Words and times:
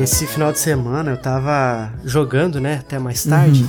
Esse 0.00 0.26
final 0.26 0.52
de 0.52 0.58
semana 0.58 1.12
eu 1.12 1.16
tava 1.16 1.92
jogando, 2.04 2.60
né, 2.60 2.78
até 2.80 2.98
mais 2.98 3.24
tarde. 3.24 3.62
Uhum. 3.62 3.68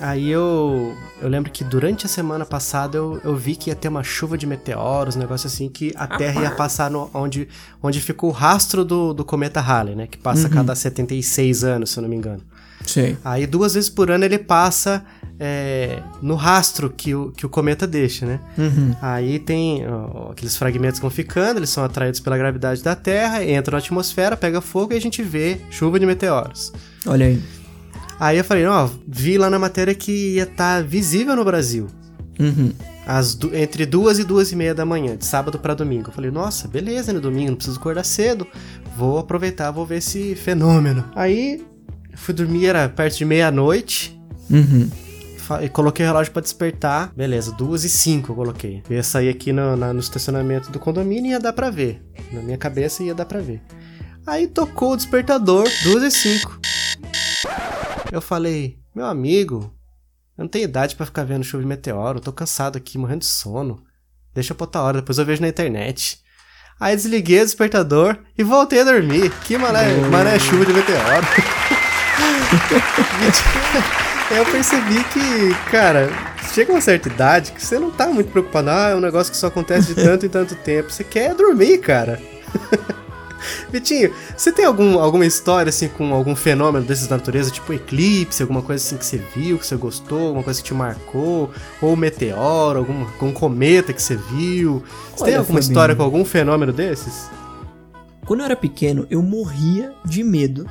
Aí 0.00 0.30
eu, 0.30 0.94
eu 1.20 1.28
lembro 1.28 1.50
que 1.50 1.64
durante 1.64 2.06
a 2.06 2.08
semana 2.08 2.46
passada 2.46 2.96
eu, 2.96 3.20
eu 3.24 3.34
vi 3.34 3.56
que 3.56 3.70
ia 3.70 3.74
ter 3.74 3.88
uma 3.88 4.04
chuva 4.04 4.38
de 4.38 4.46
meteoros, 4.46 5.16
um 5.16 5.18
negócio 5.18 5.46
assim, 5.46 5.68
que 5.68 5.92
a 5.96 6.06
Terra 6.06 6.42
ia 6.42 6.50
passar 6.52 6.90
no, 6.90 7.10
onde, 7.12 7.48
onde 7.82 8.00
ficou 8.00 8.30
o 8.30 8.32
rastro 8.32 8.84
do, 8.84 9.12
do 9.12 9.24
cometa 9.24 9.60
Halley, 9.60 9.96
né? 9.96 10.06
Que 10.06 10.16
passa 10.16 10.46
a 10.46 10.50
cada 10.50 10.74
76 10.74 11.64
anos, 11.64 11.90
se 11.90 11.98
eu 11.98 12.02
não 12.02 12.08
me 12.08 12.16
engano. 12.16 12.42
Sei. 12.86 13.18
Aí 13.24 13.46
duas 13.46 13.74
vezes 13.74 13.90
por 13.90 14.10
ano 14.10 14.24
ele 14.24 14.38
passa 14.38 15.04
é, 15.40 16.02
no 16.20 16.34
rastro 16.34 16.90
que 16.90 17.14
o, 17.14 17.30
que 17.30 17.46
o 17.46 17.48
cometa 17.48 17.86
deixa, 17.86 18.26
né? 18.26 18.40
Uhum. 18.56 18.94
Aí 19.00 19.38
tem 19.38 19.86
ó, 19.86 20.30
aqueles 20.32 20.56
fragmentos 20.56 20.98
que 20.98 21.02
vão 21.02 21.10
ficando, 21.10 21.58
eles 21.58 21.70
são 21.70 21.84
atraídos 21.84 22.20
pela 22.20 22.36
gravidade 22.36 22.82
da 22.82 22.94
Terra, 22.96 23.44
entram 23.44 23.72
na 23.72 23.78
atmosfera, 23.78 24.36
pega 24.36 24.60
fogo 24.60 24.92
e 24.92 24.96
a 24.96 25.00
gente 25.00 25.22
vê 25.22 25.58
chuva 25.70 25.98
de 26.00 26.06
meteoros. 26.06 26.72
Olha 27.06 27.26
aí. 27.26 27.42
Aí 28.20 28.36
eu 28.38 28.44
falei, 28.44 28.66
ó, 28.66 28.88
vi 29.06 29.38
lá 29.38 29.48
na 29.48 29.58
matéria 29.60 29.94
que 29.94 30.34
ia 30.34 30.42
estar 30.42 30.82
visível 30.82 31.36
no 31.36 31.44
Brasil. 31.44 31.86
Uhum. 32.40 32.72
Du- 33.38 33.54
entre 33.56 33.86
duas 33.86 34.18
e 34.18 34.24
duas 34.24 34.52
e 34.52 34.56
meia 34.56 34.74
da 34.74 34.84
manhã, 34.84 35.16
de 35.16 35.24
sábado 35.24 35.58
pra 35.58 35.72
domingo. 35.72 36.08
Eu 36.08 36.12
falei, 36.12 36.30
nossa, 36.30 36.68
beleza, 36.68 37.12
né? 37.12 37.20
Domingo, 37.20 37.50
não 37.50 37.56
preciso 37.56 37.78
acordar 37.78 38.04
cedo. 38.04 38.46
Vou 38.96 39.18
aproveitar, 39.18 39.70
vou 39.70 39.86
ver 39.86 39.98
esse 39.98 40.34
fenômeno. 40.34 41.04
Aí, 41.14 41.64
fui 42.14 42.34
dormir, 42.34 42.66
era 42.66 42.86
perto 42.88 43.16
de 43.18 43.24
meia-noite. 43.24 44.20
Uhum. 44.50 44.90
E 45.62 45.68
Coloquei 45.68 46.04
o 46.04 46.08
relógio 46.08 46.32
pra 46.32 46.42
despertar. 46.42 47.12
Beleza, 47.16 47.52
duas 47.52 47.84
e 47.84 47.88
cinco 47.88 48.32
eu 48.32 48.36
coloquei. 48.36 48.82
Eu 48.88 48.96
ia 48.96 49.02
sair 49.02 49.28
aqui 49.28 49.52
no, 49.52 49.76
na- 49.76 49.92
no 49.92 50.00
estacionamento 50.00 50.70
do 50.70 50.78
condomínio 50.78 51.28
e 51.28 51.32
ia 51.32 51.40
dar 51.40 51.52
pra 51.52 51.70
ver. 51.70 52.02
Na 52.32 52.42
minha 52.42 52.58
cabeça 52.58 53.02
ia 53.02 53.14
dar 53.14 53.24
pra 53.26 53.40
ver. 53.40 53.62
Aí 54.26 54.46
tocou 54.46 54.92
o 54.92 54.96
despertador, 54.96 55.66
duas 55.84 56.02
e 56.02 56.10
cinco. 56.10 56.58
Eu 58.12 58.20
falei, 58.20 58.78
meu 58.94 59.06
amigo, 59.06 59.72
eu 60.36 60.42
não 60.44 60.48
tenho 60.48 60.64
idade 60.64 60.94
pra 60.96 61.06
ficar 61.06 61.24
vendo 61.24 61.44
chuva 61.44 61.62
de 61.62 61.68
meteoro, 61.68 62.18
eu 62.18 62.22
tô 62.22 62.32
cansado 62.32 62.76
aqui, 62.76 62.98
morrendo 62.98 63.20
de 63.20 63.26
sono. 63.26 63.82
Deixa 64.34 64.54
pra 64.54 64.64
outra 64.64 64.82
hora, 64.82 65.00
depois 65.00 65.18
eu 65.18 65.24
vejo 65.24 65.40
na 65.42 65.48
internet. 65.48 66.18
Aí 66.80 66.94
desliguei 66.94 67.40
o 67.40 67.44
despertador 67.44 68.18
e 68.36 68.44
voltei 68.44 68.80
a 68.80 68.84
dormir. 68.84 69.30
Que 69.44 69.58
mané, 69.58 69.94
mané 70.10 70.38
chuva 70.38 70.64
de 70.64 70.72
meteoro. 70.72 71.26
eu 74.30 74.44
percebi 74.46 75.02
que, 75.04 75.70
cara, 75.70 76.08
chega 76.52 76.72
uma 76.72 76.80
certa 76.80 77.08
idade 77.08 77.52
que 77.52 77.64
você 77.64 77.78
não 77.78 77.90
tá 77.90 78.08
muito 78.08 78.30
preocupado. 78.30 78.68
Ah, 78.70 78.90
é 78.90 78.94
um 78.94 79.00
negócio 79.00 79.32
que 79.32 79.38
só 79.38 79.46
acontece 79.46 79.94
de 79.94 79.94
tanto 80.02 80.26
em 80.26 80.28
tanto 80.28 80.54
tempo. 80.54 80.90
Você 80.90 81.02
quer 81.02 81.34
dormir, 81.34 81.78
cara. 81.78 82.20
Vitinho, 83.70 84.12
você 84.36 84.50
tem 84.50 84.64
algum, 84.64 84.98
alguma 84.98 85.24
história, 85.24 85.70
assim, 85.70 85.88
com 85.88 86.12
algum 86.12 86.34
fenômeno 86.34 86.84
desses 86.84 87.06
da 87.06 87.16
natureza, 87.16 87.50
tipo 87.50 87.72
eclipse, 87.72 88.42
alguma 88.42 88.62
coisa 88.62 88.84
assim 88.84 88.96
que 88.96 89.06
você 89.06 89.22
viu, 89.34 89.58
que 89.58 89.66
você 89.66 89.76
gostou, 89.76 90.26
alguma 90.28 90.42
coisa 90.42 90.60
que 90.60 90.66
te 90.66 90.74
marcou, 90.74 91.50
ou 91.80 91.96
meteoro, 91.96 92.80
algum, 92.80 93.02
algum 93.02 93.32
cometa 93.32 93.92
que 93.92 94.02
você 94.02 94.16
viu? 94.16 94.82
Você 95.10 95.24
tem 95.24 95.34
Olha, 95.34 95.38
alguma 95.38 95.60
Fabinho. 95.60 95.60
história 95.60 95.94
com 95.94 96.02
algum 96.02 96.24
fenômeno 96.24 96.72
desses? 96.72 97.30
Quando 98.26 98.40
eu 98.40 98.46
era 98.46 98.56
pequeno, 98.56 99.06
eu 99.08 99.22
morria 99.22 99.92
de 100.04 100.24
medo 100.24 100.68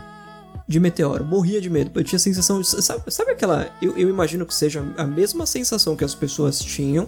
de 0.68 0.80
meteoro. 0.80 1.24
Morria 1.24 1.62
de 1.62 1.70
medo. 1.70 1.92
Eu 1.96 2.04
tinha 2.04 2.18
a 2.18 2.20
sensação. 2.20 2.64
Sabe, 2.64 3.04
sabe 3.08 3.32
aquela. 3.32 3.70
Eu, 3.82 3.98
eu 3.98 4.10
imagino 4.10 4.46
que 4.46 4.54
seja 4.54 4.84
a 4.98 5.06
mesma 5.06 5.46
sensação 5.46 5.96
que 5.96 6.04
as 6.04 6.14
pessoas 6.14 6.60
tinham 6.60 7.08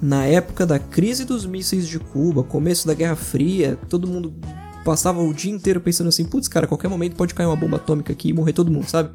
na 0.00 0.24
época 0.24 0.64
da 0.64 0.78
crise 0.78 1.24
dos 1.24 1.44
mísseis 1.44 1.86
de 1.86 1.98
Cuba, 1.98 2.42
começo 2.42 2.86
da 2.86 2.94
Guerra 2.94 3.16
Fria. 3.16 3.78
Todo 3.88 4.06
mundo 4.06 4.34
passava 4.84 5.20
o 5.22 5.34
dia 5.34 5.52
inteiro 5.52 5.80
pensando 5.80 6.08
assim: 6.08 6.24
putz, 6.24 6.48
cara, 6.48 6.64
a 6.64 6.68
qualquer 6.68 6.88
momento 6.88 7.14
pode 7.14 7.34
cair 7.34 7.46
uma 7.46 7.56
bomba 7.56 7.76
atômica 7.76 8.12
aqui 8.12 8.30
e 8.30 8.32
morrer 8.32 8.54
todo 8.54 8.70
mundo, 8.70 8.88
sabe? 8.88 9.10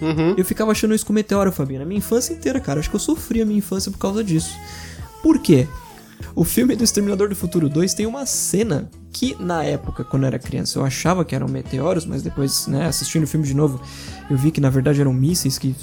Uhum. 0.00 0.34
Eu 0.36 0.44
ficava 0.44 0.72
achando 0.72 0.94
isso 0.94 1.06
com 1.06 1.12
meteoro, 1.12 1.52
Fabinho. 1.52 1.80
Na 1.80 1.86
minha 1.86 1.98
infância 1.98 2.32
inteira, 2.32 2.58
cara. 2.58 2.80
Acho 2.80 2.90
que 2.90 2.96
eu 2.96 3.00
sofri 3.00 3.42
a 3.42 3.46
minha 3.46 3.58
infância 3.58 3.92
por 3.92 3.98
causa 3.98 4.24
disso. 4.24 4.56
Por 5.22 5.38
quê? 5.38 5.68
O 6.34 6.44
filme 6.44 6.74
do 6.74 6.82
Exterminador 6.82 7.28
do 7.28 7.36
Futuro 7.36 7.68
2 7.68 7.94
tem 7.94 8.06
uma 8.06 8.24
cena 8.24 8.90
que, 9.12 9.36
na 9.40 9.64
época, 9.64 10.04
quando 10.04 10.22
eu 10.22 10.28
era 10.28 10.38
criança, 10.38 10.78
eu 10.78 10.84
achava 10.84 11.24
que 11.24 11.34
eram 11.34 11.48
meteoros, 11.48 12.06
mas 12.06 12.22
depois, 12.22 12.66
né, 12.66 12.86
assistindo 12.86 13.24
o 13.24 13.26
filme 13.26 13.46
de 13.46 13.54
novo, 13.54 13.80
eu 14.30 14.36
vi 14.36 14.50
que 14.50 14.60
na 14.60 14.70
verdade 14.70 15.00
eram 15.00 15.12
mísseis 15.12 15.58
que 15.58 15.74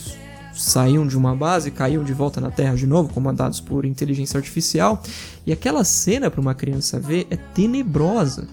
saíam 0.54 1.06
de 1.06 1.16
uma 1.16 1.36
base 1.36 1.70
caíam 1.70 2.04
de 2.04 2.14
volta 2.14 2.42
na 2.42 2.50
Terra 2.50 2.76
de 2.76 2.88
novo, 2.88 3.14
comandados 3.14 3.60
por 3.60 3.86
inteligência 3.86 4.38
artificial. 4.38 5.02
E 5.46 5.52
aquela 5.52 5.84
cena 5.84 6.32
para 6.32 6.42
uma 6.42 6.56
criança 6.56 7.00
ver 7.00 7.28
é 7.30 7.36
tenebrosa. 7.36 8.48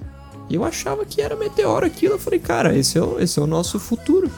Eu 0.51 0.65
achava 0.65 1.05
que 1.07 1.23
era 1.23 1.35
meteoro 1.35 1.87
aquilo. 1.87 2.15
Eu 2.15 2.19
falei, 2.19 2.39
cara, 2.39 2.77
esse 2.77 2.99
é 2.99 3.03
o, 3.03 3.19
esse 3.19 3.39
é 3.39 3.43
o 3.43 3.47
nosso 3.47 3.81
futuro. 3.81 4.31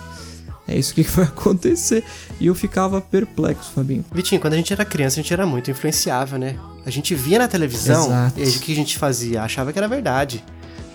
É 0.69 0.77
isso 0.77 0.95
que 0.95 1.03
vai 1.11 1.25
acontecer. 1.25 2.03
E 2.41 2.47
eu 2.47 2.55
ficava 2.55 3.01
perplexo, 3.01 3.73
Fabinho. 3.75 4.05
Vitinho, 4.13 4.41
quando 4.41 4.55
a 4.55 4.57
gente 4.57 4.73
era 4.73 4.85
criança, 4.85 5.21
a 5.21 5.23
gente 5.23 5.33
era 5.33 5.47
muito 5.47 5.71
influenciável, 5.71 6.39
né? 6.39 6.57
A 6.85 6.91
gente 6.91 7.15
via 7.15 7.39
na 7.39 7.49
televisão 7.49 8.07
Exato. 8.07 8.41
e 8.41 8.45
o 8.45 8.61
que 8.61 8.73
a 8.73 8.77
gente 8.77 8.99
fazia? 8.99 9.43
Achava 9.43 9.73
que 9.73 9.79
era 9.79 9.89
verdade. 9.89 10.45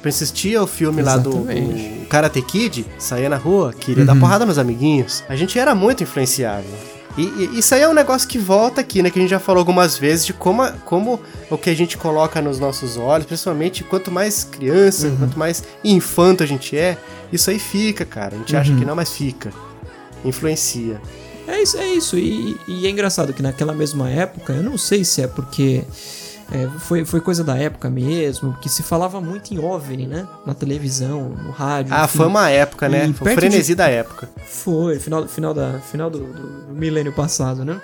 Pra 0.02 0.10
assistir 0.10 0.56
ao 0.56 0.66
filme 0.66 1.02
lá 1.02 1.16
do 1.18 1.30
Exatamente. 1.30 1.84
Uhum. 1.84 2.04
o 2.04 2.06
Karate 2.08 2.42
Kid, 2.42 2.86
saía 2.98 3.30
na 3.30 3.38
rua, 3.38 3.72
queria 3.72 4.04
dar 4.04 4.16
porrada 4.18 4.46
nos 4.46 4.58
amiguinhos. 4.58 5.24
A 5.30 5.36
gente 5.36 5.60
era 5.60 5.76
muito 5.76 6.02
influenciável. 6.02 6.72
E, 7.18 7.24
e 7.24 7.60
isso 7.60 7.76
aí 7.76 7.82
é 7.82 7.90
um 7.90 7.94
negócio 7.94 8.28
que 8.28 8.38
volta 8.38 8.82
aqui, 8.82 9.02
né? 9.04 9.10
Que 9.10 9.20
a 9.20 9.22
gente 9.22 9.32
já 9.32 9.40
falou 9.40 9.60
algumas 9.60 9.98
vezes 9.98 10.26
de 10.26 10.34
como, 10.34 10.62
a- 10.62 10.72
como 10.86 11.20
o 11.50 11.58
que 11.58 11.70
a 11.70 11.76
gente 11.76 11.98
coloca 11.98 12.42
nos 12.42 12.60
nossos 12.60 12.96
olhos, 12.98 13.26
principalmente 13.26 13.84
quanto 13.84 14.10
mais 14.10 14.44
criança, 14.44 15.08
Uhum. 15.08 15.18
quanto 15.18 15.38
mais 15.40 15.64
infanto 15.84 16.42
a 16.44 16.46
gente 16.46 16.78
é, 16.78 16.98
isso 17.32 17.50
aí 17.50 17.60
fica, 17.60 18.06
cara. 18.06 18.36
A 18.36 18.40
gente 18.40 18.54
Uhum. 18.56 18.62
acha 18.62 18.76
que 18.76 18.86
não, 18.86 18.96
mas 18.96 19.12
fica. 19.12 19.52
Influencia. 20.24 21.02
É 21.48 21.62
isso, 21.62 21.78
é 21.78 21.88
isso. 21.88 22.18
E, 22.18 22.56
e 22.68 22.86
é 22.88 22.90
engraçado 22.90 23.34
que 23.34 23.42
naquela 23.42 23.74
mesma 23.74 24.10
época, 24.10 24.54
eu 24.54 24.64
não 24.64 24.78
sei 24.78 25.04
se 25.04 25.22
é 25.22 25.28
porque 25.28 25.84
é, 26.52 26.68
foi, 26.80 27.06
foi 27.06 27.22
coisa 27.22 27.44
da 27.44 27.58
época 27.58 27.90
mesmo, 27.90 28.54
que 28.62 28.68
se 28.70 28.84
falava 28.84 29.20
muito 29.22 29.54
em 29.54 29.60
OVNI, 29.60 30.06
né? 30.08 30.28
Na 30.46 30.54
televisão, 30.54 31.30
no 31.30 31.52
rádio. 31.52 31.94
Ah, 31.94 32.04
enfim. 32.06 32.18
foi 32.18 32.28
uma 32.28 32.50
época, 32.50 32.90
né? 32.90 33.08
E 33.08 33.14
Foi 33.14 33.32
o 33.32 33.36
frenesi 33.36 33.68
de- 33.70 33.76
da 33.76 33.88
época. 33.88 34.30
Foi, 34.46 35.00
final, 35.00 35.28
final, 35.28 35.54
da, 35.54 35.80
final 35.80 36.10
do, 36.10 36.20
do 36.20 36.74
milênio 36.74 37.14
passado, 37.14 37.64
né? 37.64 37.82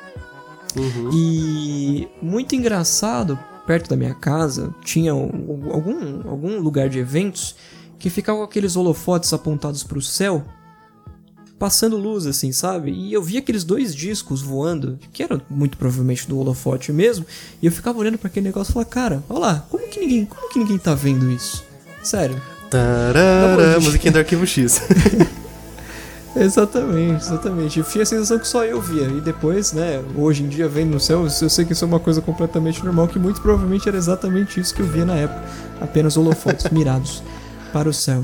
Uhum. 0.75 1.09
E 1.13 2.07
muito 2.21 2.55
engraçado, 2.55 3.39
perto 3.65 3.89
da 3.89 3.95
minha 3.95 4.13
casa, 4.13 4.73
tinha 4.83 5.15
um- 5.15 5.69
algum, 5.71 6.29
algum 6.29 6.59
lugar 6.59 6.89
de 6.89 6.99
eventos 6.99 7.55
que 7.97 8.09
ficava 8.09 8.37
com 8.39 8.43
aqueles 8.43 8.75
holofotes 8.75 9.33
apontados 9.33 9.83
pro 9.83 10.01
céu, 10.01 10.43
passando 11.57 11.97
luz, 11.97 12.25
assim, 12.25 12.51
sabe? 12.51 12.91
E 12.91 13.11
eu 13.13 13.21
vi 13.21 13.37
aqueles 13.37 13.63
dois 13.63 13.95
discos 13.95 14.41
voando, 14.41 14.99
que 15.11 15.23
eram 15.23 15.41
muito 15.49 15.77
provavelmente 15.77 16.27
do 16.27 16.37
holofote 16.37 16.91
mesmo, 16.91 17.25
e 17.61 17.65
eu 17.65 17.71
ficava 17.71 17.97
olhando 17.97 18.17
para 18.17 18.27
aquele 18.27 18.45
negócio 18.47 18.71
e 18.71 18.73
falava, 18.73 18.89
cara, 18.89 19.23
olha 19.29 19.39
lá, 19.39 19.65
como 19.69 19.87
que 19.87 19.99
ninguém, 19.99 20.25
como 20.25 20.49
que 20.49 20.59
ninguém 20.59 20.77
tá 20.77 20.93
vendo 20.93 21.31
isso? 21.31 21.63
Sério. 22.03 22.39
Tarará, 22.69 23.79
musiquinha 23.79 24.11
do 24.11 24.19
Arquivo 24.19 24.45
X. 24.45 24.81
Exatamente, 26.39 27.23
exatamente. 27.23 27.79
Eu 27.79 27.85
tinha 27.85 28.03
a 28.03 28.05
sensação 28.05 28.37
que 28.37 28.47
só 28.47 28.63
eu 28.63 28.79
via. 28.79 29.07
E 29.07 29.21
depois, 29.21 29.73
né, 29.73 30.03
hoje 30.15 30.43
em 30.43 30.47
dia 30.47 30.67
vendo 30.67 30.91
no 30.91 30.99
céu, 30.99 31.23
eu 31.23 31.49
sei 31.49 31.65
que 31.65 31.73
isso 31.73 31.83
é 31.83 31.87
uma 31.87 31.99
coisa 31.99 32.21
completamente 32.21 32.83
normal, 32.83 33.07
que 33.07 33.17
muito 33.17 33.41
provavelmente 33.41 33.87
era 33.87 33.97
exatamente 33.97 34.59
isso 34.59 34.73
que 34.73 34.81
eu 34.81 34.85
via 34.85 35.05
na 35.05 35.15
época. 35.15 35.43
Apenas 35.81 36.15
holofotes 36.15 36.69
mirados 36.71 37.23
para 37.73 37.89
o 37.89 37.93
céu. 37.93 38.23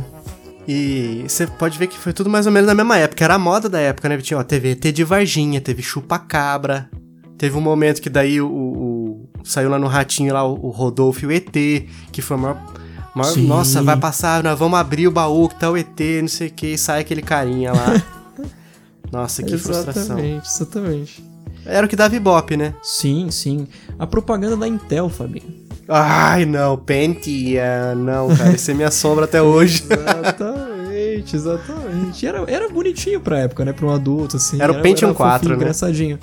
E 0.68 1.26
você 1.28 1.46
pode 1.46 1.78
ver 1.78 1.88
que 1.88 1.98
foi 1.98 2.14
tudo 2.14 2.30
mais 2.30 2.46
ou 2.46 2.52
menos 2.52 2.68
na 2.68 2.74
mesma 2.76 2.98
época. 2.98 3.24
Era 3.24 3.36
a 3.36 3.40
moda 3.40 3.68
da 3.68 3.80
época, 3.80 4.08
né, 4.08 4.16
Vitinho? 4.18 4.40
Ó, 4.40 4.44
teve 4.44 4.72
ET 4.72 4.82
de 4.92 5.04
Varginha, 5.04 5.60
teve 5.60 5.82
Chupa-Cabra. 5.82 6.90
Teve 7.38 7.58
um 7.58 7.62
momento 7.62 8.02
que 8.02 8.10
daí 8.10 8.40
o, 8.40 8.48
o- 8.48 9.30
saiu 9.44 9.70
lá 9.70 9.78
no 9.78 9.88
ratinho 9.88 10.34
lá 10.34 10.48
o, 10.48 10.54
o 10.68 10.70
Rodolfo 10.70 11.26
e 11.26 11.28
o 11.28 11.32
ET, 11.32 11.52
que 12.12 12.22
foi 12.22 12.38
o 12.38 12.40
maior. 12.40 12.58
maior- 13.14 13.38
nossa, 13.40 13.82
vai 13.84 13.98
passar, 13.98 14.42
nós 14.44 14.58
vamos 14.58 14.80
abrir 14.80 15.08
o 15.08 15.12
baú 15.12 15.50
que 15.50 15.56
tá 15.56 15.70
o 15.70 15.76
ET, 15.76 16.00
não 16.22 16.28
sei 16.30 16.48
o 16.48 16.52
que, 16.52 16.68
e 16.68 16.78
sai 16.78 17.02
aquele 17.02 17.22
carinha 17.22 17.74
lá. 17.74 18.02
Nossa, 19.12 19.44
que 19.44 19.56
frustração. 19.58 20.02
exatamente, 20.18 20.48
exatamente. 20.48 21.24
Era 21.66 21.86
o 21.86 21.90
que 21.90 21.96
dava 21.96 22.16
Ibope, 22.16 22.58
né? 22.58 22.74
Sim, 22.82 23.30
sim. 23.30 23.68
A 24.00 24.08
propaganda 24.08 24.58
da 24.58 24.68
Intel, 24.68 25.08
Fabinho. 25.08 25.62
Ai, 25.88 26.46
não, 26.46 26.78
Pentia, 26.78 27.94
não, 27.96 28.36
cara, 28.36 28.54
isso 28.56 28.72
é 28.72 28.74
minha 28.74 28.90
sombra 28.90 29.26
até 29.26 29.40
hoje. 29.42 29.84
Exatamente, 29.86 30.63
exatamente. 31.34 32.26
Era, 32.26 32.44
era 32.48 32.70
bonitinho 32.70 33.22
pra 33.22 33.40
época, 33.40 33.64
né? 33.64 33.74
Pra 33.74 33.86
um 33.86 33.92
adulto, 33.92 34.38
assim. 34.38 34.62
Era 34.62 34.72
o 34.72 34.82
Pentium 34.82 35.10
fofinho, 35.10 35.16
4, 35.16 35.50
né? 35.50 35.56
engraçadinho. 35.56 36.20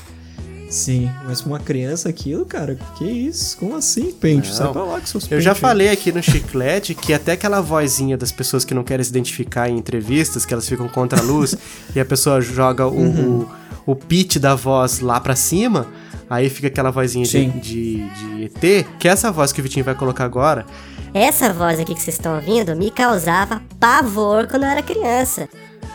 Sim, 0.70 1.10
mas 1.26 1.40
pra 1.42 1.50
uma 1.50 1.58
criança 1.58 2.08
aquilo, 2.08 2.46
cara, 2.46 2.78
que 2.96 3.04
isso? 3.04 3.56
Como 3.58 3.74
assim, 3.74 4.12
Pentium? 4.12 4.50
Não. 4.50 4.56
Sai 4.56 4.72
pra 4.72 4.84
lá 4.84 5.00
com 5.00 5.06
seus 5.06 5.28
Eu 5.28 5.40
já 5.40 5.52
falei 5.52 5.88
aqui 5.88 6.12
no 6.12 6.22
Chiclete 6.22 6.94
que 6.94 7.12
até 7.12 7.32
aquela 7.32 7.60
vozinha 7.60 8.16
das 8.16 8.30
pessoas 8.30 8.64
que 8.64 8.72
não 8.72 8.84
querem 8.84 9.02
se 9.02 9.10
identificar 9.10 9.68
em 9.68 9.76
entrevistas, 9.76 10.46
que 10.46 10.52
elas 10.54 10.68
ficam 10.68 10.88
contra 10.88 11.18
a 11.18 11.22
luz, 11.22 11.56
e 11.94 11.98
a 11.98 12.04
pessoa 12.04 12.40
joga 12.40 12.86
o, 12.86 13.40
o, 13.42 13.50
o 13.84 13.96
pitch 13.96 14.36
da 14.36 14.54
voz 14.54 15.00
lá 15.00 15.18
pra 15.18 15.34
cima, 15.34 15.88
Aí 16.30 16.48
fica 16.48 16.68
aquela 16.68 16.92
vozinha 16.92 17.24
de, 17.24 17.46
de, 17.50 18.08
de 18.08 18.44
ET, 18.44 18.86
que 19.00 19.08
é 19.08 19.10
essa 19.10 19.32
voz 19.32 19.50
que 19.50 19.60
o 19.60 19.64
Vitinho 19.64 19.84
vai 19.84 19.96
colocar 19.96 20.24
agora. 20.24 20.64
Essa 21.12 21.52
voz 21.52 21.80
aqui 21.80 21.92
que 21.92 22.00
vocês 22.00 22.14
estão 22.14 22.36
ouvindo 22.36 22.76
me 22.76 22.88
causava 22.88 23.60
pavor 23.80 24.46
quando 24.46 24.62
eu 24.62 24.68
era 24.68 24.80
criança. 24.80 25.48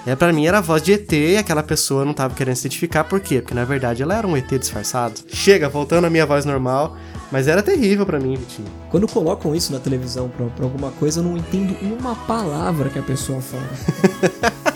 É, 0.06 0.14
pra 0.14 0.34
mim 0.34 0.46
era 0.46 0.58
a 0.58 0.62
voz 0.62 0.82
de 0.84 0.92
ET 0.92 1.10
e 1.14 1.38
aquela 1.38 1.64
pessoa 1.64 2.04
não 2.04 2.14
tava 2.14 2.36
querendo 2.36 2.58
se 2.58 2.68
identificar, 2.68 3.06
por 3.06 3.22
quê? 3.22 3.40
Porque 3.42 3.56
na 3.56 3.64
verdade 3.64 4.04
ela 4.04 4.14
era 4.14 4.28
um 4.28 4.36
ET 4.36 4.50
disfarçado. 4.60 5.22
Chega, 5.30 5.70
voltando 5.70 6.04
à 6.04 6.10
minha 6.10 6.26
voz 6.26 6.44
normal, 6.44 6.98
mas 7.32 7.48
era 7.48 7.64
terrível 7.64 8.06
pra 8.06 8.20
mim, 8.20 8.36
Vitinho. 8.36 8.68
Quando 8.92 9.08
colocam 9.08 9.56
isso 9.56 9.72
na 9.72 9.80
televisão 9.80 10.28
pra, 10.28 10.48
pra 10.48 10.66
alguma 10.66 10.92
coisa, 10.92 11.22
eu 11.22 11.24
não 11.24 11.38
entendo 11.38 11.78
uma 11.82 12.14
palavra 12.14 12.90
que 12.90 13.00
a 13.00 13.04
pessoa 13.04 13.40
fala. 13.40 13.64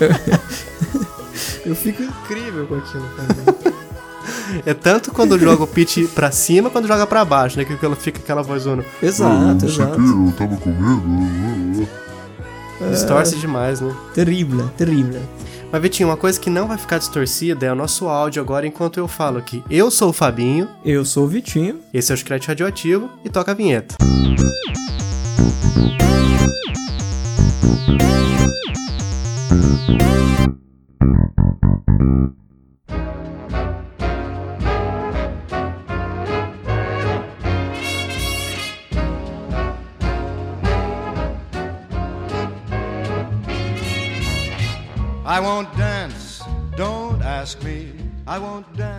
eu 1.66 1.76
fico 1.76 2.02
incrível 2.02 2.66
com 2.66 2.76
aquilo 2.76 3.06
também. 3.14 3.79
É 4.64 4.74
tanto 4.74 5.12
quando 5.12 5.38
joga 5.38 5.64
o 5.64 5.66
pitch 5.66 6.06
pra 6.14 6.30
cima, 6.30 6.70
quando 6.70 6.86
joga 6.86 7.06
pra 7.06 7.24
baixo, 7.24 7.58
né? 7.58 7.64
Que 7.64 7.84
ela 7.84 7.96
fica 7.96 8.18
aquela 8.18 8.42
vozona. 8.42 8.84
Exato, 9.02 9.66
exato. 9.66 10.00
Eu 10.00 10.32
tava 10.36 10.56
com 10.56 10.70
medo. 10.70 11.88
Distorce 12.90 13.36
demais, 13.36 13.80
né? 13.80 13.94
Terrível, 14.14 14.68
terrível. 14.76 15.20
Mas, 15.70 15.82
Vitinho, 15.82 16.08
uma 16.08 16.16
coisa 16.16 16.40
que 16.40 16.50
não 16.50 16.66
vai 16.66 16.76
ficar 16.76 16.98
distorcida 16.98 17.66
é 17.66 17.72
o 17.72 17.76
nosso 17.76 18.08
áudio 18.08 18.42
agora 18.42 18.66
enquanto 18.66 18.98
eu 18.98 19.06
falo 19.06 19.38
aqui. 19.38 19.62
Eu 19.70 19.90
sou 19.90 20.10
o 20.10 20.12
Fabinho, 20.12 20.68
Eu 20.84 21.04
sou 21.04 21.24
o 21.24 21.28
Vitinho. 21.28 21.78
esse 21.94 22.10
é 22.10 22.14
o 22.14 22.18
Chiclete 22.18 22.48
Radioativo 22.48 23.08
e 23.24 23.28
toca 23.28 23.52
a 23.52 23.54
vinheta. 23.54 23.94
I 24.02 24.36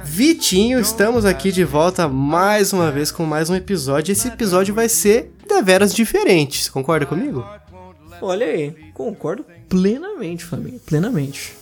Vitinho, 0.05 0.79
estamos 0.79 1.25
aqui 1.25 1.51
de 1.51 1.65
volta 1.65 2.07
mais 2.07 2.71
uma 2.71 2.89
vez 2.89 3.11
com 3.11 3.25
mais 3.25 3.49
um 3.49 3.55
episódio. 3.55 4.13
Esse 4.13 4.29
episódio 4.29 4.73
vai 4.73 4.87
ser 4.87 5.33
deveras 5.45 5.93
diferente. 5.93 6.63
Você 6.63 6.71
concorda 6.71 7.05
comigo? 7.05 7.45
Olha 8.21 8.45
aí, 8.45 8.71
concordo 8.93 9.45
plenamente, 9.67 10.45
família, 10.45 10.79
plenamente. 10.85 11.60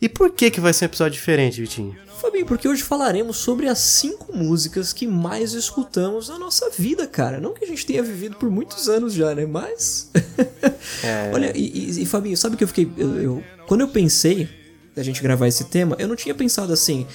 E 0.00 0.08
por 0.08 0.30
que 0.30 0.50
que 0.50 0.60
vai 0.60 0.72
ser 0.72 0.84
um 0.84 0.86
episódio 0.86 1.12
diferente, 1.14 1.60
Vitinho? 1.60 1.96
Fabinho, 2.20 2.46
porque 2.46 2.66
hoje 2.66 2.82
falaremos 2.82 3.36
sobre 3.36 3.68
as 3.68 3.78
cinco 3.78 4.34
músicas 4.36 4.92
que 4.92 5.06
mais 5.06 5.52
escutamos 5.52 6.28
na 6.28 6.38
nossa 6.38 6.70
vida, 6.70 7.06
cara. 7.06 7.38
Não 7.40 7.52
que 7.52 7.64
a 7.64 7.68
gente 7.68 7.84
tenha 7.84 8.02
vivido 8.02 8.36
por 8.36 8.50
muitos 8.50 8.88
anos 8.88 9.12
já, 9.12 9.34
né? 9.34 9.44
Mas. 9.46 10.10
Olha, 11.34 11.52
e, 11.56 11.90
e, 11.90 12.02
e, 12.02 12.06
Fabinho, 12.06 12.36
sabe 12.36 12.56
que 12.56 12.64
eu 12.64 12.68
fiquei. 12.68 12.90
eu- 12.96 13.20
eu- 13.22 13.44
quando 13.66 13.82
eu 13.82 13.88
pensei 13.88 14.48
da 14.94 15.02
gente 15.02 15.22
gravar 15.22 15.48
esse 15.48 15.64
tema, 15.64 15.96
eu 15.98 16.08
não 16.08 16.16
tinha 16.16 16.34
pensado 16.34 16.72
assim. 16.72 17.06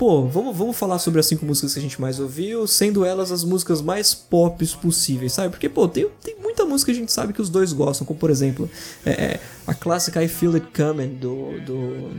Pô, 0.00 0.22
vamos, 0.22 0.56
vamos 0.56 0.78
falar 0.78 0.98
sobre 0.98 1.20
as 1.20 1.26
cinco 1.26 1.44
músicas 1.44 1.74
que 1.74 1.78
a 1.78 1.82
gente 1.82 2.00
mais 2.00 2.18
ouviu, 2.18 2.66
sendo 2.66 3.04
elas 3.04 3.30
as 3.30 3.44
músicas 3.44 3.82
mais 3.82 4.14
pops 4.14 4.74
possíveis, 4.74 5.34
sabe? 5.34 5.50
Porque, 5.50 5.68
pô, 5.68 5.86
tem, 5.86 6.08
tem 6.24 6.36
muita 6.40 6.64
música 6.64 6.90
que 6.90 6.96
a 6.96 7.00
gente 7.02 7.12
sabe 7.12 7.34
que 7.34 7.42
os 7.42 7.50
dois 7.50 7.74
gostam, 7.74 8.06
como 8.06 8.18
por 8.18 8.30
exemplo, 8.30 8.66
é, 9.04 9.10
é, 9.10 9.40
a 9.66 9.74
clássica 9.74 10.24
I 10.24 10.26
Feel 10.26 10.54
It 10.54 10.68
Coming 10.74 11.16
do, 11.16 11.60
do 11.66 12.16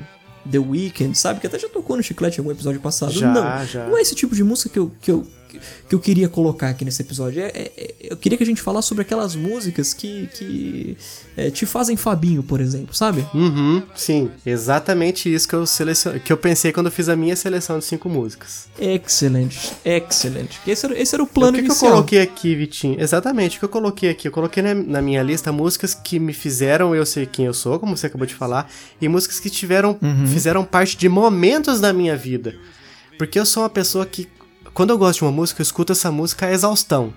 The 0.51 0.59
Weeknd, 0.59 1.17
sabe? 1.17 1.39
Que 1.39 1.47
até 1.47 1.57
já 1.57 1.67
tocou 1.69 1.97
no 1.97 2.03
Chiclete 2.03 2.37
em 2.37 2.41
algum 2.41 2.51
episódio 2.51 2.79
passado. 2.79 3.13
Já, 3.13 3.33
não, 3.33 3.65
já. 3.65 3.87
não 3.87 3.97
é 3.97 4.01
esse 4.01 4.13
tipo 4.13 4.35
de 4.35 4.43
música 4.43 4.69
que 4.69 4.77
eu, 4.77 4.91
que 5.01 5.09
eu, 5.09 5.25
que 5.87 5.95
eu 5.95 5.99
queria 5.99 6.29
colocar 6.29 6.69
aqui 6.69 6.83
nesse 6.85 7.01
episódio. 7.01 7.41
É, 7.41 7.47
é- 7.47 7.71
é- 7.77 7.95
eu 8.11 8.17
queria 8.17 8.37
que 8.37 8.43
a 8.43 8.47
gente 8.47 8.61
falasse 8.61 8.87
sobre 8.87 9.01
aquelas 9.03 9.35
músicas 9.35 9.93
que, 9.93 10.27
que 10.33 10.97
é, 11.37 11.49
te 11.49 11.65
fazem 11.65 11.95
Fabinho, 11.97 12.43
por 12.43 12.59
exemplo, 12.61 12.93
sabe? 12.95 13.25
Uhum, 13.33 13.81
sim. 13.95 14.29
Exatamente 14.45 15.33
isso 15.33 15.47
que 15.47 15.55
eu, 15.55 15.65
selecion... 15.65 16.19
que 16.19 16.31
eu 16.31 16.37
pensei 16.37 16.71
quando 16.71 16.87
eu 16.87 16.91
fiz 16.91 17.09
a 17.09 17.15
minha 17.15 17.35
seleção 17.35 17.79
de 17.79 17.85
cinco 17.85 18.07
músicas. 18.09 18.67
Excelente, 18.79 19.71
excelente. 19.83 20.59
Esse 20.67 20.85
era, 20.85 20.99
esse 20.99 21.15
era 21.15 21.23
o 21.23 21.25
O 21.25 21.29
plano 21.29 21.53
que, 21.57 21.63
que 21.63 21.69
eu 21.69 21.71
inicial. 21.73 21.91
coloquei 21.93 22.21
aqui, 22.21 22.55
Vitinho? 22.55 22.99
Exatamente, 23.01 23.57
o 23.57 23.59
que 23.59 23.65
eu 23.65 23.69
coloquei 23.69 24.09
aqui? 24.09 24.27
Eu 24.27 24.31
coloquei 24.31 24.61
na, 24.63 24.73
na 24.73 25.01
minha 25.01 25.21
lista 25.23 25.51
músicas 25.51 25.93
que 25.93 26.19
me 26.19 26.33
fizeram 26.33 26.93
eu 26.95 27.05
ser 27.05 27.27
quem 27.27 27.45
eu 27.45 27.53
sou, 27.53 27.79
como 27.79 27.95
você 27.97 28.07
acabou 28.07 28.25
de 28.27 28.35
falar, 28.35 28.69
e 29.01 29.07
músicas 29.07 29.39
que 29.39 29.49
tiveram, 29.49 29.97
Uhum. 30.01 30.27
fizeram 30.27 30.63
parte 30.65 30.97
de 30.97 31.07
momentos 31.09 31.79
da 31.79 31.91
minha 31.93 32.15
vida. 32.15 32.55
Porque 33.17 33.37
eu 33.39 33.45
sou 33.45 33.63
uma 33.63 33.69
pessoa 33.69 34.05
que, 34.05 34.27
quando 34.73 34.89
eu 34.91 34.97
gosto 34.97 35.19
de 35.19 35.25
uma 35.25 35.31
música, 35.31 35.61
eu 35.61 35.63
escuto 35.63 35.91
essa 35.91 36.11
música 36.11 36.45
a 36.45 36.51
exaustão. 36.51 37.13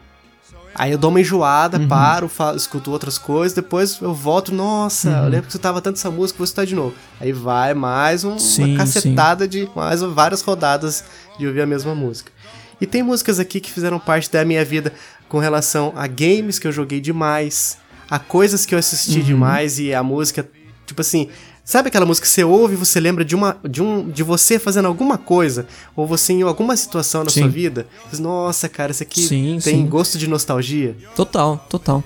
Aí 0.76 0.90
eu 0.90 0.98
dou 0.98 1.10
uma 1.10 1.20
enjoada, 1.20 1.78
Uhum. 1.78 1.86
paro, 1.86 2.28
falo, 2.28 2.56
escuto 2.56 2.90
outras 2.90 3.16
coisas, 3.16 3.54
depois 3.54 3.98
eu 4.02 4.12
volto, 4.12 4.52
nossa, 4.52 5.08
Uhum. 5.08 5.16
eu 5.24 5.28
lembro 5.28 5.46
que 5.46 5.52
você 5.52 5.58
tava 5.58 5.80
tanto 5.80 5.96
essa 5.98 6.10
música, 6.10 6.36
vou 6.36 6.44
escutar 6.44 6.66
de 6.66 6.74
novo. 6.74 6.94
Aí 7.20 7.32
vai 7.32 7.74
mais 7.74 8.24
um- 8.24 8.38
Sim, 8.40 8.64
uma 8.74 8.78
cacetada 8.78 9.46
de 9.46 9.68
mais 9.76 10.00
várias 10.00 10.42
rodadas 10.42 11.04
de 11.38 11.46
ouvir 11.46 11.60
a 11.60 11.66
mesma 11.66 11.94
música. 11.94 12.32
E 12.80 12.86
tem 12.86 13.04
músicas 13.04 13.38
aqui 13.38 13.60
que 13.60 13.70
fizeram 13.70 14.00
parte 14.00 14.28
da 14.32 14.44
minha 14.44 14.64
vida 14.64 14.92
com 15.28 15.38
relação 15.38 15.92
a 15.94 16.08
games 16.08 16.58
que 16.58 16.66
eu 16.66 16.72
joguei 16.72 17.00
demais, 17.00 17.78
a 18.10 18.18
coisas 18.18 18.66
que 18.66 18.74
eu 18.74 18.78
assisti 18.80 19.20
Uhum. 19.20 19.24
demais 19.24 19.78
e 19.78 19.94
a 19.94 20.02
música, 20.02 20.44
tipo 20.84 21.00
assim, 21.00 21.28
sabe 21.64 21.88
aquela 21.88 22.04
música 22.06 22.26
que 22.26 22.30
você 22.32 22.44
ouve 22.44 22.74
e 22.74 22.76
você 22.76 23.00
lembra 23.00 23.24
de 23.24 23.34
uma 23.34 23.56
de 23.68 23.82
um 23.82 24.08
de 24.08 24.22
você 24.22 24.58
fazendo 24.58 24.86
alguma 24.86 25.16
coisa 25.16 25.66
ou 25.96 26.06
você 26.06 26.32
em 26.34 26.42
alguma 26.42 26.76
situação 26.76 27.24
na 27.24 27.30
Sim. 27.30 27.40
sua 27.40 27.48
vida? 27.48 27.86
Diz, 28.10 28.20
Nossa, 28.20 28.68
cara, 28.68 28.92
isso 28.92 29.02
aqui 29.02 29.22
Sim, 29.22 29.58
tem 29.62 29.76
sim. 29.82 29.86
gosto 29.86 30.18
de 30.18 30.28
nostalgia. 30.28 30.96
Total, 31.16 31.64
total. 31.68 32.04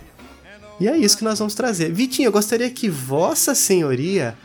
E 0.81 0.87
é 0.87 0.96
isso 0.96 1.19
que 1.19 1.25
nós 1.25 1.38
vamos 1.38 1.55
trazer. 1.55 1.93
Vitinho, 1.93 2.28
eu 2.28 2.32
gostaria 2.32 2.70
que 2.70 2.88
Vossa 2.88 3.52
Senhoria 3.55 4.37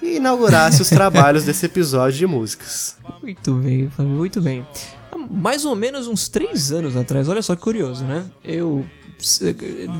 inaugurasse 0.00 0.80
os 0.80 0.88
trabalhos 0.88 1.42
desse 1.44 1.66
episódio 1.66 2.18
de 2.18 2.26
músicas. 2.26 2.96
Muito 3.20 3.54
bem, 3.54 3.90
muito 3.98 4.40
bem. 4.40 4.66
Há 5.10 5.18
Mais 5.18 5.64
ou 5.64 5.74
menos 5.74 6.06
uns 6.06 6.28
três 6.28 6.70
anos 6.70 6.96
atrás, 6.96 7.28
olha 7.28 7.42
só 7.42 7.56
que 7.56 7.62
curioso, 7.62 8.04
né? 8.04 8.24
Eu. 8.44 8.84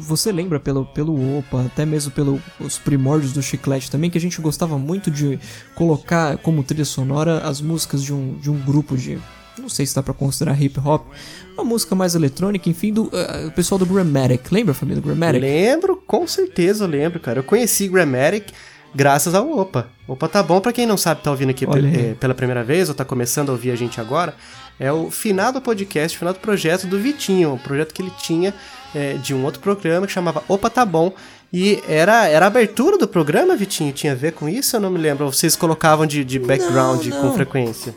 Você 0.02 0.32
lembra 0.32 0.58
pelo, 0.58 0.84
pelo 0.86 1.38
Opa, 1.38 1.62
até 1.62 1.86
mesmo 1.86 2.10
pelos 2.10 2.78
primórdios 2.84 3.32
do 3.32 3.42
Chiclete 3.42 3.90
também, 3.90 4.10
que 4.10 4.19
a 4.19 4.20
gente 4.20 4.40
gostava 4.40 4.78
muito 4.78 5.10
de 5.10 5.38
colocar 5.74 6.36
como 6.38 6.62
trilha 6.62 6.84
sonora 6.84 7.38
as 7.38 7.60
músicas 7.60 8.02
de 8.02 8.12
um, 8.12 8.38
de 8.38 8.50
um 8.50 8.58
grupo 8.60 8.96
de. 8.96 9.19
Não 9.58 9.69
sei 9.69 9.84
se 9.84 9.94
dá 9.94 10.02
pra 10.02 10.14
considerar 10.14 10.60
hip 10.60 10.81
hop. 10.81 11.06
Uma 11.55 11.64
música 11.64 11.94
mais 11.94 12.14
eletrônica, 12.14 12.69
enfim, 12.70 12.93
do 12.93 13.10
o 13.46 13.50
pessoal 13.52 13.79
do 13.79 13.84
Grammatic. 13.84 14.50
Lembra, 14.50 14.72
família 14.72 15.00
do 15.00 15.06
Grammatic? 15.06 15.43
Lembro, 15.43 16.02
com 16.06 16.26
certeza 16.26 16.86
lembro, 16.86 17.20
cara. 17.20 17.41
Eu 17.41 17.44
conheci 17.44 17.86
Grammatic 17.86 18.46
graças 18.94 19.34
ao 19.34 19.51
Opa. 19.58 19.89
Opa 20.06 20.29
tá 20.29 20.43
bom, 20.43 20.61
pra 20.61 20.72
quem 20.72 20.87
não 20.87 20.96
sabe, 20.96 21.22
tá 21.22 21.31
ouvindo 21.31 21.51
aqui 21.51 21.65
eh, 21.65 22.15
pela 22.19 22.34
primeira 22.34 22.63
vez 22.63 22.89
ou 22.89 22.94
tá 22.94 23.05
começando 23.05 23.49
a 23.49 23.53
ouvir 23.53 23.70
a 23.70 23.77
gente 23.77 24.01
agora. 24.01 24.34
É 24.79 24.91
o 24.93 25.11
final 25.11 25.53
do 25.53 25.61
podcast, 25.61 26.17
o 26.17 26.19
final 26.19 26.34
do 26.34 26.41
projeto 26.41 26.87
do 26.87 26.99
Vitinho, 26.99 27.53
um 27.55 27.58
projeto 27.58 27.93
que 27.94 28.03
ele 28.03 28.13
tinha 28.19 28.53
eh, 28.94 29.15
de 29.15 29.34
um 29.34 29.44
outro 29.44 29.61
programa 29.61 30.06
que 30.06 30.13
chamava 30.13 30.43
Opa 30.49 30.69
Tá 30.69 30.84
Bom. 30.84 31.13
E 31.53 31.82
era, 31.87 32.27
era 32.29 32.46
a 32.46 32.49
abertura 32.49 32.96
do 32.96 33.06
programa, 33.06 33.55
Vitinho? 33.55 33.93
Tinha 33.93 34.13
a 34.13 34.17
ver 34.17 34.32
com 34.32 34.49
isso? 34.49 34.75
Eu 34.75 34.81
não 34.81 34.91
me 34.91 34.99
lembro. 34.99 35.27
Ou 35.27 35.32
Vocês 35.32 35.55
colocavam 35.55 36.06
de, 36.06 36.25
de 36.25 36.39
background 36.39 37.05
Não, 37.06 37.20
com 37.20 37.27
não. 37.27 37.34
frequência? 37.34 37.94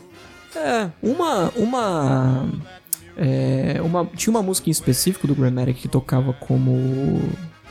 É, 0.54 0.88
uma. 1.02 1.50
Uma. 1.56 2.48
É, 3.16 3.80
uma 3.82 4.04
tinha 4.14 4.30
uma 4.30 4.42
música 4.42 4.68
em 4.68 4.72
específico 4.72 5.26
do 5.26 5.34
Grammatic 5.34 5.76
que 5.78 5.88
tocava 5.88 6.34
como. 6.34 7.22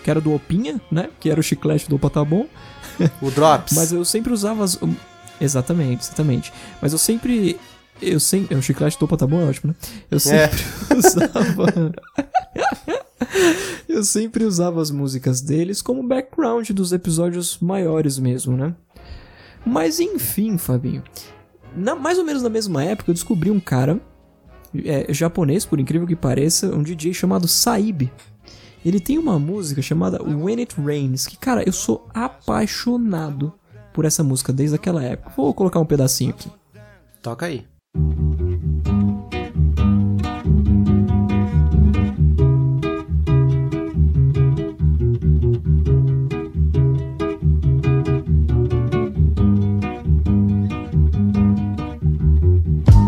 que 0.04 0.10
era 0.10 0.20
do 0.20 0.34
Opinha, 0.34 0.82
né? 0.92 1.10
Que 1.20 1.30
era 1.30 1.40
o 1.40 1.44
chiclete 1.44 1.88
do 1.88 1.98
Opa 1.98 2.10
Tá 2.10 2.26
Bom. 2.26 2.48
O 3.22 3.32
Drops? 3.32 3.74
Mas 3.76 3.92
eu 3.92 4.04
sempre 4.06 4.34
usava 4.34 4.64
as. 4.64 4.80
Exatamente, 5.40 6.04
exatamente. 6.04 6.54
Mas 6.82 6.92
eu 6.92 6.98
sempre. 6.98 7.60
Eu 8.02 8.20
sempre. 8.20 8.56
O 8.56 8.62
chiclete 8.62 8.98
do 9.00 9.06
Opa 9.06 9.18
Tá 9.18 9.28
Bom 9.28 9.42
é 9.42 9.46
ótimo, 9.46 9.74
né? 9.74 9.90
Eu 10.10 10.20
sempre 10.20 10.64
usava. 10.96 11.94
eu 13.88 14.04
sempre 14.04 14.44
usava 14.44 14.82
as 14.82 14.92
músicas 14.92 15.42
deles 15.42 15.82
como 15.82 16.04
background 16.04 16.70
dos 16.72 16.92
episódios 16.92 17.58
maiores 17.60 18.20
mesmo, 18.20 18.56
né? 18.56 18.76
Mas 19.66 20.00
enfim, 20.00 20.58
Fabinho. 20.58 21.04
Na, 21.76 21.96
mais 21.96 22.18
ou 22.18 22.24
menos 22.24 22.42
na 22.42 22.50
mesma 22.50 22.84
época, 22.84 23.10
eu 23.10 23.14
descobri 23.14 23.52
um 23.52 23.60
cara 23.60 24.00
é, 24.84 25.12
japonês, 25.14 25.66
por 25.66 25.80
incrível 25.80 26.08
que 26.08 26.16
pareça, 26.16 26.74
um 26.74 26.84
DJ 26.84 27.14
chamado 27.14 27.48
Saib. 27.48 28.12
Ele 28.86 29.00
tem 29.00 29.18
uma 29.18 29.40
música 29.40 29.82
chamada 29.82 30.22
When 30.22 30.60
It 30.60 30.80
Rains, 30.80 31.26
que, 31.26 31.36
cara, 31.36 31.68
eu 31.68 31.74
sou 31.74 32.08
apaixonado 32.14 33.52
por 33.92 34.06
essa 34.06 34.24
música 34.24 34.54
desde 34.54 34.76
aquela 34.76 35.04
época. 35.04 35.32
Vou 35.36 35.52
colocar 35.56 35.80
um 35.80 35.86
pedacinho 35.88 36.30
aqui. 36.30 36.52
Toca 37.20 37.48
aí. 37.48 37.66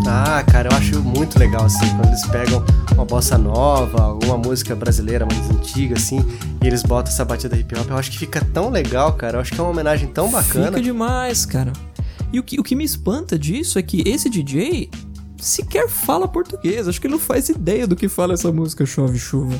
Ah, 0.07 0.43
cara, 0.43 0.69
eu 0.71 0.77
acho 0.77 1.06
muito 1.17 1.39
legal 1.39 1.65
assim, 1.65 1.89
quando 1.95 2.09
eles 2.09 2.25
pegam 2.27 2.63
uma 2.93 3.03
bossa 3.03 3.39
nova, 3.39 4.03
alguma 4.03 4.37
música 4.37 4.75
brasileira 4.75 5.25
mais 5.25 5.49
antiga, 5.49 5.95
assim, 5.95 6.23
e 6.61 6.67
eles 6.67 6.83
botam 6.83 7.11
essa 7.11 7.25
batida 7.25 7.57
hip 7.57 7.75
hop. 7.75 7.89
Eu 7.89 7.97
acho 7.97 8.11
que 8.11 8.19
fica 8.19 8.39
tão 8.53 8.69
legal, 8.69 9.13
cara. 9.13 9.37
Eu 9.37 9.41
acho 9.41 9.51
que 9.51 9.59
é 9.59 9.63
uma 9.63 9.71
homenagem 9.71 10.07
tão 10.09 10.29
bacana. 10.29 10.67
Fica 10.67 10.81
demais, 10.81 11.43
cara. 11.43 11.73
E 12.31 12.39
o 12.39 12.43
que, 12.43 12.59
o 12.59 12.63
que 12.63 12.75
me 12.75 12.83
espanta 12.83 13.37
disso 13.37 13.79
é 13.79 13.81
que 13.81 14.07
esse 14.07 14.29
DJ 14.29 14.91
sequer 15.39 15.89
fala 15.89 16.27
português. 16.27 16.87
Acho 16.87 17.01
que 17.01 17.07
ele 17.07 17.13
não 17.13 17.19
faz 17.19 17.49
ideia 17.49 17.87
do 17.87 17.95
que 17.95 18.07
fala 18.07 18.35
essa 18.35 18.51
música 18.51 18.85
Chove 18.85 19.17
Chuva. 19.17 19.55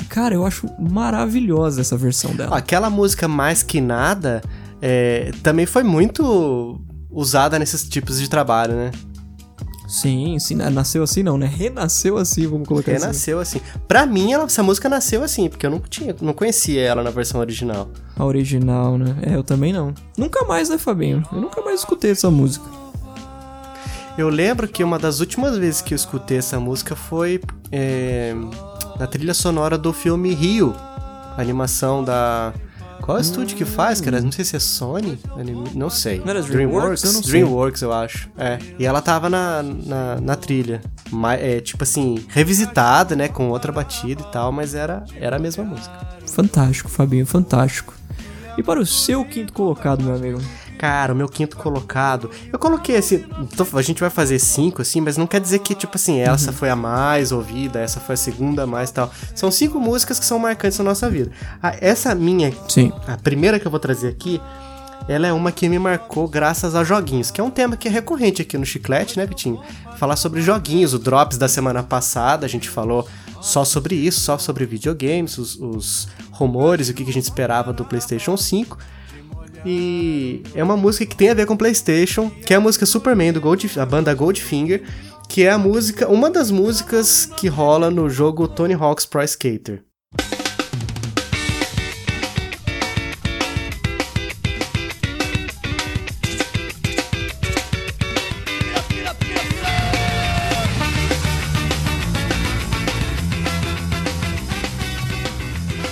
E, 0.00 0.04
cara, 0.04 0.34
eu 0.34 0.44
acho 0.44 0.66
maravilhosa 0.80 1.80
essa 1.80 1.96
versão 1.96 2.34
dela. 2.34 2.56
Aquela 2.56 2.90
música 2.90 3.28
mais 3.28 3.62
que 3.62 3.80
nada 3.80 4.42
é, 4.82 5.30
também 5.44 5.64
foi 5.64 5.84
muito 5.84 6.80
usada 7.08 7.56
nesses 7.56 7.88
tipos 7.88 8.18
de 8.18 8.28
trabalho, 8.28 8.74
né? 8.74 8.90
Sim, 9.88 10.38
sim, 10.38 10.54
na- 10.54 10.68
nasceu 10.68 11.02
assim 11.02 11.22
não, 11.22 11.38
né? 11.38 11.46
Renasceu 11.46 12.18
assim, 12.18 12.46
vamos 12.46 12.68
colocar 12.68 12.92
assim. 12.92 13.00
Renasceu 13.00 13.40
assim. 13.40 13.60
Pra 13.88 14.04
mim, 14.04 14.32
ela- 14.32 14.44
essa 14.44 14.62
música 14.62 14.86
nasceu 14.88 15.24
assim, 15.24 15.48
porque 15.48 15.64
eu 15.64 15.70
não 15.70 15.80
tinha, 15.80 16.14
não 16.20 16.34
conhecia 16.34 16.82
ela 16.82 17.02
na 17.02 17.08
versão 17.10 17.40
original. 17.40 17.88
A 18.14 18.24
original, 18.24 18.98
né? 18.98 19.16
É, 19.22 19.34
eu 19.34 19.42
também 19.42 19.72
não. 19.72 19.94
Nunca 20.16 20.44
mais, 20.44 20.68
né, 20.68 20.76
Fabinho? 20.76 21.22
Eu 21.32 21.40
nunca 21.40 21.62
mais 21.62 21.80
escutei 21.80 22.10
essa 22.10 22.30
música. 22.30 22.66
Eu 24.18 24.28
lembro 24.28 24.66
que 24.68 24.82
uma 24.84 24.98
das 24.98 25.20
últimas 25.20 25.56
vezes 25.56 25.80
que 25.80 25.94
eu 25.94 25.96
escutei 25.96 26.38
essa 26.38 26.58
música 26.60 26.94
foi 26.96 27.40
é, 27.70 28.34
na 28.98 29.06
trilha 29.06 29.32
sonora 29.32 29.78
do 29.78 29.92
filme 29.92 30.34
Rio, 30.34 30.74
a 31.36 31.40
animação 31.40 32.02
da. 32.04 32.52
Qual 33.00 33.16
é 33.16 33.20
o 33.20 33.22
estúdio 33.22 33.56
que 33.56 33.64
faz, 33.64 34.00
cara? 34.00 34.20
Não 34.20 34.30
sei 34.30 34.44
se 34.44 34.54
é 34.56 34.58
Sony, 34.58 35.18
Anim- 35.36 35.64
não 35.74 35.88
sei. 35.88 36.18
Não 36.20 36.28
era 36.28 36.42
DreamWorks? 36.42 37.04
Eu 37.04 37.12
não 37.14 37.22
sei. 37.22 37.30
DreamWorks, 37.32 37.80
eu 37.82 37.92
acho. 37.92 38.28
É. 38.36 38.58
E 38.78 38.84
ela 38.84 39.00
tava 39.00 39.30
na, 39.30 39.62
na, 39.62 40.20
na 40.20 40.36
trilha. 40.36 40.82
Ma- 41.10 41.34
é, 41.34 41.60
tipo 41.60 41.82
assim, 41.84 42.24
revisitada, 42.28 43.16
né? 43.16 43.28
Com 43.28 43.48
outra 43.50 43.72
batida 43.72 44.22
e 44.22 44.32
tal, 44.32 44.52
mas 44.52 44.74
era, 44.74 45.04
era 45.16 45.36
a 45.36 45.38
mesma 45.38 45.64
música. 45.64 45.90
Fantástico, 46.26 46.90
Fabinho, 46.90 47.24
fantástico. 47.24 47.94
E 48.58 48.62
para 48.62 48.80
o 48.80 48.84
seu 48.86 49.24
quinto 49.24 49.52
colocado, 49.52 50.02
meu 50.02 50.14
amigo? 50.14 50.40
Cara, 50.78 51.12
o 51.12 51.16
meu 51.16 51.28
quinto 51.28 51.56
colocado. 51.56 52.30
Eu 52.52 52.58
coloquei 52.58 52.96
assim. 52.96 53.18
tô- 53.56 53.66
a 53.76 53.82
gente 53.82 54.00
vai 54.00 54.10
fazer 54.10 54.38
cinco, 54.38 54.80
assim, 54.80 55.00
mas 55.00 55.16
não 55.16 55.26
quer 55.26 55.40
dizer 55.40 55.58
que, 55.58 55.74
tipo 55.74 55.96
assim, 55.96 56.20
essa 56.20 56.52
foi 56.52 56.70
a 56.70 56.76
mais 56.76 57.32
ouvida, 57.32 57.80
essa 57.80 57.98
foi 58.00 58.14
a 58.14 58.16
segunda 58.16 58.66
mais 58.66 58.90
e 58.90 58.94
tal. 58.94 59.10
São 59.34 59.50
cinco 59.50 59.80
músicas 59.80 60.18
que 60.20 60.24
são 60.24 60.38
marcantes 60.38 60.78
na 60.78 60.84
nossa 60.84 61.10
vida. 61.10 61.30
Ah, 61.62 61.74
essa 61.80 62.14
minha, 62.14 62.52
Sim. 62.68 62.92
a 63.06 63.16
primeira 63.16 63.58
que 63.58 63.66
eu 63.66 63.70
vou 63.70 63.80
trazer 63.80 64.08
aqui, 64.08 64.40
ela 65.08 65.26
é 65.26 65.32
uma 65.32 65.50
que 65.50 65.68
me 65.68 65.78
marcou 65.78 66.28
graças 66.28 66.74
a 66.74 66.84
joguinhos, 66.84 67.30
que 67.30 67.40
é 67.40 67.44
um 67.44 67.50
tema 67.50 67.76
que 67.76 67.88
é 67.88 67.90
recorrente 67.90 68.42
aqui 68.42 68.56
no 68.58 68.64
Chiclete, 68.66 69.16
né, 69.18 69.26
Vitinho? 69.26 69.60
Falar 69.96 70.16
sobre 70.16 70.40
joguinhos. 70.42 70.94
O 70.94 70.98
Drops 70.98 71.38
da 71.38 71.48
semana 71.48 71.82
passada, 71.82 72.46
a 72.46 72.48
gente 72.48 72.68
falou 72.68 73.08
só 73.40 73.64
sobre 73.64 73.94
isso, 73.96 74.20
só 74.20 74.36
sobre 74.38 74.64
videogames, 74.66 75.38
os, 75.38 75.56
os 75.56 76.08
rumores, 76.30 76.88
o 76.88 76.94
que 76.94 77.04
que 77.04 77.10
a 77.10 77.12
gente 77.12 77.24
esperava 77.24 77.72
do 77.72 77.84
PlayStation 77.84 78.36
5. 78.36 78.78
E 79.64 80.42
é 80.54 80.62
uma 80.62 80.76
música 80.76 81.04
que 81.06 81.16
tem 81.16 81.30
a 81.30 81.34
ver 81.34 81.46
com 81.46 81.56
PlayStation, 81.56 82.30
que 82.30 82.54
é 82.54 82.56
a 82.56 82.60
música 82.60 82.86
Superman 82.86 83.32
do 83.32 83.40
Gold, 83.40 83.68
a 83.78 83.86
banda 83.86 84.14
Goldfinger, 84.14 84.82
que 85.28 85.42
é 85.42 85.50
a 85.50 85.58
música, 85.58 86.08
uma 86.08 86.30
das 86.30 86.50
músicas 86.50 87.26
que 87.36 87.48
rola 87.48 87.90
no 87.90 88.08
jogo 88.08 88.48
Tony 88.48 88.74
Hawk's 88.74 89.04
Pro 89.04 89.22
Skater. 89.22 89.82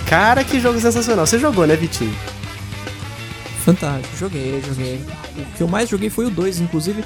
Cara, 0.08 0.44
que 0.44 0.60
jogo 0.60 0.80
sensacional. 0.80 1.26
Você 1.26 1.36
jogou, 1.36 1.66
né, 1.66 1.74
Vitinho? 1.74 2.35
Fantástico, 3.66 4.16
joguei, 4.16 4.62
joguei. 4.62 5.00
O 5.36 5.56
que 5.56 5.62
eu 5.62 5.66
mais 5.68 5.88
joguei 5.88 6.08
foi 6.08 6.26
o 6.26 6.30
2, 6.30 6.60
inclusive. 6.60 7.04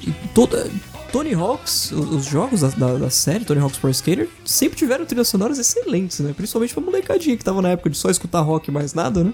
e 0.00 0.12
Toda, 0.32 0.70
Tony 1.12 1.34
Hawks, 1.34 1.90
os 1.90 2.24
jogos 2.24 2.60
da, 2.60 2.68
da, 2.68 2.94
da 2.98 3.10
série 3.10 3.44
Tony 3.44 3.60
Hawk's 3.60 3.78
Pro 3.78 3.90
Skater, 3.90 4.28
sempre 4.44 4.78
tiveram 4.78 5.04
trilhas 5.04 5.26
sonoras 5.26 5.58
excelentes, 5.58 6.20
né? 6.20 6.32
Principalmente 6.36 6.72
pra 6.72 6.82
molecadinha 6.82 7.36
que 7.36 7.44
tava 7.44 7.60
na 7.60 7.70
época 7.70 7.90
de 7.90 7.96
só 7.98 8.08
escutar 8.10 8.40
rock 8.42 8.68
e 8.68 8.72
mais 8.72 8.94
nada, 8.94 9.24
né? 9.24 9.32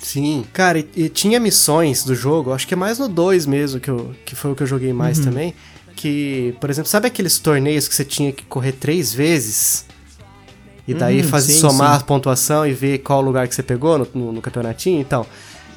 Sim. 0.00 0.44
Cara, 0.54 0.78
e, 0.78 0.88
e 0.96 1.08
tinha 1.10 1.38
missões 1.38 2.02
do 2.02 2.14
jogo, 2.14 2.52
acho 2.52 2.66
que 2.66 2.72
é 2.74 2.76
mais 2.76 2.98
no 2.98 3.08
2 3.08 3.44
mesmo, 3.46 3.78
que, 3.78 3.90
eu, 3.90 4.14
que 4.24 4.34
foi 4.34 4.52
o 4.52 4.54
que 4.54 4.62
eu 4.62 4.66
joguei 4.66 4.92
mais 4.92 5.18
Uhum. 5.18 5.24
também. 5.24 5.54
Que, 5.94 6.54
por 6.60 6.70
exemplo, 6.70 6.90
sabe 6.90 7.06
aqueles 7.08 7.38
torneios 7.38 7.86
que 7.86 7.94
você 7.94 8.04
tinha 8.04 8.32
que 8.32 8.42
correr 8.44 8.72
três 8.72 9.12
vezes? 9.14 9.84
E 10.88 10.92
daí 10.94 11.20
Uhum, 11.22 11.28
fazer 11.28 11.52
somar 11.54 11.96
sim. 11.96 12.02
a 12.02 12.06
pontuação 12.06 12.66
e 12.66 12.72
ver 12.72 12.98
qual 12.98 13.20
lugar 13.22 13.46
que 13.48 13.54
você 13.54 13.62
pegou 13.62 13.96
no, 13.98 14.08
no, 14.14 14.32
no 14.32 14.42
campeonatinho 14.42 15.00
então. 15.00 15.24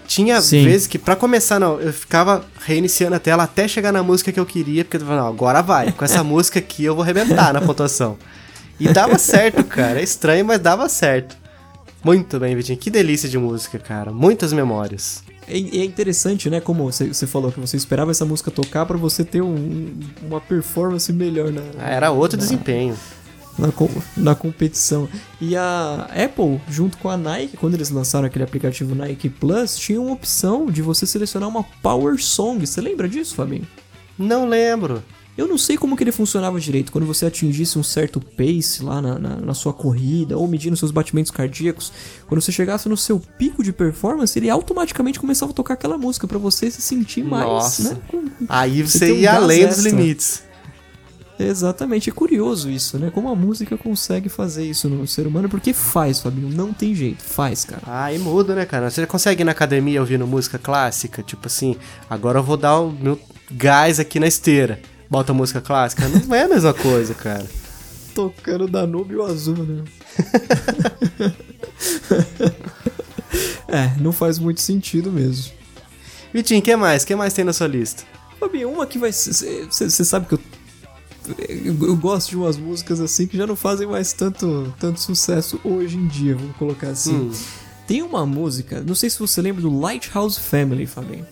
Tinha 0.07 0.39
Sim. 0.41 0.63
vezes 0.63 0.87
que, 0.87 0.97
pra 0.97 1.15
começar, 1.15 1.59
não, 1.59 1.79
eu 1.81 1.91
ficava 1.91 2.45
reiniciando 2.65 3.15
a 3.15 3.19
tela 3.19 3.43
até 3.43 3.67
chegar 3.67 3.91
na 3.91 4.01
música 4.01 4.31
que 4.31 4.39
eu 4.39 4.45
queria, 4.45 4.85
porque 4.85 4.95
eu 4.97 5.01
falava, 5.01 5.21
não, 5.21 5.27
agora 5.27 5.61
vai, 5.61 5.91
com 5.91 6.05
essa 6.05 6.23
música 6.23 6.59
aqui 6.59 6.85
eu 6.85 6.95
vou 6.95 7.03
arrebentar 7.03 7.53
na 7.53 7.61
pontuação. 7.61 8.17
E 8.79 8.87
dava 8.87 9.17
certo, 9.17 9.63
cara. 9.65 9.99
É 9.99 10.03
estranho, 10.03 10.45
mas 10.45 10.59
dava 10.59 10.87
certo. 10.87 11.35
Muito 12.03 12.39
bem, 12.39 12.55
Vitinho. 12.55 12.77
Que 12.77 12.89
delícia 12.89 13.27
de 13.27 13.37
música, 13.37 13.77
cara. 13.79 14.11
Muitas 14.11 14.53
memórias. 14.53 15.23
É, 15.47 15.57
é 15.57 15.83
interessante, 15.83 16.49
né? 16.49 16.61
Como 16.61 16.89
você, 16.91 17.25
falou 17.27 17.51
que 17.51 17.59
você 17.59 17.75
esperava 17.75 18.11
essa 18.11 18.23
música 18.23 18.51
tocar 18.51 18.85
pra 18.85 18.95
você 18.97 19.25
ter 19.25 19.41
um- 19.41 19.93
uma 20.21 20.39
performance 20.39 21.11
melhor 21.11 21.51
na, 21.51 21.61
Ah, 21.79 21.89
Era 21.89 22.11
outro 22.11 22.37
desempenho. 22.37 22.95
Na, 23.57 23.69
na 24.15 24.35
competição. 24.35 25.07
E 25.41 25.55
a 25.55 26.07
Apple, 26.11 26.61
junto 26.69 26.97
com 26.97 27.09
a 27.09 27.17
Nike, 27.17 27.57
quando 27.57 27.73
eles 27.73 27.89
lançaram 27.89 28.27
aquele 28.27 28.43
aplicativo 28.43 28.93
Nike 28.95 29.29
Plus, 29.29 29.75
tinha 29.77 29.99
uma 30.01 30.13
opção 30.13 30.67
de 30.67 30.81
você 30.81 31.05
selecionar 31.05 31.49
uma 31.49 31.63
Power 31.81 32.21
Song. 32.21 32.65
Você 32.65 32.81
lembra 32.81 33.07
disso, 33.09 33.35
Fabinho? 33.35 33.67
Não 34.17 34.47
lembro. 34.47 35.03
Eu 35.37 35.47
não 35.47 35.57
sei 35.57 35.77
como 35.77 35.95
que 35.95 36.03
ele 36.03 36.11
funcionava 36.11 36.59
direito. 36.59 36.91
Quando 36.91 37.05
você 37.05 37.27
atingisse 37.27 37.77
um 37.77 37.83
certo 37.83 38.19
pace 38.19 38.83
lá 38.83 38.99
na, 38.99 39.19
na, 39.19 39.35
na 39.35 39.53
sua 39.53 39.71
corrida, 39.71 40.35
ou 40.35 40.47
medindo 40.47 40.75
seus 40.75 40.89
batimentos 40.89 41.29
cardíacos, 41.29 41.93
quando 42.27 42.41
você 42.41 42.51
chegasse 42.51 42.89
no 42.89 42.97
seu 42.97 43.19
pico 43.19 43.63
de 43.63 43.71
performance, 43.71 44.37
ele 44.37 44.49
automaticamente 44.49 45.19
começava 45.19 45.51
a 45.51 45.55
tocar 45.55 45.75
aquela 45.75 45.95
música 45.95 46.27
pra 46.27 46.39
você 46.39 46.71
se 46.71 46.81
sentir 46.81 47.23
mais, 47.23 47.45
Nossa. 47.45 47.93
né? 47.93 47.97
Aí 48.49 48.81
Você 48.81 48.97
você 48.97 49.11
um 49.11 49.15
ia 49.17 49.31
gás 49.33 49.43
além 49.43 49.67
dos 49.67 49.77
extra. 49.77 49.91
limites. 49.91 50.46
Exatamente, 51.39 52.09
é 52.09 52.13
curioso 52.13 52.69
isso, 52.69 52.97
né? 52.97 53.11
Como 53.11 53.29
a 53.29 53.35
música 53.35 53.77
consegue 53.77 54.27
fazer 54.27 54.65
isso 54.65 54.89
no 54.89 55.05
ser 55.05 55.27
humano, 55.27 55.47
porque 55.47 55.71
faz, 55.71 56.19
Fabinho, 56.19 56.49
não 56.49 56.73
tem 56.73 56.95
jeito, 56.95 57.21
faz, 57.23 57.63
cara. 57.63 57.83
Aí 57.85 58.17
muda, 58.17 58.55
né, 58.55 58.65
cara? 58.65 58.89
Você 58.89 59.05
consegue 59.05 59.43
ir 59.43 59.45
na 59.45 59.51
academia 59.51 60.01
ouvindo 60.01 60.25
música 60.25 60.57
clássica? 60.57 61.21
Tipo 61.21 61.45
assim, 61.45 61.75
agora 62.09 62.39
eu 62.39 62.43
vou 62.43 62.57
dar 62.57 62.79
o 62.79 62.91
meu 62.91 63.19
gás 63.51 63.99
aqui 63.99 64.19
na 64.19 64.27
esteira. 64.27 64.79
Bota 65.09 65.31
música 65.33 65.61
clássica? 65.61 66.07
Não 66.07 66.35
é 66.35 66.43
a 66.43 66.49
mesma 66.49 66.73
coisa, 66.73 67.13
cara. 67.13 67.45
Tocando 68.15 68.67
Danúbio 68.67 69.23
Azul, 69.23 69.57
né? 69.57 69.83
é, 73.69 73.91
não 74.01 74.11
faz 74.11 74.39
muito 74.39 74.59
sentido 74.59 75.11
mesmo. 75.11 75.53
Vitinho, 76.33 76.59
o 76.59 76.63
que 76.63 76.75
mais? 76.75 77.03
O 77.03 77.07
que 77.07 77.15
mais 77.15 77.33
tem 77.33 77.45
na 77.45 77.53
sua 77.53 77.67
lista? 77.67 78.03
Fabinho, 78.39 78.69
uma 78.69 78.85
que 78.85 78.97
vai. 78.97 79.11
Você 79.11 79.89
sabe 79.89 80.27
que 80.27 80.33
eu, 80.33 80.39
eu. 81.49 81.95
gosto 81.95 82.29
de 82.29 82.37
umas 82.37 82.57
músicas 82.57 82.99
assim 82.99 83.27
que 83.27 83.37
já 83.37 83.47
não 83.47 83.55
fazem 83.55 83.87
mais 83.87 84.13
tanto, 84.13 84.73
tanto 84.79 84.99
sucesso 84.99 85.59
hoje 85.63 85.97
em 85.97 86.07
dia, 86.07 86.35
vamos 86.35 86.55
colocar 86.57 86.89
assim. 86.89 87.15
Hum. 87.15 87.31
Tem 87.85 88.01
uma 88.01 88.25
música, 88.25 88.81
não 88.81 88.95
sei 88.95 89.09
se 89.09 89.19
você 89.19 89.41
lembra 89.41 89.61
do 89.61 89.79
Lighthouse 89.79 90.39
Family, 90.39 90.85
Fabinho. 90.85 91.25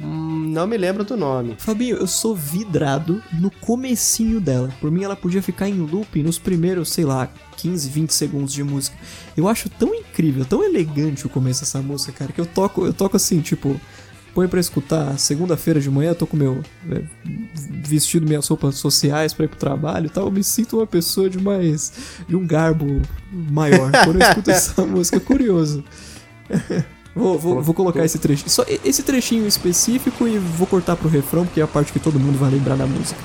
Hum, 0.00 0.46
não 0.48 0.66
me 0.66 0.76
lembro 0.76 1.04
do 1.04 1.16
nome. 1.16 1.54
Fabinho, 1.56 1.96
eu 1.96 2.06
sou 2.06 2.34
vidrado 2.34 3.22
no 3.32 3.50
comecinho 3.50 4.40
dela. 4.40 4.72
Por 4.80 4.90
mim, 4.90 5.04
ela 5.04 5.14
podia 5.14 5.40
ficar 5.40 5.68
em 5.68 5.78
loop 5.78 6.20
nos 6.22 6.38
primeiros, 6.38 6.88
sei 6.90 7.04
lá, 7.04 7.30
15, 7.56 7.88
20 7.88 8.10
segundos 8.10 8.52
de 8.52 8.64
música. 8.64 8.96
Eu 9.36 9.46
acho 9.46 9.68
tão 9.68 9.94
incrível, 9.94 10.44
tão 10.44 10.64
elegante 10.64 11.26
o 11.26 11.30
começo 11.30 11.60
dessa 11.60 11.80
música, 11.80 12.12
cara, 12.12 12.32
que 12.32 12.40
eu 12.40 12.46
toco, 12.46 12.86
eu 12.86 12.92
toco 12.92 13.16
assim, 13.16 13.40
tipo, 13.40 13.80
põe 14.34 14.48
pra 14.48 14.58
escutar 14.58 15.16
segunda-feira 15.18 15.80
de 15.80 15.88
manhã, 15.88 16.10
eu 16.10 16.14
tô 16.14 16.26
com 16.26 16.36
meu 16.36 16.60
é, 16.90 17.02
vestido 17.54 18.26
minhas 18.26 18.46
roupas 18.48 18.74
sociais 18.76 19.32
pra 19.32 19.44
ir 19.44 19.48
pro 19.48 19.58
trabalho 19.58 20.06
e 20.06 20.10
tal, 20.10 20.26
eu 20.26 20.32
me 20.32 20.42
sinto 20.42 20.78
uma 20.78 20.86
pessoa 20.86 21.30
de 21.30 21.40
mais 21.40 21.92
de 22.28 22.34
um 22.34 22.44
garbo 22.44 23.00
maior 23.32 23.92
quando 24.04 24.20
eu 24.20 24.28
escuto 24.28 24.50
essa 24.50 24.82
música, 24.84 25.20
curioso. 25.20 25.84
Vou, 27.16 27.38
vou, 27.38 27.62
vou 27.62 27.72
colocar 27.72 28.04
esse 28.04 28.18
trechinho. 28.18 28.50
Só 28.50 28.64
esse 28.84 29.04
trechinho 29.04 29.46
específico 29.46 30.26
e 30.26 30.36
vou 30.36 30.66
cortar 30.66 30.96
pro 30.96 31.08
refrão, 31.08 31.44
porque 31.46 31.60
é 31.60 31.62
a 31.62 31.66
parte 31.68 31.92
que 31.92 32.00
todo 32.00 32.18
mundo 32.18 32.36
vai 32.36 32.50
lembrar 32.50 32.76
da 32.76 32.88
música. 32.88 33.20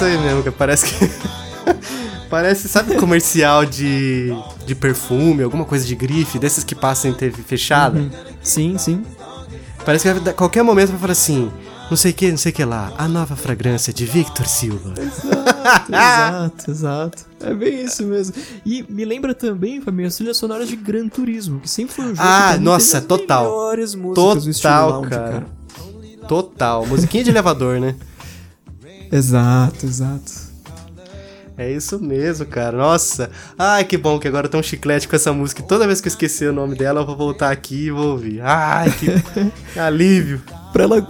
Isso 0.00 0.04
aí 0.04 0.18
mesmo, 0.18 0.42
cara. 0.42 0.56
Parece 0.56 0.86
que. 0.86 1.10
Parece, 2.30 2.68
sabe, 2.68 2.94
comercial 2.94 3.66
de, 3.66 4.32
de 4.64 4.72
perfume, 4.76 5.42
alguma 5.42 5.64
coisa 5.64 5.84
de 5.84 5.96
grife, 5.96 6.38
desses 6.38 6.62
que 6.62 6.76
passam 6.76 7.10
em 7.10 7.14
TV 7.14 7.42
fechada? 7.42 8.08
Sim, 8.40 8.78
sim. 8.78 9.04
Parece 9.84 10.12
que 10.20 10.28
a 10.28 10.32
qualquer 10.32 10.62
momento 10.62 10.90
vai 10.90 11.00
falar 11.00 11.12
assim, 11.12 11.50
não 11.90 11.96
sei 11.96 12.12
o 12.12 12.14
que, 12.14 12.30
não 12.30 12.38
sei 12.38 12.52
o 12.52 12.54
que 12.54 12.64
lá, 12.64 12.92
a 12.96 13.08
nova 13.08 13.34
fragrância 13.34 13.92
de 13.92 14.06
Victor 14.06 14.46
Silva. 14.46 14.94
exato, 15.88 16.70
exato. 16.70 17.24
É 17.40 17.52
bem 17.52 17.82
isso 17.84 18.04
mesmo. 18.04 18.36
E 18.64 18.84
me 18.88 19.04
lembra 19.04 19.34
também, 19.34 19.80
Fabinho, 19.80 20.06
as 20.06 20.14
trilhas 20.14 20.36
sonoras 20.36 20.68
de 20.68 20.76
Gran 20.76 21.08
Turismo, 21.08 21.58
que 21.58 21.68
sempre 21.68 21.92
foi 21.96 22.04
um 22.04 22.14
jogo 22.14 22.20
Ah, 22.20 22.52
que 22.54 22.60
nossa, 22.62 23.00
teve 23.00 23.12
as 23.14 23.20
total. 23.20 23.42
melhores 23.42 23.94
músicas 23.96 24.44
do 24.44 24.50
estilo 24.50 24.72
Total, 24.72 24.90
lounge, 24.92 25.10
cara. 25.10 25.46
Total. 26.28 26.86
Musiquinha 26.86 27.24
de 27.24 27.30
elevador, 27.30 27.80
né? 27.80 27.96
Exato, 29.10 29.86
exato. 29.86 30.50
É 31.58 31.70
isso 31.70 31.98
mesmo, 32.00 32.46
cara. 32.46 32.76
Nossa. 32.76 33.30
Ai, 33.58 33.84
que 33.84 33.98
bom 33.98 34.18
que 34.18 34.26
agora 34.26 34.48
tem 34.48 34.58
um 34.58 34.62
chiclete 34.62 35.06
com 35.06 35.14
essa 35.14 35.32
música. 35.32 35.62
Toda 35.62 35.86
vez 35.86 36.00
que 36.00 36.08
eu 36.08 36.10
esquecer 36.10 36.48
o 36.48 36.54
nome 36.54 36.74
dela, 36.74 37.00
eu 37.02 37.06
vou 37.06 37.16
voltar 37.16 37.50
aqui 37.50 37.86
e 37.86 37.90
vou 37.90 38.12
ouvir. 38.12 38.40
Ai, 38.40 38.90
que 38.92 39.08
alívio. 39.78 40.40
Pra 40.72 40.84
ela, 40.84 41.02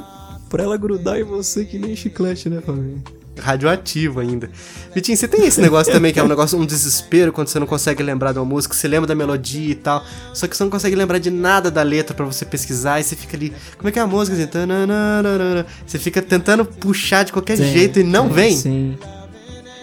pra 0.49 0.64
ela 0.64 0.76
grudar 0.76 1.21
em 1.21 1.25
você 1.25 1.64
que 1.64 1.78
nem 1.78 1.95
chiclete, 1.95 2.49
né, 2.49 2.61
Fabinho? 2.61 3.02
Radioativo 3.40 4.20
ainda. 4.20 4.50
Vitinho, 4.94 5.16
você 5.16 5.26
tem 5.28 5.44
esse 5.47 5.61
negócio 5.61 5.92
também 5.92 6.12
que 6.12 6.20
é 6.20 6.23
um 6.23 6.28
negócio, 6.28 6.59
um 6.59 6.66
desespero 6.66 7.32
quando 7.32 7.49
você 7.49 7.59
não 7.59 7.66
consegue 7.66 8.02
lembrar 8.02 8.32
de 8.32 8.38
uma 8.38 8.44
música, 8.44 8.75
você 8.75 8.87
lembra 8.88 9.06
da 9.06 9.14
melodia 9.14 9.73
e 9.73 9.75
tal, 9.75 10.04
só 10.35 10.47
que 10.47 10.56
você 10.56 10.62
não 10.62 10.70
consegue 10.70 10.94
lembrar 10.97 11.18
de 11.18 11.30
nada 11.30 11.70
da 11.70 11.82
letra 11.82 12.14
pra 12.14 12.25
você 12.25 12.44
pesquisar 12.44 13.00
e 13.00 13.04
você 13.04 13.16
fica 13.16 13.37
ali, 13.37 13.52
como 13.76 13.88
é 13.88 13.92
que 13.92 13.99
é 13.99 14.02
a 14.02 14.06
música? 14.06 14.37
Assim, 14.37 14.47
tananana, 14.47 15.66
você 15.87 15.99
fica 15.99 16.20
tentando 16.23 16.64
puxar 16.64 17.25
de 17.25 17.32
qualquer 17.32 17.56
Tem, 17.56 17.73
jeito 17.73 18.00
e 18.00 18.04
não 18.04 18.26
tem, 18.26 18.35
vem. 18.35 18.56
Sim. 18.56 18.99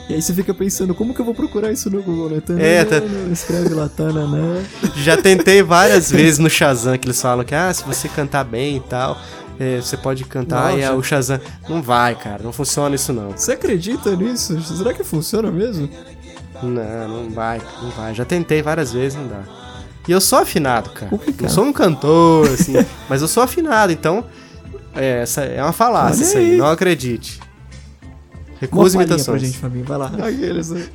E 0.10 0.14
aí 0.14 0.22
você 0.22 0.34
fica 0.34 0.54
pensando, 0.54 0.96
como 0.96 1.14
que 1.14 1.20
eu 1.20 1.26
vou 1.26 1.36
procurar 1.36 1.70
isso 1.70 1.90
no 1.90 2.02
Google, 2.02 2.30
né? 2.30 2.42
É, 2.60 2.86
tá- 2.86 3.02
Escreve 3.30 3.74
lá, 3.74 3.90
tananã. 3.90 4.64
Já 4.96 5.18
tentei 5.18 5.62
várias 5.62 6.10
vezes 6.10 6.40
no 6.40 6.50
Shazam 6.50 6.98
que 6.98 7.08
eles 7.08 7.22
falam 7.22 7.44
que, 7.44 7.54
ah, 7.54 7.74
se 7.74 7.84
você 7.84 8.08
cantar 8.08 8.46
bem 8.46 8.78
e 8.78 8.80
tal, 8.80 9.20
é, 9.60 9.82
você 9.82 9.98
pode 9.98 10.24
cantar 10.26 10.72
Não, 10.72 10.78
e 10.80 10.82
é 10.82 10.92
o 10.92 11.02
Shazam. 11.02 11.40
Não 11.68 11.82
vai, 11.82 12.16
cara, 12.16 12.44
não 12.44 12.54
funciona 12.54 12.96
isso 12.96 13.12
não. 13.12 13.32
Você 13.32 13.54
acredita 13.54 14.16
nisso? 14.16 14.60
Será 14.62 14.94
que 14.94 15.04
funciona 15.04 15.52
mesmo? 15.52 15.90
Não, 16.62 17.08
não 17.08 17.30
vai, 17.30 17.62
não 17.82 17.90
vai. 17.92 18.14
Já 18.14 18.26
tentei 18.26 18.62
várias 18.62 18.94
vezes, 18.94 19.18
não 19.18 19.28
dá. 19.28 19.42
E 20.08 20.12
eu 20.12 20.22
sou 20.22 20.40
afinado, 20.40 20.90
cara. 20.92 21.10
Complicado. 21.10 21.42
Não 21.42 21.50
sou 21.50 21.66
um 21.66 21.74
cantor, 21.74 22.48
assim, 22.48 22.74
mas 23.10 23.22
eu 23.22 23.28
sou 23.28 23.44
afinado, 23.44 23.92
então. 23.92 24.26
É, 24.96 25.22
essa 25.22 25.42
é 25.42 25.62
uma 25.62 25.74
falácia 25.74 26.16
Olha 26.16 26.24
isso 26.24 26.38
aí, 26.38 26.52
aí. 26.52 26.58
não 26.58 26.68
acredite. 26.68 27.40
Recusa 28.60 28.98
palhinha 28.98 29.08
pra 29.08 29.16
imitações. 29.16 29.42
gente, 29.42 29.58
Fabinho, 29.58 29.86
vai 29.86 29.98
lá. 29.98 30.08
Aqueles? 30.08 30.72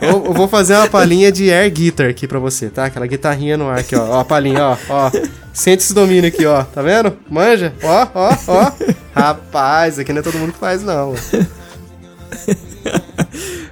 Eu, 0.00 0.24
eu 0.26 0.32
vou 0.32 0.46
fazer 0.46 0.74
uma 0.76 0.86
palhinha 0.88 1.32
de 1.32 1.50
air 1.50 1.70
guitar 1.70 2.08
aqui 2.08 2.26
pra 2.28 2.38
você, 2.38 2.68
tá? 2.68 2.84
Aquela 2.84 3.06
guitarrinha 3.06 3.56
no 3.56 3.68
ar 3.68 3.80
aqui, 3.80 3.96
ó. 3.96 4.04
Ó, 4.10 4.20
a 4.20 4.24
palhinha, 4.24 4.62
ó, 4.64 4.76
ó. 4.88 5.10
Sente 5.52 5.82
esse 5.82 5.92
domínio 5.92 6.28
aqui, 6.28 6.46
ó. 6.46 6.62
Tá 6.62 6.82
vendo? 6.82 7.16
Manja? 7.28 7.72
Ó, 7.82 8.08
ó, 8.14 8.36
ó. 8.46 8.72
Rapaz, 9.14 9.98
aqui 9.98 10.12
não 10.12 10.20
é 10.20 10.22
todo 10.22 10.38
mundo 10.38 10.52
que 10.52 10.58
faz, 10.58 10.82
não. 10.82 11.14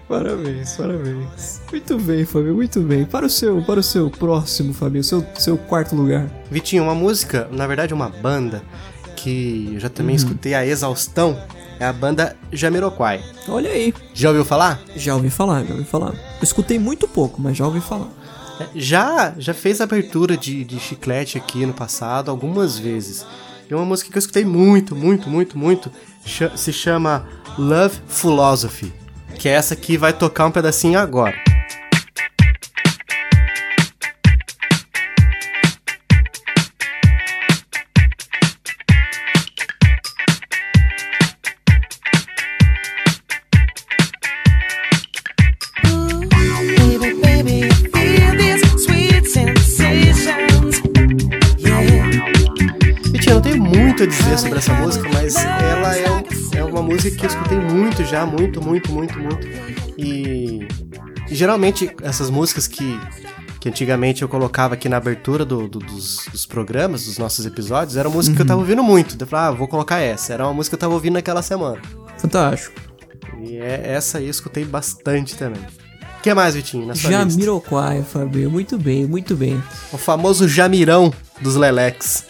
Parabéns, 0.08 0.74
parabéns. 0.76 1.60
Muito 1.70 1.98
bem, 1.98 2.24
Fabinho, 2.24 2.54
muito 2.56 2.80
bem. 2.80 3.04
Para 3.04 3.26
o 3.26 3.30
seu, 3.30 3.62
para 3.62 3.78
o 3.78 3.82
seu 3.82 4.10
próximo, 4.10 4.74
Fabinho, 4.74 5.04
seu, 5.04 5.24
seu 5.38 5.56
quarto 5.56 5.94
lugar. 5.94 6.26
Vitinho, 6.50 6.82
uma 6.82 6.94
música, 6.94 7.48
na 7.52 7.64
verdade 7.66 7.94
uma 7.94 8.08
banda, 8.08 8.60
que 9.14 9.70
eu 9.74 9.80
já 9.80 9.88
também 9.88 10.16
escutei 10.16 10.52
a 10.54 10.66
exaustão, 10.66 11.38
é 11.80 11.86
a 11.86 11.92
banda 11.92 12.36
Jamiroquai. 12.52 13.24
Olha 13.48 13.70
aí. 13.70 13.92
Já 14.14 14.28
ouviu 14.28 14.44
falar? 14.44 14.78
Já 14.94 15.14
ouvi 15.14 15.30
falar, 15.30 15.64
já 15.64 15.72
ouvi 15.72 15.84
falar. 15.84 16.12
Eu 16.12 16.42
escutei 16.44 16.78
muito 16.78 17.08
pouco, 17.08 17.40
mas 17.40 17.56
já 17.56 17.66
ouvi 17.66 17.80
falar. 17.80 18.08
É, 18.60 18.66
Já, 18.74 19.32
já 19.38 19.54
fez 19.54 19.80
abertura 19.80 20.36
de, 20.36 20.62
de 20.62 20.78
chiclete 20.78 21.38
aqui 21.38 21.64
no 21.64 21.72
passado 21.72 22.30
algumas 22.30 22.78
vezes. 22.78 23.26
E 23.68 23.74
uma 23.74 23.84
música 23.84 24.10
que 24.10 24.18
eu 24.18 24.20
escutei 24.20 24.44
muito, 24.44 24.94
muito, 24.94 25.30
muito, 25.30 25.56
muito, 25.56 25.90
se 26.56 26.72
chama 26.72 27.26
Love 27.56 27.98
Philosophy, 28.08 28.92
que 29.38 29.48
é 29.48 29.52
essa 29.52 29.74
que 29.74 29.96
vai 29.96 30.12
tocar 30.12 30.46
um 30.46 30.50
pedacinho 30.50 30.98
agora. 30.98 31.49
Sobre 54.40 54.58
essa 54.58 54.72
música, 54.74 55.08
mas 55.12 55.34
ela 55.36 55.96
é, 55.96 56.58
é 56.58 56.64
uma 56.64 56.82
música 56.82 57.16
que 57.16 57.24
eu 57.24 57.30
escutei 57.30 57.58
muito 57.58 58.04
já, 58.04 58.24
muito, 58.26 58.62
muito, 58.62 58.90
muito, 58.92 59.18
muito. 59.18 59.46
E, 59.98 60.66
e 61.28 61.34
geralmente 61.34 61.90
essas 62.02 62.30
músicas 62.30 62.66
que, 62.66 62.98
que 63.60 63.68
antigamente 63.68 64.22
eu 64.22 64.28
colocava 64.28 64.74
aqui 64.74 64.88
na 64.88 64.96
abertura 64.96 65.44
do- 65.44 65.68
do- 65.68 65.78
dos, 65.78 66.24
dos 66.32 66.46
programas, 66.46 67.04
dos 67.04 67.18
nossos 67.18 67.44
episódios, 67.46 67.96
era 67.96 68.08
música 68.08 68.36
que 68.36 68.42
eu 68.42 68.46
tava 68.46 68.60
ouvindo 68.60 68.82
muito. 68.82 69.16
Eu 69.18 69.26
falava, 69.26 69.48
ah, 69.54 69.58
vou 69.58 69.68
colocar 69.68 69.98
essa. 70.00 70.32
Era 70.32 70.44
uma 70.46 70.54
música 70.54 70.76
que 70.76 70.82
eu 70.82 70.88
tava 70.88 70.94
ouvindo 70.94 71.14
naquela 71.14 71.42
semana. 71.42 71.78
Fantástico. 72.18 72.74
E 73.42 73.56
é, 73.56 73.92
essa 73.94 74.18
aí 74.18 74.24
eu 74.24 74.30
escutei 74.30 74.64
bastante 74.64 75.34
também. 75.36 75.60
O 76.18 76.22
que 76.22 76.34
mais, 76.34 76.54
Vitinho, 76.54 76.86
na 76.86 76.94
sua 76.94 77.08
lista? 77.10 77.30
Jamiroquai, 77.30 78.02
Fabinho. 78.02 78.50
Muito 78.50 78.76
bem, 78.78 79.06
muito 79.06 79.34
bem. 79.34 79.62
O 79.90 79.96
famoso 79.96 80.46
Jamirão 80.46 81.10
dos 81.40 81.56
Lelex. 81.56 82.24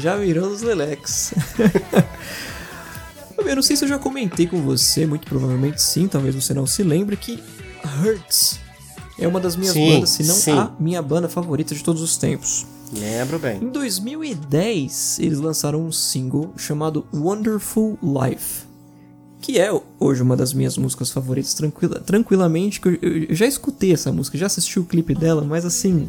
Já 0.00 0.16
virou 0.16 0.48
os 0.48 0.62
Lelex. 0.62 1.32
eu 3.38 3.56
não 3.56 3.62
sei 3.62 3.76
se 3.76 3.84
eu 3.84 3.88
já 3.88 3.98
comentei 3.98 4.46
com 4.46 4.60
você, 4.62 5.06
muito 5.06 5.26
provavelmente 5.26 5.82
sim, 5.82 6.06
talvez 6.08 6.34
você 6.34 6.54
não 6.54 6.66
se 6.66 6.82
lembre, 6.82 7.16
que 7.16 7.42
Hurts 8.02 8.58
é 9.18 9.26
uma 9.28 9.40
das 9.40 9.56
minhas 9.56 9.74
Sim, 9.74 9.94
bandas, 9.94 10.10
se 10.10 10.22
não 10.24 10.34
sim. 10.34 10.52
a 10.52 10.70
minha 10.78 11.02
banda 11.02 11.28
favorita 11.28 11.74
de 11.74 11.82
todos 11.82 12.00
os 12.02 12.16
tempos. 12.16 12.64
Lembro 12.92 13.38
bem. 13.38 13.58
Em 13.62 13.68
2010, 13.70 15.18
eles 15.20 15.38
lançaram 15.38 15.84
um 15.84 15.90
single 15.92 16.52
chamado 16.56 17.06
Wonderful 17.12 17.98
Life, 18.02 18.64
que 19.40 19.58
é 19.58 19.70
hoje 19.98 20.22
uma 20.22 20.36
das 20.36 20.52
minhas 20.52 20.76
músicas 20.78 21.10
favoritas, 21.10 21.54
tranquila, 21.54 22.00
tranquilamente, 22.00 22.80
que 22.80 22.88
eu, 22.88 22.98
eu- 23.02 23.16
eu 23.30 23.34
já 23.34 23.46
escutei 23.46 23.92
essa 23.92 24.12
música, 24.12 24.36
já 24.38 24.46
assisti 24.46 24.78
o 24.78 24.84
clipe 24.84 25.14
dela, 25.14 25.42
mas 25.42 25.64
assim, 25.64 26.08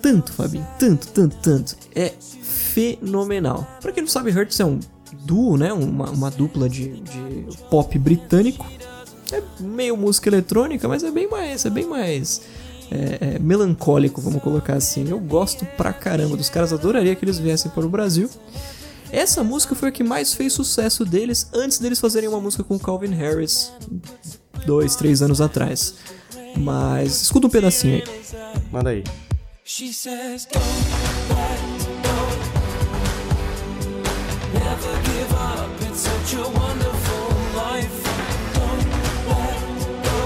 tanto, 0.00 0.32
Fabinho, 0.32 0.66
tanto, 0.78 1.08
tanto, 1.08 1.36
tanto, 1.36 1.76
é 1.94 2.12
fenomenal. 2.20 3.66
Pra 3.80 3.92
quem 3.92 4.02
não 4.02 4.08
sabe, 4.08 4.30
Hurts 4.30 4.58
é 4.60 4.64
um 4.64 4.78
duo, 5.22 5.56
né, 5.56 5.72
uma, 5.72 6.10
uma 6.10 6.30
dupla 6.30 6.68
de, 6.68 7.00
de 7.00 7.46
pop 7.70 7.98
britânico, 7.98 8.66
é 9.32 9.42
meio 9.60 9.96
música 9.96 10.28
eletrônica, 10.28 10.86
mas 10.86 11.02
é 11.02 11.10
bem 11.10 11.28
mais, 11.28 11.64
é 11.64 11.70
bem 11.70 11.86
mais 11.86 12.42
é, 12.90 13.34
é, 13.34 13.38
melancólico, 13.38 14.20
vamos 14.20 14.42
colocar 14.42 14.74
assim. 14.74 15.08
Eu 15.08 15.18
gosto 15.18 15.64
pra 15.76 15.92
caramba 15.92 16.36
dos 16.36 16.48
caras, 16.48 16.72
adoraria 16.72 17.14
que 17.14 17.24
eles 17.24 17.38
viessem 17.38 17.70
para 17.70 17.84
o 17.84 17.88
Brasil. 17.88 18.30
Essa 19.10 19.42
música 19.42 19.74
foi 19.74 19.88
a 19.88 19.92
que 19.92 20.02
mais 20.02 20.34
fez 20.34 20.52
sucesso 20.52 21.04
deles 21.04 21.48
antes 21.54 21.78
deles 21.78 22.00
fazerem 22.00 22.28
uma 22.28 22.40
música 22.40 22.64
com 22.64 22.78
Calvin 22.78 23.14
Harris 23.14 23.72
dois, 24.64 24.96
três 24.96 25.22
anos 25.22 25.40
atrás. 25.40 25.94
Mas 26.56 27.22
escuta 27.22 27.46
um 27.46 27.50
pedacinho 27.50 27.96
aí. 27.96 28.04
Manda 28.72 28.90
aí. 28.90 29.04
She 29.68 29.92
says, 29.92 30.46
Don't 30.46 30.62
let 31.28 31.60
go. 32.04 32.18
Never 34.54 34.94
give 35.02 35.32
up. 35.34 35.70
It's 35.88 36.00
such 36.00 36.34
a 36.34 36.42
wonderful 36.48 37.26
life. 37.56 37.98
Don't 38.54 38.86
let 39.28 39.58
go. 40.06 40.20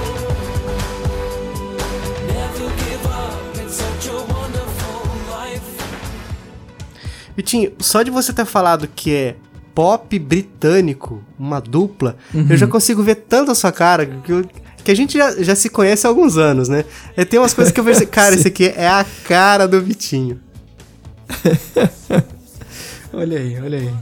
Never 2.35 2.69
give 2.85 3.07
up. 3.07 3.57
It's 3.65 3.75
such 3.77 4.09
a 4.09 4.17
wonderful 4.17 5.01
life. 5.31 5.71
Vitinho, 7.37 7.73
só 7.81 8.03
de 8.03 8.11
você 8.11 8.33
ter 8.35 8.45
falado 8.45 8.87
que 8.89 9.15
é 9.15 9.37
pop 9.75 10.19
britânico, 10.19 11.23
uma 11.39 11.61
dupla, 11.61 12.17
eu 12.35 12.57
já 12.57 12.67
consigo 12.67 13.03
ver 13.03 13.15
tanto 13.15 13.51
a 13.53 13.55
sua 13.55 13.73
cara 13.73 14.05
que, 14.05 14.31
eu- 14.33 14.45
que 14.85 14.91
a 14.91 14.97
gente 14.97 15.17
já, 15.17 15.43
já 15.43 15.55
se 15.55 15.69
conhece 15.69 16.07
há 16.07 16.11
alguns 16.11 16.37
anos, 16.37 16.69
né? 16.69 16.85
E 17.17 17.25
tem 17.25 17.39
umas 17.39 17.55
coisas 17.55 17.73
que 17.73 17.81
eu 17.81 17.85
vejo 17.85 18.07
cara, 18.09 18.35
esse 18.35 18.49
aqui 18.49 18.67
é 18.67 18.89
a 18.89 19.05
cara 19.25 19.67
do 19.67 19.81
Vitinho. 19.81 20.41
Olha 23.13 23.39
aí, 23.39 23.61
olha 23.61 23.79
aí. 23.79 23.93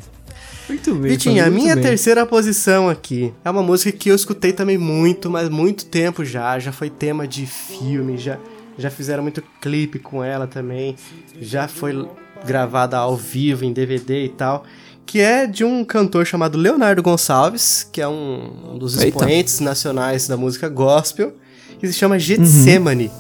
Muito 0.68 0.94
bem. 0.94 1.12
Vitinho, 1.12 1.42
a 1.42 1.48
minha 1.48 1.74
bem. 1.74 1.82
terceira 1.82 2.26
posição 2.26 2.90
aqui 2.90 3.32
é 3.42 3.50
uma 3.50 3.62
música 3.62 3.90
que 3.90 4.10
eu 4.10 4.14
escutei 4.14 4.52
também 4.52 4.76
muito, 4.76 5.30
mas 5.30 5.48
muito 5.48 5.86
tempo 5.86 6.24
já. 6.24 6.58
Já 6.58 6.72
foi 6.72 6.90
tema 6.90 7.26
de 7.26 7.46
filme, 7.46 8.18
já, 8.18 8.38
já 8.76 8.90
fizeram 8.90 9.22
muito 9.22 9.42
clipe 9.62 9.98
com 9.98 10.22
ela 10.22 10.46
também. 10.46 10.94
Já 11.40 11.66
foi 11.66 12.06
gravada 12.44 12.98
ao 12.98 13.16
vivo 13.16 13.64
em 13.64 13.72
DVD 13.72 14.26
e 14.26 14.28
tal, 14.28 14.64
que 15.08 15.22
é 15.22 15.46
de 15.46 15.64
um 15.64 15.82
cantor 15.86 16.26
chamado 16.26 16.58
Leonardo 16.58 17.02
Gonçalves, 17.02 17.88
que 17.90 17.98
é 17.98 18.06
um, 18.06 18.74
um 18.74 18.78
dos 18.78 18.94
Eita. 18.98 19.08
expoentes 19.08 19.58
nacionais 19.58 20.28
da 20.28 20.36
música 20.36 20.68
gospel, 20.68 21.32
que 21.78 21.86
se 21.86 21.94
chama 21.94 22.18
Getsemane. 22.18 23.10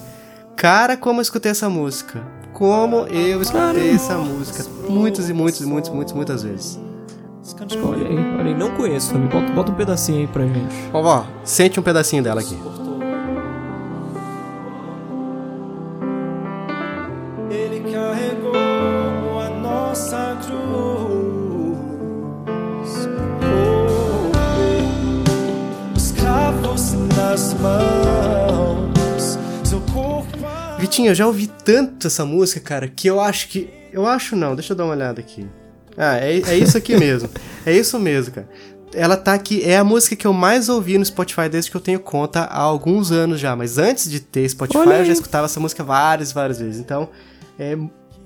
Cara, 0.54 0.98
como 0.98 1.20
eu 1.20 1.22
escutei 1.22 1.50
essa 1.50 1.70
música. 1.70 2.22
Como 2.52 3.06
eu 3.06 3.40
escutei 3.40 3.94
essa 3.94 4.18
música. 4.18 4.66
Muitas 4.86 5.30
e 5.30 5.32
muitas 5.32 5.62
e 5.62 5.66
muitas, 5.66 5.90
muitas, 5.90 6.12
muitas 6.12 6.42
vezes. 6.42 6.78
Olha 7.82 8.06
aí, 8.06 8.36
olha 8.38 8.48
aí. 8.48 8.54
Não 8.54 8.70
conheço, 8.72 9.10
Fabi. 9.10 9.26
Bota, 9.26 9.52
bota 9.52 9.72
um 9.72 9.74
pedacinho 9.74 10.18
aí 10.18 10.26
pra 10.26 10.46
gente. 10.46 10.74
Ó, 10.92 11.02
ó, 11.02 11.24
sente 11.42 11.80
um 11.80 11.82
pedacinho 11.82 12.22
dela 12.22 12.42
aqui. 12.42 12.58
Eu 31.06 31.14
já 31.14 31.26
ouvi 31.26 31.46
tanto 31.46 32.06
essa 32.06 32.24
música, 32.24 32.60
cara, 32.60 32.88
que 32.88 33.08
eu 33.08 33.20
acho 33.20 33.48
que. 33.48 33.70
Eu 33.92 34.06
acho 34.06 34.36
não, 34.36 34.54
deixa 34.54 34.72
eu 34.72 34.76
dar 34.76 34.84
uma 34.84 34.94
olhada 34.94 35.20
aqui. 35.20 35.46
Ah, 35.96 36.16
é, 36.16 36.40
é 36.40 36.56
isso 36.56 36.76
aqui 36.76 36.94
mesmo. 36.98 37.28
É 37.64 37.72
isso 37.72 37.98
mesmo, 37.98 38.34
cara. 38.34 38.48
Ela 38.94 39.16
tá 39.16 39.34
aqui, 39.34 39.62
é 39.62 39.76
a 39.76 39.84
música 39.84 40.16
que 40.16 40.26
eu 40.26 40.32
mais 40.32 40.68
ouvi 40.68 40.96
no 40.96 41.04
Spotify 41.04 41.48
desde 41.48 41.70
que 41.70 41.76
eu 41.76 41.80
tenho 41.80 42.00
conta 42.00 42.40
há 42.40 42.60
alguns 42.60 43.12
anos 43.12 43.38
já. 43.38 43.54
Mas 43.54 43.76
antes 43.76 44.10
de 44.10 44.20
ter 44.20 44.48
Spotify, 44.48 44.78
eu 44.78 45.04
já 45.04 45.12
escutava 45.12 45.44
essa 45.44 45.60
música 45.60 45.84
várias, 45.84 46.32
várias 46.32 46.58
vezes. 46.58 46.80
Então, 46.80 47.08
é. 47.58 47.76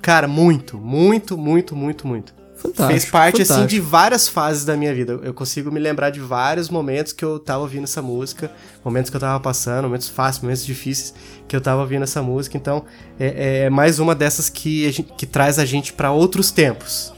Cara, 0.01 0.27
muito, 0.27 0.79
muito, 0.79 1.39
muito, 1.39 1.77
muito, 1.77 2.07
muito. 2.07 2.35
Fantástico. 2.63 2.87
Fez 2.89 3.05
parte, 3.07 3.43
assim, 3.43 3.49
fantástico. 3.55 3.69
de 3.69 3.81
várias 3.81 4.29
fases 4.29 4.65
da 4.65 4.77
minha 4.77 4.95
vida. 4.95 5.19
Eu 5.23 5.35
consigo 5.35 5.71
me 5.71 5.81
lembrar 5.81 6.11
de 6.11 6.21
vários 6.21 6.69
momentos 6.69 7.13
que 7.13 7.25
eu 7.25 7.39
tava 7.39 7.63
ouvindo 7.63 7.85
essa 7.85 8.01
música, 8.01 8.51
momentos 8.85 9.11
que 9.11 9.17
eu 9.17 9.21
tava 9.21 9.41
passando, 9.41 9.85
momentos 9.85 10.09
fáceis, 10.09 10.43
momentos 10.43 10.65
difíceis 10.65 11.13
que 11.49 11.57
eu 11.57 11.61
tava 11.61 11.81
ouvindo 11.81 12.03
essa 12.05 12.23
música. 12.23 12.57
Então, 12.57 12.85
é, 13.19 13.65
é 13.65 13.71
mais 13.71 13.99
uma 13.99 14.15
dessas 14.15 14.49
que, 14.49 14.91
gente- 14.93 15.13
que 15.17 15.27
traz 15.27 15.59
a 15.59 15.65
gente 15.65 15.93
pra 15.93 16.13
outros 16.13 16.51
tempos. 16.51 17.13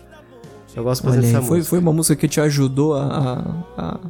Eu 0.74 0.82
gosto 0.82 1.04
bastante 1.04 1.26
dessa 1.26 1.42
foi, 1.42 1.58
música. 1.58 1.70
foi 1.70 1.78
uma 1.78 1.92
música 1.92 2.16
que 2.16 2.26
te 2.26 2.40
ajudou 2.40 2.94
a, 2.94 3.44
a- 3.76 4.00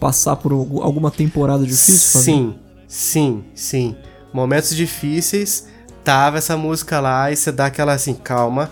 passar 0.00 0.36
por 0.36 0.52
algu- 0.52 0.82
alguma 0.82 1.10
temporada 1.10 1.64
difícil? 1.64 2.20
Sim, 2.20 2.54
sim, 2.86 3.44
sim. 3.54 3.96
Momentos 4.32 4.74
difíceis, 4.74 5.66
tava 6.02 6.38
essa 6.38 6.56
música 6.56 7.00
lá 7.00 7.30
e 7.30 7.36
você 7.36 7.50
dá 7.52 7.66
aquela 7.66 7.92
assim, 7.94 8.12
calma, 8.14 8.70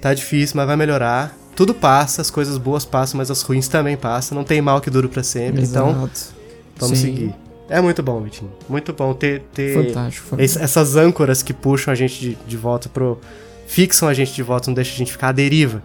tá 0.00 0.12
difícil, 0.14 0.56
mas 0.56 0.66
vai 0.66 0.76
melhorar. 0.76 1.36
Tudo 1.54 1.72
passa, 1.74 2.20
as 2.20 2.30
coisas 2.30 2.58
boas 2.58 2.84
passam, 2.84 3.16
mas 3.18 3.30
as 3.30 3.40
ruins 3.42 3.66
também 3.68 3.96
passam. 3.96 4.36
Não 4.36 4.44
tem 4.44 4.60
mal 4.60 4.80
que 4.80 4.90
dure 4.90 5.08
pra 5.08 5.22
sempre. 5.22 5.62
Então, 5.62 5.90
Exato. 5.90 6.36
Vamos 6.78 6.98
Sim. 6.98 7.04
seguir. 7.04 7.34
É 7.68 7.80
muito 7.80 8.02
bom, 8.02 8.20
Vitinho. 8.20 8.52
Muito 8.68 8.92
bom 8.92 9.12
ter, 9.14 9.42
ter 9.54 9.86
Fantástico, 9.86 10.36
es- 10.40 10.56
essas 10.56 10.94
âncoras 10.96 11.42
que 11.42 11.52
puxam 11.54 11.90
a 11.90 11.94
gente 11.94 12.20
de, 12.20 12.38
de 12.46 12.56
volta 12.56 12.88
pro. 12.88 13.18
fixam 13.66 14.06
a 14.08 14.14
gente 14.14 14.32
de 14.34 14.42
volta, 14.42 14.68
não 14.70 14.74
deixam 14.74 14.94
a 14.94 14.98
gente 14.98 15.10
ficar 15.10 15.28
à 15.28 15.32
deriva. 15.32 15.82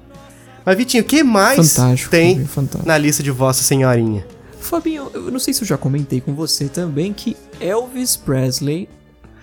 Mas, 0.65 0.77
Vitinho, 0.77 1.01
o 1.01 1.05
que 1.05 1.23
mais 1.23 1.73
Fantástico, 1.73 2.11
tem 2.11 2.45
fantástico. 2.45 2.85
na 2.87 2.97
lista 2.97 3.23
de 3.23 3.31
Vossa 3.31 3.63
Senhorinha? 3.63 4.23
Fabinho, 4.59 5.09
eu 5.13 5.31
não 5.31 5.39
sei 5.39 5.55
se 5.55 5.63
eu 5.63 5.67
já 5.67 5.75
comentei 5.77 6.21
com 6.21 6.35
você 6.35 6.65
também 6.65 7.13
que 7.13 7.35
Elvis 7.59 8.15
Presley 8.15 8.87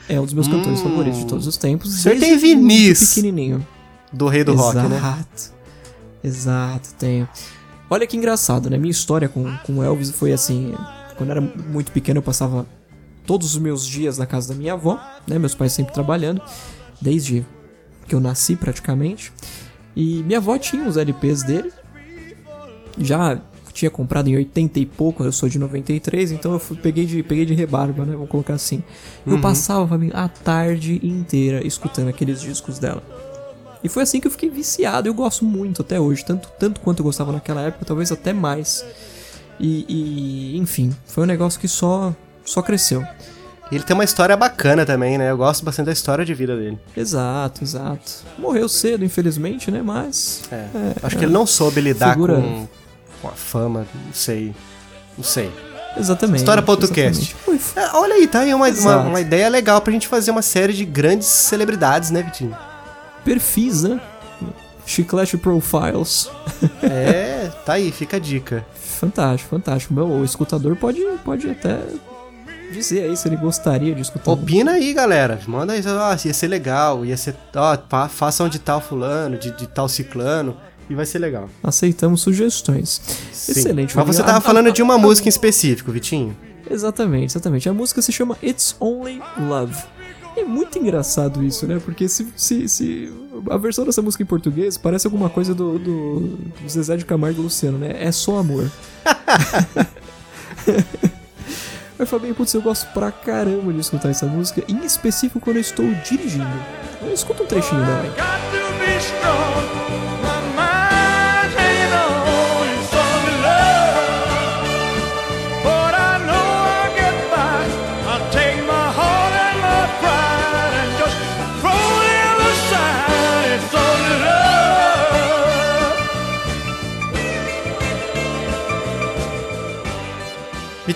é 0.09 0.21
um 0.21 0.25
dos 0.25 0.33
meus 0.35 0.47
cantores 0.47 0.81
favoritos 0.81 1.19
de 1.19 1.27
todos 1.27 1.47
os 1.49 1.57
tempos. 1.57 1.91
Hum. 1.91 1.95
O 1.95 1.99
senhor 1.99 2.19
desde 2.21 2.29
tem 2.29 2.39
vinis. 2.57 2.99
muito 3.01 3.09
pequenininho. 3.15 3.67
Do 4.13 4.29
Rei 4.29 4.45
do 4.45 4.53
Rock, 4.55 4.77
né? 4.89 4.97
Exato. 4.97 5.53
Exato, 6.23 6.89
tenho. 6.99 7.29
Olha 7.91 8.07
que 8.07 8.17
engraçado, 8.17 8.69
né? 8.69 8.77
Minha 8.77 8.91
história 8.91 9.29
com, 9.29 9.45
com 9.65 9.83
Elvis 9.83 10.11
foi 10.11 10.33
assim. 10.33 10.75
Quando 11.17 11.31
eu 11.31 11.37
era 11.37 11.41
muito 11.41 11.91
pequeno, 11.93 12.19
eu 12.19 12.23
passava 12.23 12.67
todos 13.27 13.55
os 13.55 13.59
meus 13.61 13.87
dias 13.87 14.19
na 14.19 14.27
casa 14.27 14.49
da 14.53 14.55
minha 14.55 14.75
avó, 14.75 14.99
né? 15.27 15.39
Meus 15.39 15.55
pais 15.55 15.73
sempre 15.73 15.93
trabalhando, 15.95 16.41
desde 17.01 17.47
que 18.07 18.15
eu 18.15 18.21
nasci 18.21 18.57
praticamente. 18.57 19.33
E 19.97 20.23
minha 20.25 20.39
avó 20.39 20.57
tinha 20.59 20.87
os 20.87 20.97
LPs 20.97 21.43
dele. 21.43 21.73
Já 22.99 23.41
tinha 23.73 23.91
comprado 23.91 24.29
em 24.29 24.35
80 24.37 24.81
e 24.81 24.87
pouco, 24.87 25.23
eu 25.23 25.31
sou 25.31 25.49
de 25.49 25.57
93, 25.59 26.33
então 26.33 26.53
eu 26.53 26.59
fui- 26.59 26.77
peguei, 26.77 27.07
de, 27.07 27.23
peguei 27.23 27.47
de 27.47 27.55
rebarba, 27.55 28.05
né? 28.05 28.13
Vamos 28.15 28.29
colocar 28.29 28.55
assim. 28.55 28.83
Eu 29.25 29.41
passava 29.41 29.99
a 30.15 30.29
tarde 30.29 31.01
inteira 31.03 31.65
escutando 31.67 32.09
aqueles 32.09 32.41
discos 32.41 32.79
dela. 32.79 33.03
E 33.83 33.89
foi 33.89 34.03
assim 34.03 34.21
que 34.21 34.27
eu 34.27 34.31
fiquei 34.31 34.51
viciado. 34.51 35.09
Eu 35.09 35.15
gosto 35.15 35.45
muito 35.45 35.83
até 35.83 36.01
hoje, 36.01 36.25
tanto, 36.25 36.49
tanto 36.59 36.81
quanto 36.81 37.01
eu 37.01 37.05
gostava 37.05 37.33
naquela 37.33 37.63
época, 37.63 37.85
talvez 37.85 38.11
até 38.11 38.33
mais. 38.33 38.85
E, 39.61 39.85
e, 39.89 40.59
enfim, 40.59 40.95
foi 41.07 41.25
um 41.25 41.27
negócio 41.27 41.59
que 41.61 41.69
só 41.69 42.15
só 42.45 42.63
cresceu. 42.63 43.05
E 43.71 43.75
ele 43.75 43.85
tem 43.85 43.93
uma 43.95 44.05
história 44.05 44.35
bacana 44.37 44.87
também, 44.87 45.19
né? 45.19 45.31
Eu 45.31 45.37
gosto 45.37 45.63
bastante 45.65 45.87
da 45.87 45.93
história 45.93 46.25
de 46.25 46.33
vida 46.33 46.57
dele. 46.57 46.79
Exato, 46.97 47.63
exato. 47.63 48.13
Morreu 48.39 48.67
cedo, 48.69 49.05
infelizmente, 49.05 49.71
né? 49.71 49.83
Mas 49.83 50.43
É. 50.51 50.67
Acho 51.03 51.17
que 51.19 51.25
ele 51.25 51.33
não 51.33 51.47
soube 51.47 51.81
lidar 51.81 52.13
Figura- 52.15 52.35
com, 52.37 52.67
com 53.21 53.29
a 53.29 53.33
fama, 53.33 53.87
não 54.07 54.13
sei. 54.15 54.55
Não 55.17 55.25
sei. 55.25 55.53
exatamente. 55.97 56.39
História 56.39 56.63
pra 56.63 56.73
outro 56.73 56.89
cast. 56.89 57.23
exatamente. 57.23 57.35
Foi, 57.35 57.83
É, 57.83 57.91
olha 57.97 58.15
aí, 58.15 58.27
tá 58.27 58.41
aí 58.41 58.55
uma, 58.55 58.69
uma, 58.69 58.97
uma 59.01 59.21
ideia 59.21 59.49
legal 59.51 59.81
pra 59.83 59.93
gente 59.93 60.09
fazer 60.09 60.31
uma 60.31 60.43
série 60.43 60.73
de 60.73 60.85
grandes 60.87 61.27
celebridades, 61.29 62.11
né, 62.11 62.23
Vitinho? 62.23 62.57
Perfis, 63.29 63.83
né? 63.83 64.01
Chiclete 64.87 65.37
Profiles. 65.37 66.31
É, 66.83 67.51
tá 67.67 67.75
aí, 67.75 67.93
fica 67.93 68.17
a 68.17 68.21
dica. 68.21 68.65
Fantástico, 68.75 69.51
fantástico. 69.51 69.93
Meu, 69.93 70.07
o 70.07 70.25
escutador 70.25 70.75
pode, 70.77 71.05
pode 71.23 71.51
até 71.51 71.79
dizer 72.73 73.05
aí 73.05 73.15
se 73.17 73.29
ele 73.29 73.37
gostaria 73.37 73.95
de 73.95 74.01
escutar. 74.01 74.31
Opina 74.31 74.73
aí, 74.73 74.95
galera. 74.95 75.39
Manda 75.47 75.75
aí, 75.75 75.83
ó, 75.87 76.17
ia 76.27 76.33
ser 76.33 76.49
legal, 76.49 77.05
ia 77.05 77.19
ser, 77.19 77.37
ó, 77.55 77.77
pá, 77.77 78.09
façam 78.09 78.49
de 78.49 78.59
tal 78.59 78.81
fulano, 78.81 79.37
de, 79.37 79.51
de 79.51 79.67
tal 79.67 79.91
ciclano, 79.91 80.57
e 80.89 80.95
vai 80.95 81.05
ser 81.05 81.19
legal. 81.19 81.51
Aceitamos 81.63 82.23
sugestões. 82.23 83.03
Sim. 83.31 83.53
Excelente. 83.53 83.95
Mas 83.95 84.07
você 84.07 84.23
tava 84.23 84.41
falando 84.41 84.73
de 84.73 84.83
uma 84.83 84.97
música 84.97 85.29
em 85.29 85.31
específico, 85.31 85.93
Vitinho. 85.93 86.35
Exatamente, 86.71 87.33
exatamente. 87.33 87.69
A 87.69 87.75
música 87.75 88.01
se 88.01 88.11
chama 88.11 88.39
It's 88.43 88.75
Only 88.81 89.21
Love. 89.39 89.98
É 90.39 90.45
muito 90.45 90.79
engraçado 90.79 91.43
isso, 91.43 91.67
né? 91.67 91.81
Porque 91.85 92.09
se, 92.09 92.29
se, 92.37 92.69
se 92.69 93.13
a 93.51 93.57
versão 93.57 93.85
dessa 93.85 94.01
música 94.01 94.23
em 94.23 94.27
português 94.27 94.79
parece 94.79 95.07
alguma 95.07 95.29
coisa 95.29 95.55
do, 95.55 95.79
do, 95.79 96.21
do 96.21 96.69
Zezé 96.69 96.97
de 96.97 97.05
Camargo 97.05 97.41
e 97.41 97.43
Luciano, 97.43 97.79
né? 97.79 97.97
É 97.99 98.13
só 98.13 98.39
amor. 98.39 98.71
Mas 101.99 102.09
Fabinho, 102.09 102.35
putz, 102.35 102.55
eu 102.55 102.63
gosto 102.63 102.87
pra 102.93 103.11
caramba 103.11 103.73
de 103.73 103.81
escutar 103.81 104.11
essa 104.11 104.27
música, 104.27 104.63
em 104.69 104.85
específico 104.85 105.41
quando 105.41 105.57
eu 105.57 105.63
estou 105.63 105.87
dirigindo. 106.09 106.47
Eu 107.03 107.13
escuto 107.13 107.43
um 107.43 107.47
trechinho 107.47 107.81
dela. 107.81 108.03
aí. 108.03 109.88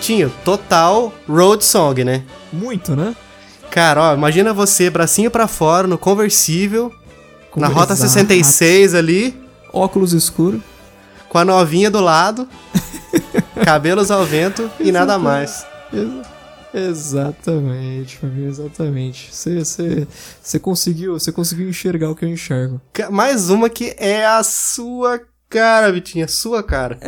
Vitinho, 0.02 0.32
total 0.44 1.14
road 1.28 1.64
song, 1.64 2.02
né? 2.02 2.24
Muito, 2.52 2.96
né? 2.96 3.14
Cara, 3.70 4.02
ó, 4.10 4.14
imagina 4.16 4.52
você, 4.52 4.90
bracinho 4.90 5.30
pra 5.30 5.46
fora, 5.46 5.86
no 5.86 5.96
conversível, 5.96 6.92
na 7.54 7.68
rota 7.68 7.92
Exato. 7.92 8.08
66 8.10 8.94
ali, 8.96 9.40
Óculos 9.72 10.12
escuros. 10.12 10.60
com 11.28 11.38
a 11.38 11.44
novinha 11.44 11.88
do 11.88 12.00
lado, 12.00 12.48
cabelos 13.64 14.10
ao 14.10 14.24
vento 14.24 14.68
e 14.80 14.90
nada 14.90 15.20
mais. 15.20 15.64
Ex- 15.92 16.32
Exatamente, 16.74 18.16
Fabinho, 18.16 18.48
exatamente. 18.48 19.28
Você, 19.32 19.64
você, 19.64 20.08
você 20.42 20.58
conseguiu, 20.58 21.12
você 21.12 21.30
conseguiu 21.30 21.68
enxergar 21.68 22.10
o 22.10 22.16
que 22.16 22.24
eu 22.24 22.28
enxergo. 22.28 22.80
Mais 23.08 23.50
uma 23.50 23.70
que 23.70 23.94
é 23.98 24.26
a 24.26 24.42
sua 24.42 25.20
cara, 25.48 25.92
Vitinho, 25.92 26.24
a 26.24 26.28
sua 26.28 26.60
cara. 26.60 26.98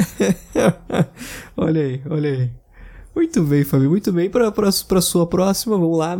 olha 1.56 1.80
aí, 1.82 2.00
olha 2.08 2.30
aí. 2.30 2.50
Muito 3.14 3.42
bem, 3.42 3.64
Fabinho, 3.64 3.90
muito 3.90 4.12
bem. 4.12 4.28
Pra, 4.28 4.50
pra, 4.50 4.70
pra 4.86 5.00
sua 5.00 5.26
próxima, 5.26 5.78
vamos 5.78 5.98
lá. 5.98 6.18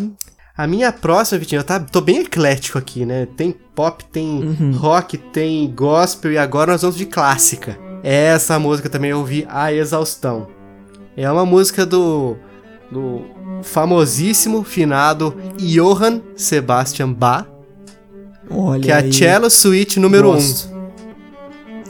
A 0.56 0.66
minha 0.66 0.92
próxima, 0.92 1.38
Vitinho, 1.38 1.60
eu 1.60 1.64
tá, 1.64 1.80
tô 1.80 2.00
bem 2.00 2.20
eclético 2.20 2.78
aqui, 2.78 3.04
né? 3.04 3.26
Tem 3.36 3.52
pop, 3.74 4.04
tem 4.04 4.72
rock, 4.76 5.18
tem 5.18 5.68
gospel 5.74 6.32
e 6.32 6.38
agora 6.38 6.72
nós 6.72 6.82
vamos 6.82 6.96
de 6.96 7.06
clássica. 7.06 7.76
Essa 8.04 8.58
música 8.58 8.88
também 8.88 9.10
eu 9.10 9.18
ouvi 9.18 9.44
a 9.48 9.72
exaustão. 9.72 10.46
É 11.16 11.28
uma 11.30 11.44
música 11.44 11.84
do, 11.84 12.36
do 12.90 13.22
famosíssimo 13.62 14.62
finado 14.62 15.34
Johann 15.56 16.20
Sebastian 16.36 17.12
Bach. 17.12 17.46
Olha 18.48 18.80
que 18.80 18.92
é 18.92 18.94
a. 18.94 19.12
Cello 19.12 19.50
Suite 19.50 19.98
número 19.98 20.30
1. 20.30 20.36
Um. 20.36 20.73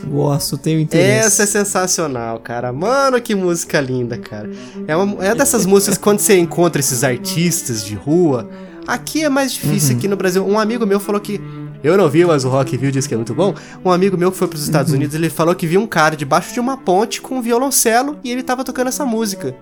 Gosto. 0.05 0.57
Tenho 0.59 0.81
interesse. 0.81 1.27
Essa 1.27 1.43
é 1.43 1.47
sensacional, 1.47 2.39
cara. 2.41 2.73
Mano, 2.73 3.21
que 3.21 3.35
música 3.35 3.81
linda, 3.81 4.17
cara. 4.19 4.51
É, 4.87 4.95
uma, 4.97 5.25
é 5.25 5.35
dessas 5.35 5.65
músicas 5.67 5.99
quando 5.99 6.19
você 6.21 6.39
encontra 6.39 6.81
esses 6.81 7.03
artistas 7.05 7.85
de 7.85 7.95
rua. 7.95 8.49
Aqui 8.87 9.25
é 9.25 9.29
mais 9.29 9.53
difícil, 9.53 9.93
Uhum. 9.93 9.97
aqui 9.99 10.09
no 10.09 10.17
Brasil. 10.17 10.47
Um 10.47 10.59
amigo 10.59 10.87
meu 10.87 11.01
falou 11.01 11.21
que. 11.21 11.41
Eu 11.83 11.99
não 11.99 12.09
vi, 12.09 12.25
mas 12.25 12.45
o 12.47 12.49
Rock 12.49 12.77
viu, 12.79 12.91
disse 12.91 13.07
que 13.07 13.13
é 13.15 13.17
muito 13.17 13.35
bom. 13.35 13.55
Um 13.85 13.91
amigo 13.91 14.17
meu 14.17 14.33
que 14.33 14.39
foi 14.39 14.49
pros 14.49 14.63
Estados 14.63 14.91
Uhum. 14.93 14.97
Unidos, 14.99 15.15
ele 15.15 15.29
falou 15.29 15.55
que 15.55 15.67
viu 15.67 15.81
um 15.81 15.87
cara 15.87 16.17
debaixo 16.17 16.53
de 16.55 16.59
uma 16.61 16.77
ponte 16.79 17.21
com 17.21 17.37
um 17.37 17.43
violoncelo 17.43 18.19
e 18.25 18.31
ele 18.33 18.43
tava 18.43 18.65
tocando 18.65 18.89
essa 18.89 19.05
música. 19.05 19.55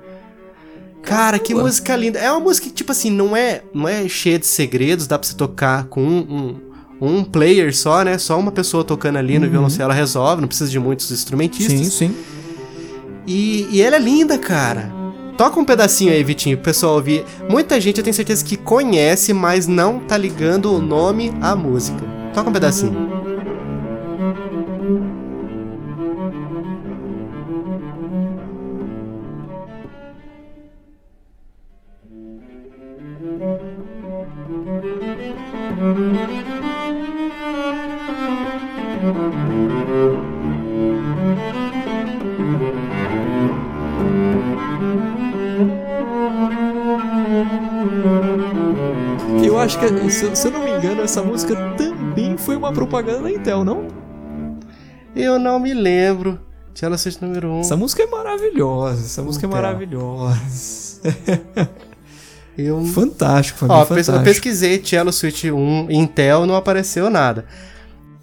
Cara, 1.03 1.37
que 1.39 1.49
Caramba. 1.49 1.65
música 1.67 1.97
linda. 1.97 2.19
É 2.21 2.31
uma 2.31 2.39
música 2.39 2.69
que, 2.69 2.73
tipo 2.73 2.93
assim, 2.93 3.11
não 3.11 3.37
é, 3.37 3.63
não 3.75 3.89
é 3.89 4.09
cheia 4.09 4.39
de 4.39 4.47
segredos, 4.47 5.09
dá 5.09 5.19
pra 5.19 5.29
você 5.29 5.35
tocar 5.35 5.85
com 5.87 6.01
um, 6.01 6.19
um, 6.19 6.61
um 7.05 7.25
player 7.25 7.75
só, 7.77 8.05
né? 8.05 8.17
Só 8.17 8.39
uma 8.39 8.53
pessoa 8.53 8.85
tocando 8.85 9.19
ali 9.19 9.37
no 9.37 9.51
violoncelo 9.51 9.93
resolve, 9.93 10.41
não 10.41 10.47
precisa 10.47 10.71
de 10.71 10.79
muitos 10.79 11.11
instrumentistas. 11.11 11.77
Sim, 11.77 12.09
sim. 12.09 12.17
E, 13.27 13.67
e 13.73 13.83
ela 13.83 13.97
é 13.97 13.99
linda, 13.99 14.39
cara. 14.39 14.93
Toca 15.37 15.59
um 15.59 15.65
pedacinho 15.65 16.13
aí, 16.13 16.23
Vitinho, 16.23 16.57
pro 16.57 16.67
pessoal 16.67 16.95
ouvir. 16.95 17.25
Muita 17.49 17.81
gente 17.81 17.99
eu 17.99 18.05
tenho 18.05 18.15
certeza 18.15 18.45
que 18.45 18.57
conhece, 18.57 19.33
mas 19.33 19.67
não 19.67 19.99
tá 19.99 20.17
ligando 20.17 20.73
o 20.73 20.81
nome 20.81 21.33
à 21.41 21.57
música. 21.57 22.05
Toca 22.33 22.49
um 22.49 22.53
pedacinho. 22.53 23.23
Eu 35.83 36.22
acho 49.73 49.79
que, 49.79 50.11
se, 50.11 50.37
se 50.37 50.47
eu 50.49 50.51
não 50.53 50.65
me 50.65 50.71
engano, 50.71 51.03
essa 51.03 51.23
música 51.23 51.55
também 51.77 52.37
foi 52.37 52.57
uma 52.57 52.73
propaganda 52.73 53.23
da 53.23 53.31
Intel, 53.31 53.65
não? 53.65 53.89
Eu 55.17 55.39
não 55.39 55.59
me 55.59 55.73
lembro. 55.73 56.39
Cello 56.75 56.97
Suite 56.99 57.23
número 57.23 57.49
1. 57.49 57.57
Um. 57.57 57.61
Essa 57.61 57.77
música 57.77 58.03
é 58.03 58.07
maravilhosa, 58.07 59.01
essa 59.05 59.23
música 59.23 59.47
é 59.47 59.49
Intel. 59.49 59.63
maravilhosa. 59.63 61.01
Eu... 62.57 62.85
Fantástico, 62.85 63.61
Fabinho, 63.61 63.79
Ó, 63.79 63.85
pes- 63.87 63.91
eu 63.91 64.05
fantástico. 64.15 64.25
pesquisei 64.25 64.83
Cello 64.85 65.11
Suite 65.13 65.51
1 65.51 65.91
Intel, 65.91 66.45
não 66.45 66.55
apareceu 66.55 67.09
nada. 67.09 67.47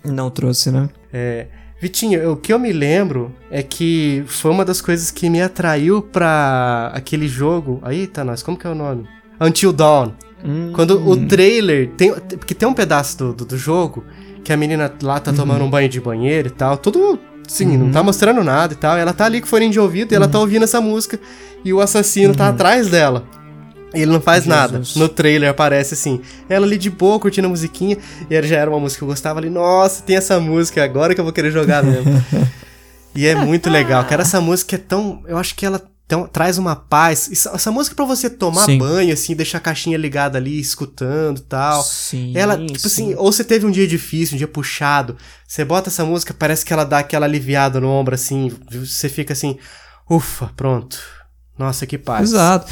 Não 0.03 0.29
trouxe, 0.29 0.71
né? 0.71 0.87
É, 1.11 1.47
Vitinho, 1.81 2.31
o 2.33 2.37
que 2.37 2.53
eu 2.53 2.59
me 2.59 2.71
lembro 2.71 3.33
é 3.49 3.63
que 3.63 4.23
foi 4.27 4.51
uma 4.51 4.63
das 4.63 4.81
coisas 4.81 5.09
que 5.09 5.29
me 5.31 5.41
atraiu 5.41 6.01
pra 6.03 6.91
aquele 6.93 7.27
jogo. 7.27 7.79
Aí 7.81 8.05
tá 8.05 8.23
nós, 8.23 8.43
como 8.43 8.55
que 8.57 8.67
é 8.67 8.69
o 8.69 8.75
nome? 8.75 9.07
Until 9.41 9.73
Dawn. 9.73 10.11
Hum, 10.43 10.71
Quando 10.73 11.07
o 11.07 11.27
trailer. 11.27 11.89
Tem, 11.97 12.13
porque 12.13 12.53
tem 12.53 12.67
um 12.67 12.73
pedaço 12.73 13.17
do, 13.17 13.33
do, 13.33 13.45
do 13.45 13.57
jogo 13.57 14.03
que 14.43 14.53
a 14.53 14.57
menina 14.57 14.91
lá 15.01 15.19
tá 15.19 15.33
tomando 15.33 15.63
um 15.63 15.69
banho 15.69 15.89
de 15.89 15.99
banheiro 15.99 16.47
e 16.47 16.51
tal. 16.51 16.77
Tudo. 16.77 17.19
Sim, 17.47 17.77
não 17.77 17.91
tá 17.91 18.03
mostrando 18.03 18.43
nada 18.43 18.73
e 18.73 18.75
tal. 18.75 18.95
Ela 18.95 19.11
tá 19.11 19.25
ali 19.25 19.41
com 19.41 19.47
fone 19.47 19.69
de 19.69 19.79
ouvido 19.79 20.11
e 20.11 20.15
ela 20.15 20.27
tá 20.27 20.39
ouvindo 20.39 20.63
essa 20.63 20.79
música. 20.79 21.19
E 21.65 21.73
o 21.73 21.81
assassino 21.81 22.35
tá 22.35 22.49
atrás 22.49 22.89
dela. 22.89 23.25
E 23.93 24.01
ele 24.01 24.11
não 24.11 24.21
faz 24.21 24.45
nada. 24.45 24.77
Jesus. 24.77 24.95
No 24.95 25.09
trailer 25.09 25.49
aparece 25.49 25.95
assim. 25.95 26.21
Ela 26.47 26.65
ali 26.65 26.77
de 26.77 26.91
boa, 26.91 27.19
curtindo 27.19 27.47
a 27.47 27.49
musiquinha. 27.49 27.97
E 28.29 28.35
ela 28.35 28.45
já 28.45 28.57
era 28.57 28.69
uma 28.69 28.79
música 28.79 28.99
que 28.99 29.03
eu 29.03 29.07
gostava 29.07 29.39
ali. 29.39 29.49
Nossa, 29.49 30.03
tem 30.03 30.15
essa 30.15 30.39
música 30.39 30.83
agora 30.83 31.15
que 31.15 31.19
eu 31.19 31.25
vou 31.25 31.33
querer 31.33 31.51
jogar 31.51 31.83
mesmo. 31.83 32.23
e 33.15 33.25
é 33.25 33.35
muito 33.35 33.69
legal, 33.69 34.05
cara. 34.05 34.21
Essa 34.21 34.39
música 34.39 34.75
é 34.75 34.79
tão. 34.79 35.23
Eu 35.27 35.37
acho 35.37 35.55
que 35.55 35.65
ela 35.65 35.81
tão- 36.09 36.27
traz 36.27 36.57
uma 36.57 36.75
paz. 36.75 37.29
Essa 37.31 37.71
música 37.71 37.93
é 37.93 37.95
pra 37.95 38.03
você 38.03 38.29
tomar 38.29 38.65
Sim. 38.65 38.79
banho, 38.79 39.13
assim, 39.13 39.35
deixar 39.35 39.59
a 39.59 39.61
caixinha 39.61 39.95
ligada 39.97 40.37
ali, 40.37 40.59
escutando 40.59 41.37
e 41.37 41.41
tal. 41.43 41.83
Sim, 41.83 42.33
Ela, 42.35 42.57
tipo 42.57 42.77
sim. 42.79 42.87
assim, 42.87 43.15
ou 43.15 43.31
você 43.31 43.43
teve 43.43 43.65
um 43.65 43.71
dia 43.71 43.87
difícil, 43.87 44.33
um 44.35 44.37
dia 44.37 44.47
puxado, 44.47 45.15
você 45.47 45.63
bota 45.63 45.89
essa 45.89 46.03
música, 46.03 46.33
parece 46.33 46.65
que 46.65 46.73
ela 46.73 46.83
dá 46.83 46.99
aquela 46.99 47.25
aliviada 47.27 47.79
no 47.79 47.87
ombro, 47.87 48.15
assim, 48.15 48.51
você 48.71 49.07
fica 49.07 49.31
assim, 49.33 49.57
ufa, 50.09 50.51
pronto. 50.57 50.99
Nossa, 51.57 51.85
que 51.85 51.97
paz. 51.97 52.29
Exato. 52.31 52.71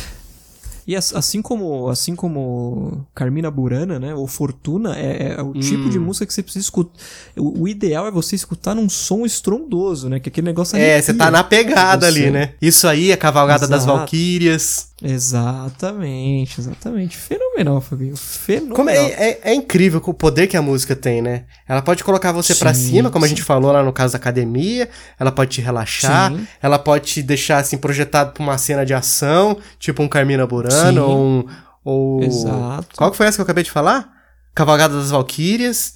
E 0.88 0.96
as- 0.96 1.14
assim 1.14 1.42
como, 1.42 1.90
assim 1.90 2.16
como 2.16 3.06
Carmina 3.14 3.52
Burana, 3.52 4.00
né, 4.00 4.16
ou 4.16 4.26
Fortuna, 4.26 4.98
é, 4.98 5.36
é 5.38 5.42
o 5.42 5.52
tipo 5.54 5.88
Hum. 5.88 5.90
de 5.90 6.00
música 6.00 6.26
que 6.26 6.34
você 6.34 6.42
precisa 6.42 6.64
escutar. 6.64 6.98
O, 7.36 7.64
o 7.64 7.68
ideal 7.68 8.08
é 8.08 8.12
você 8.12 8.38
escutar 8.38 8.74
num 8.74 8.88
som 8.88 9.26
estrondoso, 9.26 10.08
né, 10.08 10.20
que 10.20 10.30
aquele 10.30 10.46
negócio 10.46 10.78
É, 10.78 10.94
arrepia 10.94 11.02
você 11.04 11.14
tá 11.14 11.30
na 11.30 11.44
pegada 11.44 12.08
ali, 12.08 12.32
né? 12.32 12.54
Isso 12.62 12.88
aí, 12.88 13.12
a 13.12 13.18
cavalgada 13.18 13.68
das 13.68 13.84
Exato. 13.84 13.98
Valquírias. 13.98 14.88
Exatamente, 15.02 16.60
exatamente. 16.60 17.16
Fenomenal, 17.16 17.80
Fabinho. 17.80 18.18
Fenomenal. 18.18 18.76
Como 18.76 18.90
é, 18.90 18.98
é, 18.98 19.40
é 19.44 19.54
incrível 19.54 20.02
o 20.04 20.14
poder 20.14 20.48
que 20.48 20.58
a 20.58 20.62
música 20.62 20.96
tem, 20.96 21.22
né? 21.22 21.44
Ela 21.68 21.84
pode 21.84 22.04
colocar 22.04 22.32
você 22.32 22.56
pra 22.56 22.74
Sim, 22.74 22.90
cima, 22.90 23.12
como 23.12 23.24
a 23.24 23.28
sim. 23.28 23.36
gente 23.36 23.44
falou 23.44 23.72
lá 23.72 23.84
no 23.84 23.94
caso 23.94 24.14
da 24.14 24.18
academia. 24.18 24.90
Ela 25.20 25.32
pode 25.32 25.52
te 25.52 25.62
relaxar. 25.62 26.32
Sim. 26.32 26.48
Ela 26.62 26.80
pode 26.80 27.06
te 27.06 27.22
deixar 27.22 27.60
assim 27.60 27.78
projetado 27.78 28.32
pra 28.32 28.42
uma 28.42 28.58
cena 28.58 28.86
de 28.86 28.94
ação, 28.94 29.58
tipo 29.78 30.02
um 30.02 30.08
Carmina 30.08 30.48
Burana 30.48 30.92
Sim. 30.92 31.00
ou 31.00 31.18
um. 31.18 31.46
Ou... 31.84 32.24
Exato. 32.24 32.96
Qual 32.98 33.12
que 33.12 33.18
foi 33.18 33.28
essa 33.28 33.38
que 33.38 33.42
eu 33.42 33.46
acabei 33.46 33.64
de 33.64 33.72
falar? 33.72 34.10
Cavalgada 34.56 34.98
das 34.98 35.12
Valquírias. 35.12 35.94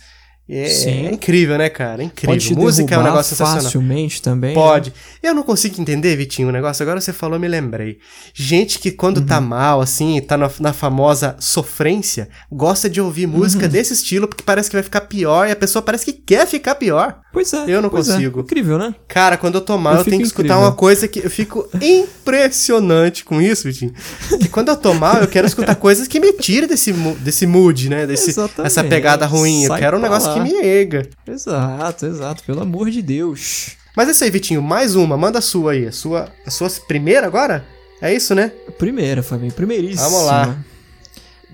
É, 0.53 0.65
Sim. 0.67 1.07
é 1.07 1.11
incrível, 1.13 1.57
né, 1.57 1.69
cara? 1.69 2.01
É 2.01 2.05
incrível. 2.05 2.35
Pode 2.35 2.55
Música 2.55 2.95
é 2.95 2.97
um 2.97 3.03
negócio 3.03 3.29
sensacional. 3.29 3.63
facilmente 3.63 4.21
também. 4.21 4.53
Pode. 4.53 4.93
Eu 5.23 5.33
não 5.33 5.43
consigo 5.43 5.79
entender, 5.79 6.13
Vitinho, 6.17 6.49
o 6.49 6.51
negócio. 6.51 6.83
Agora 6.83 6.99
você 6.99 7.13
falou, 7.13 7.37
eu 7.37 7.39
me 7.39 7.47
lembrei. 7.47 7.99
Gente 8.33 8.77
que 8.77 8.91
quando 8.91 9.21
tá 9.21 9.39
mal, 9.39 9.79
assim, 9.79 10.19
tá 10.19 10.35
na, 10.37 10.51
na 10.59 10.73
famosa 10.73 11.37
sofrência, 11.39 12.27
gosta 12.51 12.89
de 12.89 12.99
ouvir 12.99 13.27
música 13.27 13.67
desse 13.69 13.93
estilo 13.93 14.27
porque 14.27 14.43
parece 14.43 14.69
que 14.69 14.75
vai 14.75 14.83
ficar 14.83 15.01
pior 15.01 15.47
e 15.47 15.51
a 15.51 15.55
pessoa 15.55 15.81
parece 15.81 16.03
que 16.03 16.11
quer 16.13 16.45
ficar 16.45 16.75
pior. 16.75 17.21
Pois 17.31 17.53
é. 17.53 17.63
Eu 17.67 17.81
não 17.81 17.87
é. 17.87 17.91
consigo. 17.91 18.41
Incrível, 18.41 18.77
né? 18.77 18.93
Cara, 19.07 19.37
quando 19.37 19.55
eu 19.55 19.61
tô 19.61 19.77
mal, 19.77 19.93
Eu 19.93 19.99
eu, 19.99 20.03
tenho 20.05 20.17
que 20.17 20.27
escutar 20.27 20.47
incrível. 20.55 20.63
uma 20.67 20.73
coisa 20.73 21.07
que 21.07 21.19
eu 21.19 21.29
fico 21.29 21.69
impressionante 21.81 23.23
com 23.23 23.41
isso, 23.41 23.63
Vitinho. 23.67 23.93
Que 24.39 24.49
quando 24.49 24.69
eu 24.69 24.75
tô 24.75 24.93
mal, 24.93 25.17
eu 25.21 25.27
quero 25.27 25.47
escutar 25.47 25.75
coisas 25.75 26.07
que 26.07 26.19
me 26.19 26.33
tirem 26.33 26.67
desse, 26.67 26.91
desse 26.91 27.47
mood, 27.47 27.89
né? 27.89 28.05
Desse, 28.05 28.31
Exatamente. 28.31 28.67
essa 28.67 28.83
pegada 28.83 29.25
ruim. 29.25 29.63
Eu 29.63 29.67
Sai 29.69 29.79
quero 29.79 29.97
um 29.97 30.01
negócio 30.01 30.27
lá. 30.29 30.33
que 30.33 30.40
me 30.43 30.53
erga. 30.65 31.09
Exato, 31.27 32.05
exato. 32.05 32.43
Pelo 32.43 32.61
amor 32.61 32.89
de 32.89 33.01
Deus. 33.01 33.77
Mas 33.95 34.07
é 34.07 34.11
isso 34.11 34.23
aí, 34.23 34.29
Vitinho. 34.31 34.61
Mais 34.61 34.95
uma. 34.95 35.17
Manda 35.17 35.39
a 35.39 35.41
sua 35.41 35.73
aí. 35.73 35.85
A 35.87 35.91
sua, 35.91 36.29
a 36.45 36.49
sua 36.51 36.69
primeira 36.87 37.27
agora? 37.27 37.65
É 38.01 38.13
isso, 38.13 38.33
né? 38.33 38.51
Primeira, 38.77 39.21
Fabinho. 39.21 39.51
Primeiríssima. 39.53 40.09
Vamos 40.09 40.25
lá. 40.25 40.57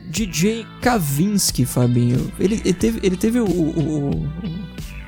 DJ 0.10 0.66
Kavinsky, 0.82 1.66
Fabinho. 1.66 2.32
Ele, 2.40 2.62
ele 2.64 2.74
teve, 2.74 3.00
ele 3.04 3.18
teve 3.18 3.40
o, 3.40 3.46
o, 3.46 4.10
o- 4.10 4.30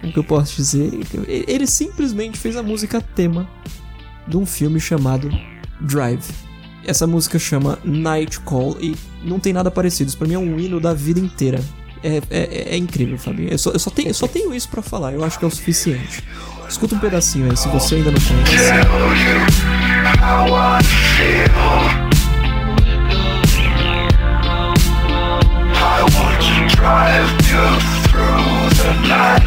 Como 0.01 0.13
que 0.13 0.19
eu 0.19 0.23
posso 0.23 0.55
dizer? 0.55 0.91
Ele, 1.27 1.45
ele 1.47 1.67
simplesmente 1.67 2.37
fez 2.37 2.55
a 2.57 2.63
música 2.63 2.99
tema 3.01 3.49
de 4.27 4.35
um 4.37 4.45
filme 4.45 4.79
chamado 4.79 5.29
Drive. 5.79 6.25
Essa 6.85 7.05
música 7.07 7.37
chama 7.39 7.77
Night 7.83 8.39
Call 8.41 8.77
e 8.81 8.95
não 9.23 9.39
tem 9.39 9.53
nada 9.53 9.69
parecido. 9.71 10.09
Isso 10.09 10.17
pra 10.17 10.27
mim 10.27 10.33
é 10.33 10.39
um 10.39 10.59
hino 10.59 10.79
da 10.79 10.93
vida 10.93 11.19
inteira. 11.19 11.61
É, 12.03 12.21
é, 12.29 12.75
é 12.75 12.77
incrível, 12.77 13.17
Fabinho. 13.17 13.49
Eu 13.49 13.57
só, 13.57 13.71
eu, 13.71 13.79
só 13.79 13.89
tenho, 13.89 14.09
eu 14.09 14.13
só 14.13 14.27
tenho 14.27 14.53
isso 14.53 14.69
pra 14.69 14.81
falar. 14.81 15.13
Eu 15.13 15.23
acho 15.23 15.37
que 15.37 15.45
é 15.45 15.47
o 15.47 15.51
suficiente. 15.51 16.23
Escuta 16.67 16.95
um 16.95 16.99
pedacinho 16.99 17.49
aí, 17.49 17.57
se 17.57 17.67
você 17.67 17.95
ainda 17.95 18.11
não 18.11 18.19
conhece. 18.19 18.73
Drive 26.75 27.29
you 27.51 27.67
through 28.07 28.69
the 28.79 28.93
night, 29.07 29.43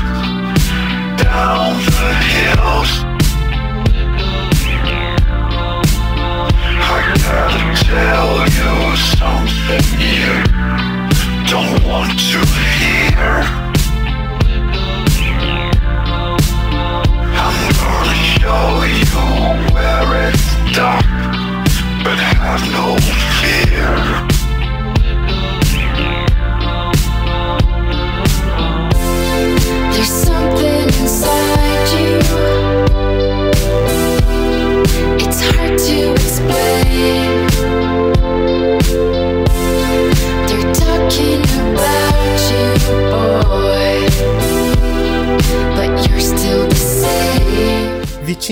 down 1.17 1.79
the 1.81 2.13
hills. 2.33 2.93
I 6.85 7.01
gotta 7.25 7.85
tell 7.85 8.47
you 8.49 8.97
something 8.97 10.01
you 10.01 10.82
don't 11.53 11.85
want 11.85 12.19
to 12.19 12.39
hear. 12.81 13.35
I'm 17.45 17.59
gonna 17.77 18.17
show 18.41 18.69
you 18.97 19.21
where 19.75 20.31
it's 20.31 20.47
dark, 20.75 21.05
but 22.05 22.17
have 22.17 22.65
no 22.73 22.97
fear. 23.37 23.93
There's 29.93 30.09
something 30.09 30.89
inside 31.03 31.62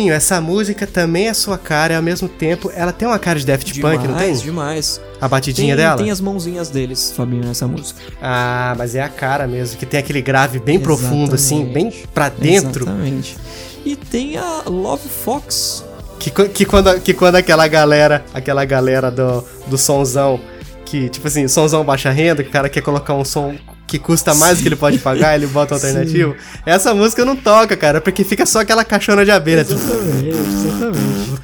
Vitinho, 0.01 0.15
essa 0.15 0.41
música 0.41 0.87
também 0.87 1.29
é 1.29 1.35
sua 1.35 1.59
cara 1.59 1.93
e 1.93 1.97
ao 1.97 2.03
mesmo 2.03 2.29
tempo 2.29 2.73
ela 2.75 2.93
tem 2.93 3.07
uma 3.07 3.19
cara 3.19 3.39
de 3.39 3.45
Daft 3.45 3.79
Punk, 3.81 4.09
não 4.09 4.15
tem? 4.15 4.33
Demais, 4.33 4.43
demais. 4.43 5.01
A 5.21 5.29
batidinha 5.29 5.77
tem, 5.77 5.85
dela? 5.85 5.97
Tem 5.99 6.11
as 6.11 6.21
mãozinhas 6.21 6.71
deles, 6.71 7.13
Fabinho, 7.15 7.45
nessa 7.45 7.67
música. 7.67 8.01
Ah, 8.21 8.75
mas 8.79 8.95
é 8.95 9.03
a 9.03 9.09
cara 9.09 9.47
mesmo, 9.47 9.79
que 9.79 9.85
tem 9.85 10.01
aquele 10.01 10.23
grave 10.23 10.59
bem 10.59 10.81
profundo, 10.81 11.35
assim, 11.35 11.65
bem 11.67 11.89
Exatamente. 11.89 12.09
pra 12.15 12.29
dentro. 12.31 12.85
Exatamente. 12.85 13.37
E 13.85 13.97
tem 13.97 14.39
a 14.39 14.63
Love 14.67 15.09
Fox. 15.09 15.85
Que, 16.19 16.31
que, 16.31 16.65
quando, 16.65 17.01
que 17.01 17.15
quando 17.15 17.37
aquela 17.37 17.67
galera, 17.67 18.25
aquela 18.33 18.65
galera 18.65 19.11
do, 19.11 19.45
do 19.67 19.79
sonzão, 19.79 20.41
que, 20.85 21.09
tipo 21.09 21.27
assim, 21.27 21.47
sonzão 21.49 21.85
baixa 21.85 22.11
renda, 22.11 22.43
que 22.43 22.49
o 22.49 22.53
cara 22.53 22.69
quer 22.69 22.83
colocar 22.83 23.15
um 23.15 23.25
som 23.25 23.55
que 23.91 23.99
custa 23.99 24.35
mais 24.35 24.59
do 24.59 24.63
que 24.63 24.69
ele 24.69 24.77
pode 24.77 24.99
pagar, 24.99 25.35
ele 25.35 25.47
bota 25.49 25.75
um 25.75 25.77
alternativo. 25.77 26.35
Essa 26.65 26.95
música 26.95 27.25
não 27.25 27.35
toca, 27.37 27.77
cara, 27.77 28.01
porque 28.01 28.23
fica 28.25 28.47
só 28.47 28.61
aquela 28.61 28.85
caixona 28.85 29.25
de 29.25 29.31
abelha. 29.31 29.61
Exatamente, 29.63 30.29
exatamente. 30.29 31.41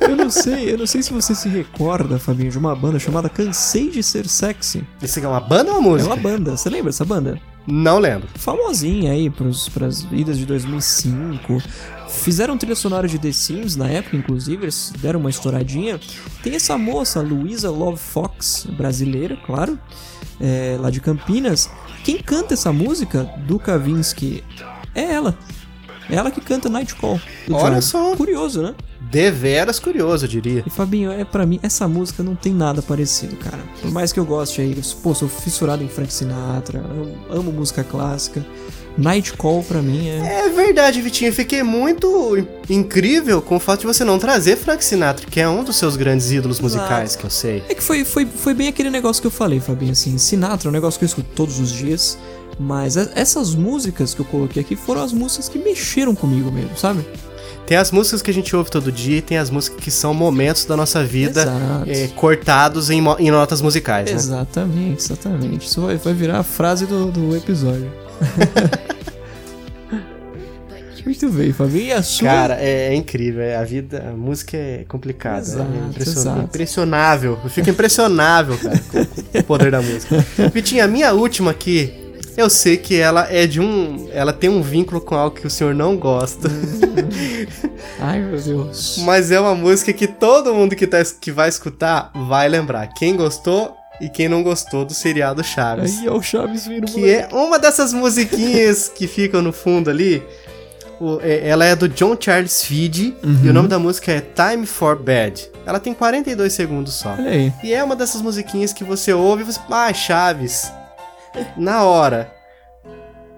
Eu 0.00 0.16
não 0.16 0.28
sei, 0.30 0.72
eu 0.72 0.78
não 0.78 0.86
sei 0.86 1.00
se 1.02 1.12
você 1.12 1.32
se 1.34 1.48
recorda, 1.48 2.18
Fabinho, 2.18 2.50
de 2.50 2.58
uma 2.58 2.74
banda 2.74 2.98
chamada 2.98 3.28
Cansei 3.28 3.88
de 3.88 4.02
Ser 4.02 4.28
Sexy. 4.28 4.84
Isso 5.00 5.18
aqui 5.18 5.26
é 5.26 5.28
uma 5.28 5.40
banda 5.40 5.70
ou 5.72 5.78
uma 5.78 5.86
É 5.86 5.90
música? 5.92 6.12
uma 6.14 6.16
banda, 6.20 6.56
você 6.56 6.68
lembra 6.68 6.86
dessa 6.86 7.04
banda? 7.04 7.40
Não 7.68 7.98
lembro. 7.98 8.28
famosinha 8.36 9.12
aí 9.12 9.28
pros, 9.30 9.68
pras 9.68 10.04
idas 10.12 10.38
de 10.38 10.46
2005. 10.46 11.62
Fizeram 12.08 12.56
trilha 12.58 12.74
sonora 12.76 13.06
de 13.08 13.18
The 13.18 13.30
Sims 13.32 13.76
na 13.76 13.88
época, 13.88 14.16
inclusive, 14.16 14.64
eles 14.64 14.92
deram 15.00 15.20
uma 15.20 15.30
estouradinha. 15.30 16.00
Tem 16.42 16.54
essa 16.54 16.76
moça, 16.78 17.20
Luisa 17.20 17.70
Love 17.70 17.98
Fox, 17.98 18.66
brasileira, 18.76 19.36
claro, 19.46 19.78
é, 20.40 20.76
lá 20.80 20.90
de 20.90 21.00
Campinas. 21.00 21.70
Quem 22.04 22.18
canta 22.18 22.54
essa 22.54 22.72
música 22.72 23.24
do 23.46 23.58
Kavinsky 23.58 24.44
é 24.94 25.02
ela. 25.12 25.36
É 26.10 26.14
ela 26.16 26.30
que 26.30 26.40
canta 26.40 26.68
Nightcall. 26.68 27.20
Olha 27.50 27.80
só. 27.82 28.14
Curioso, 28.16 28.62
né? 28.62 28.74
Deveras 29.10 29.78
curioso, 29.78 30.24
eu 30.24 30.28
diria. 30.28 30.64
E 30.66 30.70
Fabinho, 30.70 31.12
é 31.12 31.24
para 31.24 31.46
mim, 31.46 31.60
essa 31.62 31.86
música 31.86 32.22
não 32.22 32.34
tem 32.34 32.52
nada 32.52 32.82
parecido, 32.82 33.36
cara. 33.36 33.58
Por 33.80 33.90
mais 33.92 34.12
que 34.12 34.18
eu 34.18 34.24
goste 34.24 34.60
aí, 34.60 34.72
eu, 34.76 34.82
pô, 35.02 35.14
sou 35.14 35.28
fissurado 35.28 35.82
em 35.82 35.88
Frank 35.88 36.12
Sinatra, 36.12 36.80
amo, 36.80 37.16
amo 37.30 37.52
música 37.52 37.84
clássica. 37.84 38.44
Nightcall 38.98 39.62
pra 39.62 39.82
mim 39.82 40.08
é. 40.08 40.46
É 40.46 40.48
verdade, 40.48 41.02
Vitinho. 41.02 41.32
Fiquei 41.32 41.62
muito 41.62 42.36
in- 42.36 42.46
incrível 42.76 43.42
com 43.42 43.56
o 43.56 43.60
fato 43.60 43.80
de 43.80 43.86
você 43.86 44.02
não 44.04 44.18
trazer 44.18 44.56
Frank 44.56 44.82
Sinatra, 44.82 45.26
que 45.30 45.38
é 45.38 45.46
um 45.48 45.62
dos 45.62 45.76
seus 45.76 45.96
grandes 45.96 46.30
ídolos 46.32 46.60
musicais, 46.60 47.14
que 47.14 47.24
eu 47.24 47.30
sei. 47.30 47.62
É 47.68 47.74
que 47.74 47.82
foi, 47.82 48.04
foi, 48.04 48.24
foi 48.26 48.54
bem 48.54 48.68
aquele 48.68 48.88
negócio 48.90 49.20
que 49.20 49.26
eu 49.26 49.30
falei, 49.30 49.60
Fabinho, 49.60 49.92
assim, 49.92 50.16
Sinatra 50.16 50.68
é 50.68 50.70
um 50.70 50.72
negócio 50.72 50.98
que 50.98 51.04
eu 51.04 51.08
escuto 51.08 51.28
todos 51.34 51.60
os 51.60 51.70
dias, 51.70 52.16
mas 52.58 52.96
e- 52.96 53.08
essas 53.14 53.54
músicas 53.54 54.14
que 54.14 54.20
eu 54.20 54.24
coloquei 54.26 54.62
aqui 54.62 54.74
foram 54.76 55.02
as 55.02 55.12
músicas 55.12 55.48
que 55.48 55.58
mexeram 55.58 56.14
comigo 56.14 56.50
mesmo, 56.50 56.76
sabe? 56.76 57.04
Tem 57.66 57.76
as 57.76 57.90
músicas 57.90 58.22
que 58.22 58.30
a 58.30 58.34
gente 58.34 58.54
ouve 58.54 58.70
todo 58.70 58.92
dia 58.92 59.18
e 59.18 59.20
tem 59.22 59.38
as 59.38 59.50
músicas 59.50 59.80
que 59.82 59.90
são 59.90 60.14
momentos 60.14 60.64
da 60.66 60.76
nossa 60.76 61.02
vida 61.04 61.44
é, 61.86 62.06
cortados 62.14 62.90
em, 62.90 63.02
em 63.18 63.30
notas 63.30 63.60
musicais, 63.60 64.08
né? 64.08 64.16
Exatamente, 64.16 65.00
exatamente. 65.02 65.66
Isso 65.66 65.80
vai, 65.80 65.96
vai 65.96 66.14
virar 66.14 66.38
a 66.38 66.42
frase 66.44 66.86
do, 66.86 67.10
do 67.10 67.36
episódio. 67.36 67.90
Muito 71.04 71.28
bem, 71.30 71.52
Fabinho. 71.52 71.84
E 71.86 71.92
a 71.92 72.02
sua? 72.02 72.28
Cara, 72.28 72.54
é, 72.60 72.88
é 72.88 72.94
incrível. 72.94 73.40
é, 73.40 73.56
a 73.56 73.62
vida, 73.62 74.04
a 74.08 74.12
música 74.16 74.56
é 74.56 74.84
complicada. 74.88 75.38
Exato, 75.40 75.70
é 75.72 75.88
impression- 75.88 76.20
exato. 76.20 76.40
impressionável. 76.42 77.38
Eu 77.44 77.50
fico 77.50 77.70
impressionável, 77.70 78.58
cara, 78.58 78.78
com, 78.90 79.04
com 79.04 79.38
o 79.38 79.44
poder 79.44 79.70
da 79.70 79.80
música. 79.80 80.16
Vitinho, 80.52 80.82
a 80.84 80.88
minha 80.88 81.12
última 81.12 81.52
aqui, 81.52 81.92
eu 82.36 82.50
sei 82.50 82.76
que 82.76 82.98
ela 83.00 83.26
é 83.30 83.46
de 83.46 83.60
um. 83.60 84.08
Ela 84.12 84.32
tem 84.32 84.50
um 84.50 84.62
vínculo 84.62 85.00
com 85.00 85.14
algo 85.14 85.36
que 85.36 85.46
o 85.46 85.50
senhor 85.50 85.74
não 85.74 85.96
gosta. 85.96 86.48
Ai, 88.00 88.20
meu 88.20 88.40
Deus. 88.40 88.98
Mas 89.04 89.30
é 89.30 89.40
uma 89.40 89.54
música 89.54 89.92
que 89.92 90.06
todo 90.06 90.54
mundo 90.54 90.74
que, 90.76 90.86
tá, 90.86 90.98
que 91.20 91.30
vai 91.32 91.48
escutar 91.48 92.10
vai 92.14 92.48
lembrar. 92.48 92.86
Quem 92.88 93.16
gostou 93.16 93.74
e 94.00 94.08
quem 94.08 94.28
não 94.28 94.42
gostou 94.42 94.84
do 94.84 94.92
seriado 94.92 95.42
Chaves. 95.42 95.98
Aí 96.00 96.06
é 96.06 96.10
o 96.10 96.20
Chaves 96.22 96.66
vindo, 96.66 96.86
Que 96.86 97.08
é 97.10 97.28
uma 97.32 97.58
dessas 97.58 97.92
musiquinhas 97.92 98.88
que 98.94 99.06
ficam 99.06 99.40
no 99.42 99.52
fundo 99.52 99.88
ali. 99.90 100.22
O- 101.00 101.18
é- 101.22 101.46
ela 101.48 101.64
é 101.64 101.76
do 101.76 101.88
John 101.88 102.16
Charles 102.18 102.62
Feed 102.64 103.14
e 103.44 103.48
o 103.48 103.52
nome 103.52 103.68
da 103.68 103.78
música 103.78 104.12
é 104.12 104.20
Time 104.20 104.64
for 104.66 104.96
Bed. 104.96 105.50
Ela 105.66 105.78
tem 105.80 105.92
42 105.92 106.52
segundos 106.52 106.94
só. 106.94 107.10
Olha 107.18 107.30
aí. 107.30 107.52
E 107.62 107.72
é 107.72 107.82
uma 107.84 107.94
dessas 107.96 108.22
musiquinhas 108.22 108.72
que 108.72 108.84
você 108.84 109.12
ouve 109.12 109.42
e 109.42 109.44
você. 109.46 109.60
Ah, 109.70 109.92
Chaves. 109.92 110.70
Na 111.56 111.84
hora. 111.84 112.32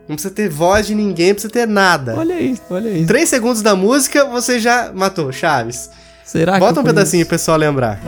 Não 0.08 0.16
precisa 0.16 0.34
ter 0.34 0.48
voz 0.48 0.86
de 0.86 0.94
ninguém, 0.94 1.28
não 1.28 1.34
precisa 1.34 1.52
ter 1.52 1.66
nada. 1.66 2.14
Olha 2.16 2.34
aí, 2.34 2.58
olha 2.70 2.90
aí. 2.90 3.04
3 3.04 3.28
segundos 3.28 3.60
da 3.60 3.76
música, 3.76 4.24
você 4.24 4.58
já 4.58 4.90
matou, 4.94 5.30
Chaves. 5.30 5.90
Será 6.24 6.54
que 6.54 6.60
Bota 6.60 6.80
um 6.80 6.84
pedacinho 6.84 7.26
pro 7.26 7.36
pessoal 7.36 7.58
lembrar. 7.58 8.00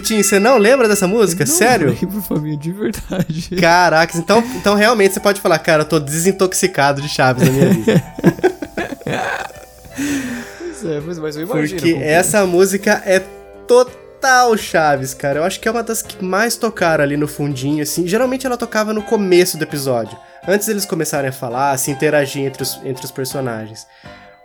Vitinho, 0.00 0.22
você 0.24 0.38
não 0.38 0.56
lembra 0.58 0.86
dessa 0.88 1.06
música? 1.06 1.44
Não 1.44 1.52
Sério? 1.52 1.88
lembro, 2.00 2.22
Fabinho, 2.22 2.56
de 2.56 2.72
verdade. 2.72 3.48
Caracas, 3.60 4.16
então, 4.16 4.42
então 4.56 4.74
realmente 4.74 5.14
você 5.14 5.20
pode 5.20 5.40
falar, 5.40 5.58
cara, 5.58 5.82
eu 5.82 5.86
tô 5.88 5.98
desintoxicado 5.98 7.00
de 7.02 7.08
Chaves 7.08 7.44
na 7.46 7.50
minha 7.52 7.70
vida. 7.70 8.04
Pois 10.58 10.84
é, 10.84 11.00
mas, 11.00 11.18
mas 11.18 11.36
eu 11.36 11.42
imagino. 11.42 11.80
Porque 11.80 11.92
como- 11.92 12.04
essa 12.04 12.46
música 12.46 13.02
é 13.04 13.20
total 13.66 14.56
Chaves, 14.56 15.14
cara. 15.14 15.40
Eu 15.40 15.44
acho 15.44 15.58
que 15.60 15.68
é 15.68 15.70
uma 15.70 15.82
das 15.82 16.02
que 16.02 16.24
mais 16.24 16.56
tocaram 16.56 17.02
ali 17.04 17.16
no 17.16 17.26
fundinho, 17.28 17.82
assim. 17.82 18.06
Geralmente 18.06 18.46
ela 18.46 18.56
tocava 18.56 18.92
no 18.92 19.02
começo 19.02 19.56
do 19.56 19.64
episódio. 19.64 20.16
Antes 20.46 20.68
eles 20.68 20.84
começarem 20.86 21.30
a 21.30 21.32
falar, 21.32 21.76
se 21.78 21.90
interagir 21.90 22.44
entre 22.44 22.62
os, 22.62 22.80
entre 22.84 23.04
os 23.04 23.10
personagens. 23.10 23.86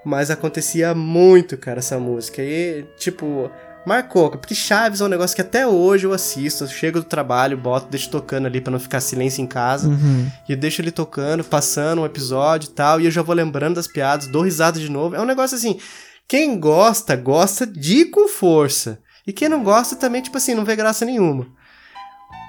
Mas 0.04 0.30
acontecia 0.30 0.94
muito, 0.94 1.56
cara, 1.58 1.80
essa 1.80 1.98
música. 1.98 2.42
E, 2.42 2.84
tipo, 2.98 3.50
marcou. 3.86 4.30
Porque 4.32 4.56
Chaves 4.56 5.02
é 5.02 5.06
um 5.06 5.08
negócio 5.08 5.36
que 5.36 5.41
até 5.41 5.67
hoje 5.67 6.06
eu 6.06 6.13
assisto. 6.13 6.63
Eu 6.63 6.67
chego 6.67 7.00
do 7.00 7.06
trabalho, 7.06 7.58
boto, 7.58 7.88
deixo 7.89 8.10
tocando 8.10 8.46
ali 8.46 8.62
pra 8.62 8.72
não 8.72 8.80
ficar 8.80 9.02
silêncio 9.02 9.41
em 9.41 9.48
casa. 9.48 9.88
Uhum. 9.88 10.30
E 10.48 10.56
deixo 10.56 10.82
ele 10.82 10.91
tocando, 10.91 11.43
passando 11.43 12.02
um 12.02 12.06
episódio 12.06 12.67
e 12.69 12.74
tal, 12.74 13.00
e 13.02 13.06
eu 13.06 13.12
já 13.12 13.22
vou 13.22 13.36
lembrando 13.36 13.76
das 13.76 13.88
piadas, 13.88 14.28
dou 14.28 14.41
risada 14.43 14.80
de 14.80 14.89
novo. 14.89 15.15
É 15.15 15.22
um 15.22 15.26
negócio 15.26 15.56
assim, 15.56 15.80
quem 16.28 16.60
gosta, 16.60 17.15
gosta 17.15 17.65
de 17.65 18.06
com 18.06 18.28
força. 18.28 19.00
E 19.26 19.32
quem 19.32 19.48
não 19.48 19.63
gosta 19.63 19.96
também, 19.96 20.22
tipo 20.22 20.38
assim, 20.38 20.54
não 20.54 20.65
vê 20.65 20.76
graça 20.76 21.06
nenhuma. 21.06 21.48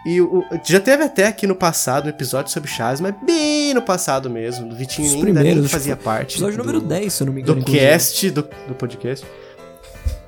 E 0.04 0.20
o, 0.20 0.44
já 0.64 0.80
teve 0.80 1.02
até 1.02 1.26
aqui 1.26 1.46
no 1.46 1.54
passado 1.54 2.06
um 2.06 2.08
episódio 2.10 2.52
sobre 2.52 2.70
Chaves, 2.70 3.00
mas 3.00 3.14
bem 3.24 3.72
no 3.72 3.80
passado 3.80 4.28
mesmo. 4.28 4.68
Do 4.68 4.76
Vitinho 4.76 5.08
Os 5.08 5.14
nem, 5.14 5.26
ainda 5.28 5.42
nem 5.42 5.66
fazia 5.66 5.96
que 5.96 6.02
parte. 6.04 6.34
Episódio 6.34 6.58
do, 6.58 6.64
número 6.64 6.80
10, 6.80 7.12
se 7.12 7.22
eu 7.22 7.26
não 7.26 7.32
me 7.32 7.42
Do 7.42 7.52
engano. 7.52 7.60
inclusive. 7.60 7.86
cast, 7.86 8.30
do, 8.30 8.42
do 8.68 8.74
podcast. 8.74 9.26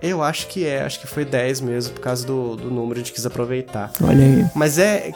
Eu 0.07 0.23
acho 0.23 0.47
que 0.49 0.65
é, 0.65 0.83
acho 0.83 1.01
que 1.01 1.07
foi 1.07 1.25
10 1.25 1.61
mesmo, 1.61 1.95
por 1.95 2.01
causa 2.01 2.27
do, 2.27 2.57
do 2.57 2.71
número 2.71 2.95
a 2.95 2.99
gente 2.99 3.13
quis 3.13 3.27
aproveitar. 3.27 3.91
Olha 4.03 4.25
aí. 4.25 4.47
Mas 4.55 4.79
é, 4.79 5.13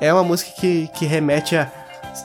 é 0.00 0.12
uma 0.12 0.24
música 0.24 0.50
que, 0.60 0.88
que 0.94 1.06
remete 1.06 1.56
a 1.56 1.70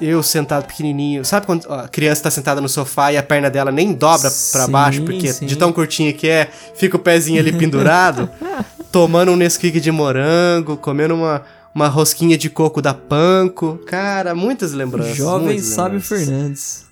eu 0.01 0.21
sentado 0.21 0.65
pequenininho. 0.65 1.23
Sabe 1.23 1.45
quando 1.45 1.71
a 1.71 1.87
criança 1.87 2.23
tá 2.23 2.31
sentada 2.31 2.59
no 2.59 2.67
sofá 2.67 3.11
e 3.11 3.17
a 3.17 3.23
perna 3.23 3.49
dela 3.49 3.71
nem 3.71 3.93
dobra 3.93 4.29
pra 4.51 4.65
Sim, 4.65 4.71
baixo, 4.71 5.01
porque 5.03 5.31
sim. 5.31 5.45
de 5.45 5.55
tão 5.55 5.71
curtinha 5.71 6.11
que 6.13 6.27
é, 6.27 6.49
fica 6.75 6.97
o 6.97 6.99
pezinho 6.99 7.39
ali 7.39 7.53
pendurado, 7.53 8.29
tomando 8.91 9.31
um 9.31 9.35
Nesquik 9.35 9.79
de 9.79 9.91
morango, 9.91 10.77
comendo 10.77 11.15
uma, 11.15 11.43
uma 11.73 11.87
rosquinha 11.87 12.37
de 12.37 12.49
coco 12.49 12.81
da 12.81 12.93
Panko. 12.93 13.79
Cara, 13.85 14.35
muitas 14.35 14.73
lembranças. 14.73 15.15
Jovem 15.15 15.47
muitas 15.47 15.65
Sábio 15.65 15.99
lembranças. 15.99 16.27
Fernandes. 16.27 16.86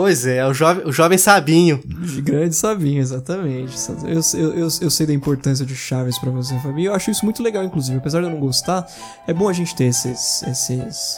Pois 0.00 0.24
é, 0.26 0.46
o 0.46 0.54
jovem, 0.54 0.86
o 0.86 0.92
jovem 0.92 1.18
Sabinho. 1.18 1.78
De 1.84 2.22
grande 2.22 2.54
Sabinho, 2.54 3.00
exatamente. 3.00 3.74
Eu, 4.04 4.20
eu, 4.40 4.54
eu, 4.54 4.68
eu 4.80 4.90
sei 4.90 5.06
da 5.06 5.12
importância 5.12 5.66
de 5.66 5.76
Chaves 5.76 6.18
pra 6.18 6.30
você, 6.30 6.58
Fabinho. 6.60 6.88
Eu 6.90 6.94
acho 6.94 7.10
isso 7.10 7.24
muito 7.24 7.42
legal, 7.42 7.62
inclusive. 7.62 7.98
Apesar 7.98 8.20
de 8.20 8.26
eu 8.26 8.30
não 8.30 8.40
gostar, 8.40 8.86
é 9.26 9.34
bom 9.34 9.48
a 9.48 9.52
gente 9.52 9.74
ter 9.74 9.84
esses. 9.84 10.42
esses... 10.44 11.16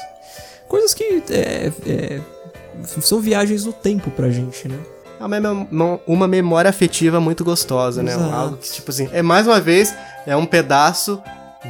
Coisas 0.69 0.93
que 0.95 1.23
é, 1.31 1.71
é, 1.87 2.21
são 3.01 3.21
viagens 3.21 3.65
no 3.65 3.73
tempo 3.73 4.11
pra 4.11 4.31
gente, 4.31 4.67
né? 4.67 4.79
É 5.21 5.25
uma, 5.25 5.29
mem- 5.41 6.01
uma 6.07 6.27
memória 6.27 6.69
afetiva 6.69 7.21
muito 7.21 7.45
gostosa, 7.45 8.03
né? 8.03 8.13
Exato. 8.15 8.35
Algo 8.35 8.57
que, 8.57 8.69
tipo 8.73 8.91
assim, 8.91 9.09
é 9.13 9.23
mais 9.23 9.47
uma 9.47 9.61
vez, 9.61 9.95
é 10.27 10.35
um 10.35 10.47
pedaço 10.47 11.23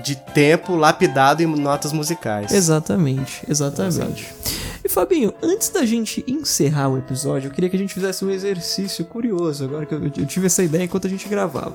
de 0.02 0.16
tempo 0.16 0.74
lapidado 0.76 1.42
em 1.42 1.46
notas 1.46 1.92
musicais. 1.92 2.50
Exatamente, 2.52 3.42
exatamente. 3.46 4.32
E 4.46 4.61
Fabinho, 4.92 5.32
antes 5.42 5.70
da 5.70 5.86
gente 5.86 6.22
encerrar 6.26 6.90
o 6.90 6.98
episódio, 6.98 7.48
eu 7.48 7.52
queria 7.52 7.70
que 7.70 7.76
a 7.76 7.78
gente 7.78 7.94
fizesse 7.94 8.22
um 8.24 8.30
exercício 8.30 9.04
curioso, 9.06 9.64
agora 9.64 9.86
que 9.86 9.94
eu, 9.94 10.02
eu 10.04 10.26
tive 10.26 10.46
essa 10.46 10.62
ideia 10.62 10.84
enquanto 10.84 11.06
a 11.06 11.10
gente 11.10 11.26
gravava. 11.28 11.74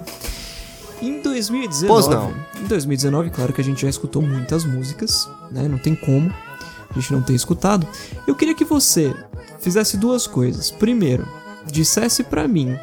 Em 1.02 1.20
2019, 1.22 1.88
Pois 1.88 2.08
não. 2.08 2.32
em 2.62 2.68
2019, 2.68 3.32
claro 3.32 3.54
que 3.54 3.60
a 3.60 3.64
gente 3.64 3.82
já 3.82 3.90
escutou 3.90 4.22
muitas 4.22 4.64
músicas, 4.66 5.28
né? 5.52 5.68
Não 5.68 5.80
tem 5.80 5.96
como 5.96 6.32
a 6.90 6.94
gente 6.94 7.12
não 7.12 7.24
ter 7.24 7.34
escutado. 7.34 7.88
Eu 8.28 8.36
queria 8.36 8.54
que 8.54 8.64
você 8.64 9.12
fizesse 9.60 9.98
duas 9.98 10.28
coisas. 10.28 10.70
Primeiro, 10.70 11.28
dissesse 11.66 12.24
pra 12.24 12.48
mim 12.48 12.78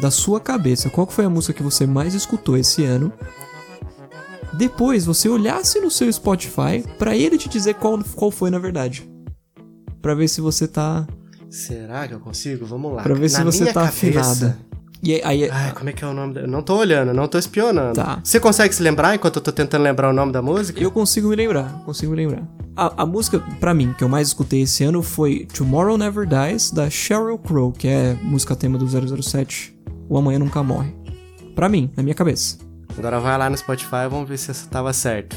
da 0.00 0.10
sua 0.10 0.40
cabeça 0.40 0.90
qual 0.90 1.06
foi 1.06 1.24
a 1.24 1.30
música 1.30 1.52
que 1.54 1.62
você 1.62 1.86
mais 1.86 2.14
escutou 2.14 2.56
esse 2.56 2.84
ano. 2.84 3.12
Depois, 4.52 5.04
você 5.04 5.28
olhasse 5.28 5.80
no 5.80 5.90
seu 5.90 6.12
Spotify 6.12 6.84
pra 6.98 7.16
ele 7.16 7.38
te 7.38 7.48
dizer 7.48 7.74
qual, 7.74 7.96
qual 8.16 8.30
foi 8.32 8.50
na 8.50 8.58
verdade. 8.58 9.07
Pra 10.02 10.14
ver 10.14 10.28
se 10.28 10.40
você 10.40 10.66
tá, 10.68 11.06
Será 11.50 12.06
que 12.06 12.12
eu 12.12 12.20
consigo? 12.20 12.66
Vamos 12.66 12.92
lá. 12.94 13.02
Pra 13.02 13.14
ver 13.14 13.28
se 13.28 13.38
Na 13.38 13.44
você 13.44 13.62
minha 13.62 13.72
tá 13.72 13.84
cabeça- 13.86 14.20
afinada. 14.20 14.58
E 15.02 15.14
aí, 15.14 15.22
aí- 15.44 15.50
Ai, 15.50 15.72
como 15.72 15.88
é 15.88 15.92
que 15.94 16.04
é 16.04 16.06
o 16.06 16.12
nome? 16.12 16.34
Da... 16.34 16.40
Eu 16.42 16.48
não 16.48 16.60
tô 16.60 16.76
olhando, 16.76 17.14
não 17.14 17.26
tô 17.28 17.38
espionando. 17.38 17.94
Tá. 17.94 18.20
Você 18.22 18.38
consegue 18.38 18.74
se 18.74 18.82
lembrar 18.82 19.14
enquanto 19.14 19.36
eu 19.36 19.42
tô 19.42 19.50
tentando 19.52 19.82
lembrar 19.82 20.10
o 20.10 20.12
nome 20.12 20.30
da 20.32 20.42
música? 20.42 20.78
Eu 20.78 20.90
consigo 20.90 21.28
me 21.28 21.36
lembrar, 21.36 21.72
consigo 21.84 22.10
me 22.12 22.18
lembrar. 22.18 22.42
A, 22.76 23.02
a 23.02 23.06
música, 23.06 23.38
pra 23.60 23.72
mim, 23.72 23.94
que 23.96 24.04
eu 24.04 24.08
mais 24.10 24.28
escutei 24.28 24.62
esse 24.62 24.84
ano 24.84 25.02
foi 25.02 25.46
Tomorrow 25.56 25.96
Never 25.96 26.26
Dies, 26.26 26.70
da 26.70 26.90
Sheryl 26.90 27.38
Crow, 27.38 27.72
que 27.72 27.88
é 27.88 28.14
música 28.22 28.54
tema 28.54 28.76
do 28.76 28.86
007, 29.22 29.74
O 30.08 30.18
Amanhã 30.18 30.38
Nunca 30.40 30.62
Morre. 30.62 30.92
Pra 31.54 31.68
mim, 31.68 31.90
na 31.96 32.02
minha 32.02 32.14
cabeça. 32.14 32.58
Agora 32.98 33.18
vai 33.20 33.38
lá 33.38 33.48
no 33.48 33.56
Spotify 33.56 34.04
e 34.04 34.08
vamos 34.08 34.28
ver 34.28 34.36
se 34.36 34.50
essa 34.50 34.68
tava 34.68 34.92
certo. 34.92 35.34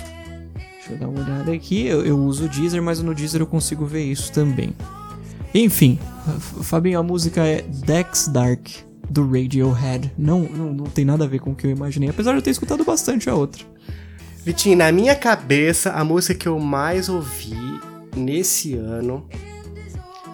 Deixa 0.91 0.93
eu 0.93 0.97
dar 0.97 1.07
uma 1.07 1.21
olhada 1.21 1.51
aqui. 1.53 1.87
Eu, 1.87 2.05
eu 2.05 2.17
uso 2.17 2.45
o 2.45 2.49
Deezer, 2.49 2.81
mas 2.81 3.01
no 3.01 3.15
Deezer 3.15 3.41
eu 3.41 3.47
consigo 3.47 3.85
ver 3.85 4.03
isso 4.03 4.31
também. 4.31 4.73
Enfim, 5.53 5.97
Fabinho, 6.63 6.99
a 6.99 7.03
música 7.03 7.45
é 7.45 7.61
Dex 7.61 8.27
Dark, 8.27 8.67
do 9.09 9.25
Radiohead. 9.25 10.11
Não, 10.17 10.41
não, 10.41 10.73
não 10.73 10.85
tem 10.85 11.05
nada 11.05 11.23
a 11.23 11.27
ver 11.27 11.39
com 11.39 11.51
o 11.51 11.55
que 11.55 11.67
eu 11.67 11.71
imaginei, 11.71 12.09
apesar 12.09 12.31
de 12.31 12.39
eu 12.39 12.41
ter 12.41 12.51
escutado 12.51 12.83
bastante 12.83 13.29
a 13.29 13.35
outra. 13.35 13.63
Vitinho, 14.43 14.77
na 14.77 14.91
minha 14.91 15.15
cabeça, 15.15 15.91
a 15.91 16.03
música 16.03 16.33
que 16.33 16.47
eu 16.47 16.59
mais 16.59 17.07
ouvi 17.07 17.55
nesse 18.15 18.75
ano 18.75 19.27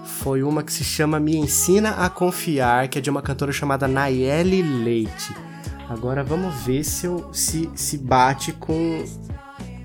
foi 0.04 0.42
uma 0.42 0.64
que 0.64 0.74
se 0.74 0.84
chama 0.84 1.20
Me 1.20 1.38
Ensina 1.38 1.92
a 1.92 2.10
Confiar, 2.10 2.88
que 2.88 2.98
é 2.98 3.02
de 3.02 3.10
uma 3.10 3.22
cantora 3.22 3.52
chamada 3.52 3.88
Nayeli 3.88 4.62
Leite. 4.62 5.36
Agora 5.90 6.24
vamos 6.24 6.54
ver 6.64 6.84
se 6.84 7.06
eu 7.06 7.30
se, 7.32 7.70
se 7.76 7.98
bate 7.98 8.54
com 8.54 9.04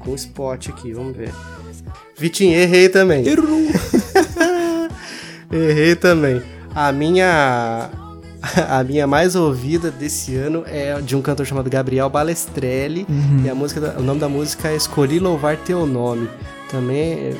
com 0.02 0.10
o 0.10 0.14
spot 0.14 0.68
aqui, 0.68 0.92
vamos 0.92 1.16
ver. 1.16 1.32
Vitinho, 2.16 2.54
errei 2.54 2.88
também. 2.88 3.26
Errou! 3.26 3.68
Errei 5.50 5.94
também. 5.94 6.42
A 6.74 6.90
minha 6.92 7.90
a 8.68 8.82
minha 8.82 9.06
mais 9.06 9.36
ouvida 9.36 9.90
desse 9.90 10.34
ano 10.34 10.64
é 10.66 11.00
de 11.00 11.14
um 11.14 11.22
cantor 11.22 11.46
chamado 11.46 11.70
Gabriel 11.70 12.08
Balestrelli 12.08 13.06
e 13.44 13.48
a 13.48 13.54
música 13.54 13.94
o 13.98 14.02
nome 14.02 14.18
da 14.18 14.28
música 14.28 14.68
é 14.68 14.76
Escolhi 14.76 15.18
louvar 15.18 15.56
teu 15.58 15.86
nome. 15.86 16.28
Também 16.70 17.36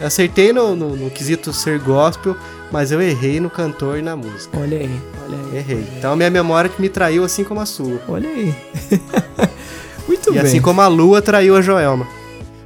acertei 0.00 0.52
no, 0.52 0.76
no, 0.76 0.96
no 0.96 1.10
quesito 1.10 1.52
ser 1.52 1.80
gospel, 1.80 2.36
mas 2.70 2.92
eu 2.92 3.02
errei 3.02 3.40
no 3.40 3.50
cantor 3.50 3.98
e 3.98 4.02
na 4.02 4.14
música. 4.14 4.56
Olha 4.56 4.78
aí, 4.78 5.00
olha 5.26 5.38
aí. 5.38 5.58
Errei. 5.58 5.84
Então 5.98 6.12
a 6.12 6.16
minha 6.16 6.30
memória 6.30 6.70
que 6.70 6.80
me 6.80 6.88
traiu 6.88 7.24
assim 7.24 7.42
como 7.42 7.60
a 7.60 7.66
sua. 7.66 8.00
Olha 8.08 8.28
aí. 8.28 8.54
Muito 10.08 10.30
e 10.30 10.32
bem. 10.32 10.42
assim 10.42 10.60
como 10.60 10.80
a 10.80 10.88
lua 10.88 11.22
traiu 11.22 11.54
a 11.54 11.62
Joelma. 11.62 12.06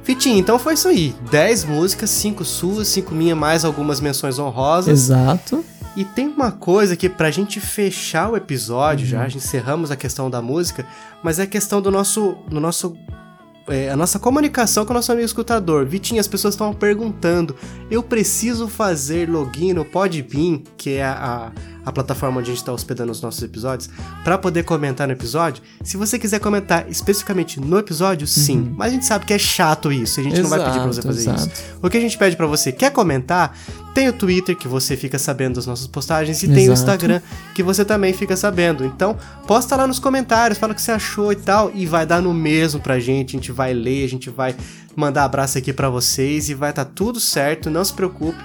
Fitinho, 0.03 0.37
então 0.39 0.57
foi 0.57 0.73
isso 0.73 0.87
aí. 0.87 1.13
10 1.29 1.65
músicas, 1.65 2.09
5 2.09 2.43
suas, 2.43 2.87
5 2.87 3.13
minhas, 3.13 3.37
mais 3.37 3.63
algumas 3.63 4.01
menções 4.01 4.39
honrosas. 4.39 4.99
Exato. 4.99 5.63
E 5.95 6.03
tem 6.03 6.27
uma 6.27 6.51
coisa 6.51 6.95
que 6.97 7.07
pra 7.07 7.29
gente 7.29 7.59
fechar 7.59 8.31
o 8.31 8.35
episódio, 8.35 9.05
Uhum. 9.05 9.11
já, 9.11 9.27
encerramos 9.27 9.91
a 9.91 9.95
questão 9.95 10.29
da 10.29 10.41
música, 10.41 10.85
mas 11.21 11.37
é 11.37 11.43
a 11.43 11.47
questão 11.47 11.79
do 11.81 11.91
nosso. 11.91 12.35
Do 12.49 12.59
nosso 12.59 12.97
é, 13.67 13.89
a 13.89 13.95
nossa 13.95 14.19
comunicação 14.19 14.83
com 14.85 14.91
o 14.91 14.93
nosso 14.95 15.09
amigo 15.11 15.25
escutador. 15.25 15.85
Vitinho, 15.85 16.19
as 16.19 16.27
pessoas 16.27 16.53
estão 16.55 16.73
perguntando: 16.73 17.55
eu 17.89 18.03
preciso 18.03 18.67
fazer 18.67 19.29
login 19.29 19.71
no 19.71 19.85
Podbean, 19.85 20.59
que 20.75 20.95
é 20.95 21.03
a, 21.05 21.13
a, 21.13 21.51
a 21.85 21.91
plataforma 21.91 22.39
onde 22.39 22.49
a 22.49 22.53
gente 22.53 22.61
está 22.61 22.71
hospedando 22.71 23.11
os 23.11 23.21
nossos 23.21 23.41
episódios, 23.43 23.89
para 24.23 24.37
poder 24.37 24.63
comentar 24.63 25.07
no 25.07 25.13
episódio? 25.13 25.61
Se 25.83 25.97
você 25.97 26.17
quiser 26.17 26.39
comentar 26.39 26.89
especificamente 26.89 27.59
no 27.59 27.77
episódio, 27.77 28.25
sim. 28.25 28.73
Mas 28.77 28.89
a 28.91 28.95
gente 28.95 29.05
sabe 29.05 29.25
que 29.25 29.33
é 29.33 29.37
chato 29.37 29.91
isso, 29.91 30.19
a 30.19 30.23
gente 30.23 30.41
não 30.41 30.49
vai 30.49 30.59
pedir 30.59 30.79
pra 30.79 30.87
você 30.87 31.01
Uhum. 31.01 31.03
Exato, 31.03 31.07
fazer 31.07 31.29
exato. 31.29 31.53
isso. 31.53 31.63
O 31.81 31.89
que 31.89 31.97
a 31.97 32.01
gente 32.01 32.17
pede 32.17 32.35
pra 32.35 32.47
você, 32.47 32.71
quer 32.71 32.91
comentar? 32.91 33.57
Tem 33.93 34.07
o 34.09 34.13
Twitter, 34.13 34.55
que 34.57 34.67
você 34.67 34.97
fica 34.97 35.19
sabendo 35.19 35.55
das 35.55 35.67
nossas 35.67 35.85
postagens, 35.85 36.41
e 36.41 36.47
tem 36.47 36.69
o 36.69 36.73
Exato. 36.73 36.79
Instagram, 36.79 37.21
que 37.53 37.61
você 37.61 37.85
também 37.85 38.11
fica 38.13 38.35
sabendo. 38.35 38.83
Então, 38.85 39.17
posta 39.45 39.75
lá 39.75 39.85
nos 39.85 39.99
comentários, 39.99 40.57
fala 40.57 40.71
o 40.73 40.75
que 40.75 40.81
você 40.81 40.91
achou 40.91 41.31
e 41.31 41.35
tal, 41.35 41.71
e 41.75 41.85
vai 41.85 42.05
dar 42.05 42.21
no 42.21 42.33
mesmo 42.33 42.79
pra 42.79 42.99
gente, 42.99 43.35
a 43.35 43.39
gente 43.39 43.51
vai 43.51 43.73
ler, 43.73 44.03
a 44.05 44.09
gente 44.09 44.29
vai 44.29 44.55
mandar 44.95 45.25
abraço 45.25 45.57
aqui 45.57 45.71
pra 45.73 45.89
vocês, 45.89 46.49
e 46.49 46.53
vai 46.53 46.69
estar 46.71 46.85
tudo 46.85 47.19
certo, 47.19 47.69
não 47.69 47.83
se 47.83 47.93
preocupe. 47.93 48.41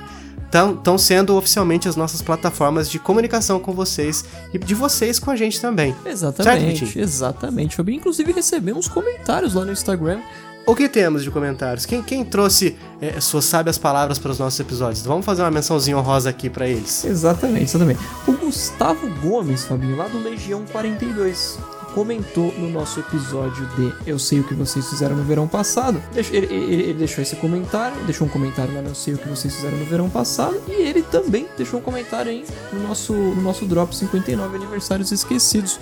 Estão 0.51 0.97
sendo 0.97 1.37
oficialmente 1.37 1.89
as 1.89 1.95
nossas 1.97 2.23
plataformas 2.23 2.89
de 2.91 2.99
comunicação 2.99 3.61
com 3.61 3.73
vocês, 3.73 4.25
e 4.53 4.59
de 4.59 4.75
vocês 4.75 5.19
com 5.19 5.31
a 5.31 5.37
gente 5.37 5.61
também. 5.61 5.93
Certo, 5.93 6.09
Exatamente, 6.09 6.85
Vitinho? 6.87 7.05
exatamente. 7.05 7.77
Fabinho, 7.77 7.99
inclusive 7.99 8.33
recebemos 8.33 8.89
comentários 8.89 9.53
lá 9.55 9.65
no 9.65 9.73
Instagram. 9.73 10.21
O 10.67 10.75
que 10.75 10.87
temos 10.89 11.23
de 11.25 11.31
comentários? 11.31 11.87
Quem, 11.87 12.03
quem 12.03 12.23
trouxe 12.25 12.77
eh, 13.01 13.21
suas 13.21 13.47
sábias 13.47 13.79
palavras 13.79 14.19
para 14.19 14.31
os 14.31 14.39
nossos 14.39 14.61
episódios? 14.61 15.01
Vamos 15.05 15.25
fazer 15.25 15.41
uma 15.43 15.51
mençãozinha 15.51 15.97
honrosa 15.97 16.29
aqui 16.29 16.51
pra 16.51 16.69
eles. 16.69 17.05
Exatamente, 17.07 17.65
exatamente. 17.65 18.01
O 18.27 18.33
Gustavo 18.33 19.09
Gomes, 19.21 19.65
Fabinho, 19.65 19.97
lá 19.97 20.09
do 20.09 20.19
Legião 20.23 20.65
42, 20.71 21.59
comentou 21.99 22.55
no 22.57 22.71
nosso 22.71 23.01
episódio 23.01 23.67
de 23.75 23.93
Eu 24.07 24.21
Sei 24.21 24.39
O 24.39 24.45
Que 24.45 24.55
Vocês 24.55 24.89
Fizeram 24.89 25.17
no 25.17 25.25
Verão 25.25 25.49
Passado. 25.49 26.01
Ele, 26.15 26.29
ele- 26.47 26.55
ele 26.75 26.95
deixou 26.95 27.21
esse 27.23 27.35
comentário, 27.35 27.97
deixou 28.05 28.25
um 28.25 28.31
comentário 28.31 28.73
lá 28.73 28.81
no 28.81 28.91
Eu 28.91 28.95
Sei 28.95 29.15
O 29.15 29.19
Que 29.19 29.29
Vocês 29.29 29.53
Fizeram 29.53 29.77
no 29.77 29.85
Verão 29.85 30.09
Passado, 30.09 30.57
e 30.69 30.73
ele 30.75 31.03
também 31.03 31.49
deixou 31.57 31.81
um 31.81 31.83
comentário 31.83 32.31
aí 32.31 32.45
no 32.73 32.87
nosso, 32.87 33.13
no 33.13 33.43
nosso 33.43 33.65
Drop 33.67 33.95
59 33.97 34.55
Aniversários 34.57 35.11
Esquecidos. 35.11 35.81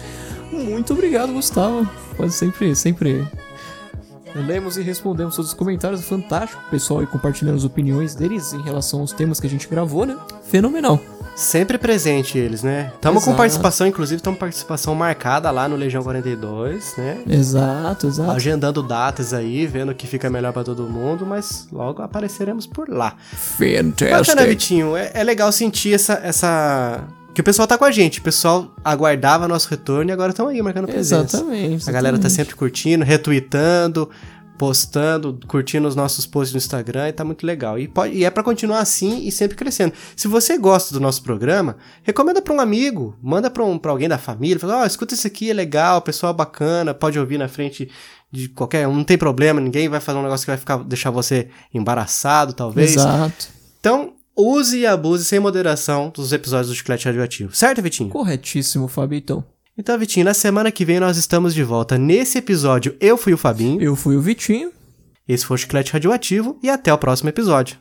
Muito 0.51 0.95
obrigado, 0.95 1.35
Gustavo. 1.35 1.87
Pode 2.17 2.33
sempre, 2.33 2.75
sempre 2.75 3.27
Lemos 4.37 4.77
e 4.77 4.83
respondemos 4.83 5.37
todos 5.37 5.51
os 5.51 5.57
comentários, 5.57 6.05
fantástico. 6.05 6.63
Pessoal 6.71 7.01
aí 7.01 7.07
compartilhando 7.07 7.57
as 7.57 7.65
opiniões 7.65 8.15
deles 8.15 8.53
em 8.53 8.63
relação 8.63 9.01
aos 9.01 9.13
temas 9.13 9.41
que 9.41 9.47
a 9.47 9.51
gente 9.51 9.69
gravou, 9.69 10.07
né? 10.07 10.17
Fenomenal. 10.45 11.01
Sempre 11.37 11.77
presente 11.77 12.39
eles, 12.39 12.63
né? 12.63 12.91
Tamo 12.99 13.21
com 13.21 13.35
participação, 13.35 13.87
inclusive, 13.87 14.17
estamos 14.17 14.41
participação 14.41 14.95
marcada 14.95 15.51
lá 15.51 15.69
no 15.69 15.77
Legião 15.77 16.03
42, 16.03 16.95
né? 16.97 17.19
Exato, 17.29 18.07
exato. 18.07 18.31
Agendando 18.31 18.83
datas 18.83 19.35
aí, 19.35 19.67
vendo 19.67 19.93
o 19.93 19.95
que 19.95 20.07
fica 20.07 20.31
melhor 20.31 20.55
pra 20.55 20.65
todo 20.65 20.85
mundo, 20.85 21.27
mas 21.27 21.69
logo 21.71 22.01
apareceremos 22.01 22.67
por 22.67 22.89
lá. 22.89 23.17
Fantástico. 23.35 24.11
Bacana, 24.11 24.47
Vitinho. 24.47 24.97
É, 24.97 25.11
é 25.13 25.23
legal 25.23 25.53
sentir 25.53 25.93
essa, 25.93 26.15
essa. 26.23 27.05
Que 27.37 27.43
o 27.43 27.45
pessoal 27.45 27.69
tá 27.69 27.77
com 27.77 27.85
a 27.85 27.91
gente. 27.91 28.19
O 28.19 28.23
pessoal 28.23 28.75
aguardava 28.83 29.47
nosso 29.47 29.69
retorno 29.69 30.11
e 30.11 30.13
agora 30.13 30.31
estão 30.31 30.49
aí 30.49 30.63
marcando 30.63 30.87
presença. 30.87 31.37
Exatamente. 31.37 31.87
A 31.87 31.93
galera 31.93 32.17
tá 32.17 32.29
exatamente. 32.29 32.35
sempre 32.35 32.55
curtindo, 32.55 33.05
retweetando, 33.05 34.09
postando, 34.57 35.39
curtindo 35.47 35.87
os 35.87 35.95
nossos 35.95 36.25
posts 36.25 36.55
no 36.55 36.57
Instagram 36.57 37.11
e 37.11 37.13
tá 37.13 37.27
muito 37.27 37.47
legal. 37.47 37.79
E, 37.79 37.89
pode, 37.89 38.15
e 38.15 38.25
é 38.25 38.31
pra 38.31 38.43
continuar 38.43 38.79
assim 38.79 39.27
e 39.27 39.31
sempre 39.31 39.55
crescendo. 39.55 39.93
Se 40.17 40.27
você 40.27 40.57
gosta 40.57 40.95
do 40.95 40.99
nosso 40.99 41.23
programa, 41.23 41.77
recomenda 42.03 42.41
pra 42.41 42.55
um 42.55 42.59
amigo, 42.59 43.15
manda 43.23 43.51
pra, 43.51 43.63
um, 43.63 43.77
pra 43.77 43.91
alguém 43.91 44.09
da 44.09 44.17
família, 44.17 44.59
fala, 44.59 44.79
ó, 44.81 44.87
escuta 44.87 45.13
isso 45.13 45.27
aqui, 45.27 45.51
é 45.51 45.53
legal, 45.53 46.01
pessoal 46.01 46.33
bacana, 46.33 46.95
pode 46.95 47.19
ouvir 47.19 47.37
na 47.37 47.49
frente 47.49 47.91
de 48.33 48.49
qualquer 48.49 48.89
um, 48.89 48.95
não 48.95 49.05
tem 49.05 49.19
problema, 49.19 49.61
ninguém 49.61 49.91
vai 49.91 50.01
fazer 50.01 50.17
um 50.17 50.23
negócio 50.23 50.47
que 50.47 50.53
vai 50.53 50.59
ficar, 50.59 50.79
deixar 50.79 51.11
você 51.11 51.51
embaraçado, 51.75 52.55
talvez. 52.55 52.93
Exato. 52.97 53.49
Então, 53.79 54.15
use 54.37 54.79
e 54.79 54.87
abuse 54.87 55.25
sem 55.25 55.41
moderação 55.41 56.11
dos 56.15 56.33
episódios 56.33 56.69
do 56.69 56.75
Chiclete 56.75 57.07
Radioativo. 57.07 57.55
Certo, 57.55 57.81
Vitinho? 57.81 58.11
Corretíssimo, 58.11 58.87
Fabitão. 58.87 59.45
Então, 59.79 59.99
Vitinho, 59.99 60.25
na 60.25 60.35
semana 60.35 60.71
que 60.71 60.85
vem 60.85 61.01
nós 61.01 61.17
estamos 61.17 61.55
de 61.55 61.63
volta. 61.63 61.99
Nesse 61.99 62.39
episódio, 62.39 62.97
eu 63.01 63.17
fui 63.17 63.33
o 63.33 63.39
Fabinho. 63.39 63.81
Eu 63.81 63.97
fui 63.97 64.17
o 64.17 64.21
Vitinho. 64.21 64.71
Esse 65.29 65.45
foi 65.45 65.57
o 65.57 65.59
Chiclete 65.59 65.93
Radioativo 65.93 66.59
e 66.63 66.71
até 66.71 66.93
o 66.93 66.99
próximo 66.99 67.29
episódio. 67.29 67.79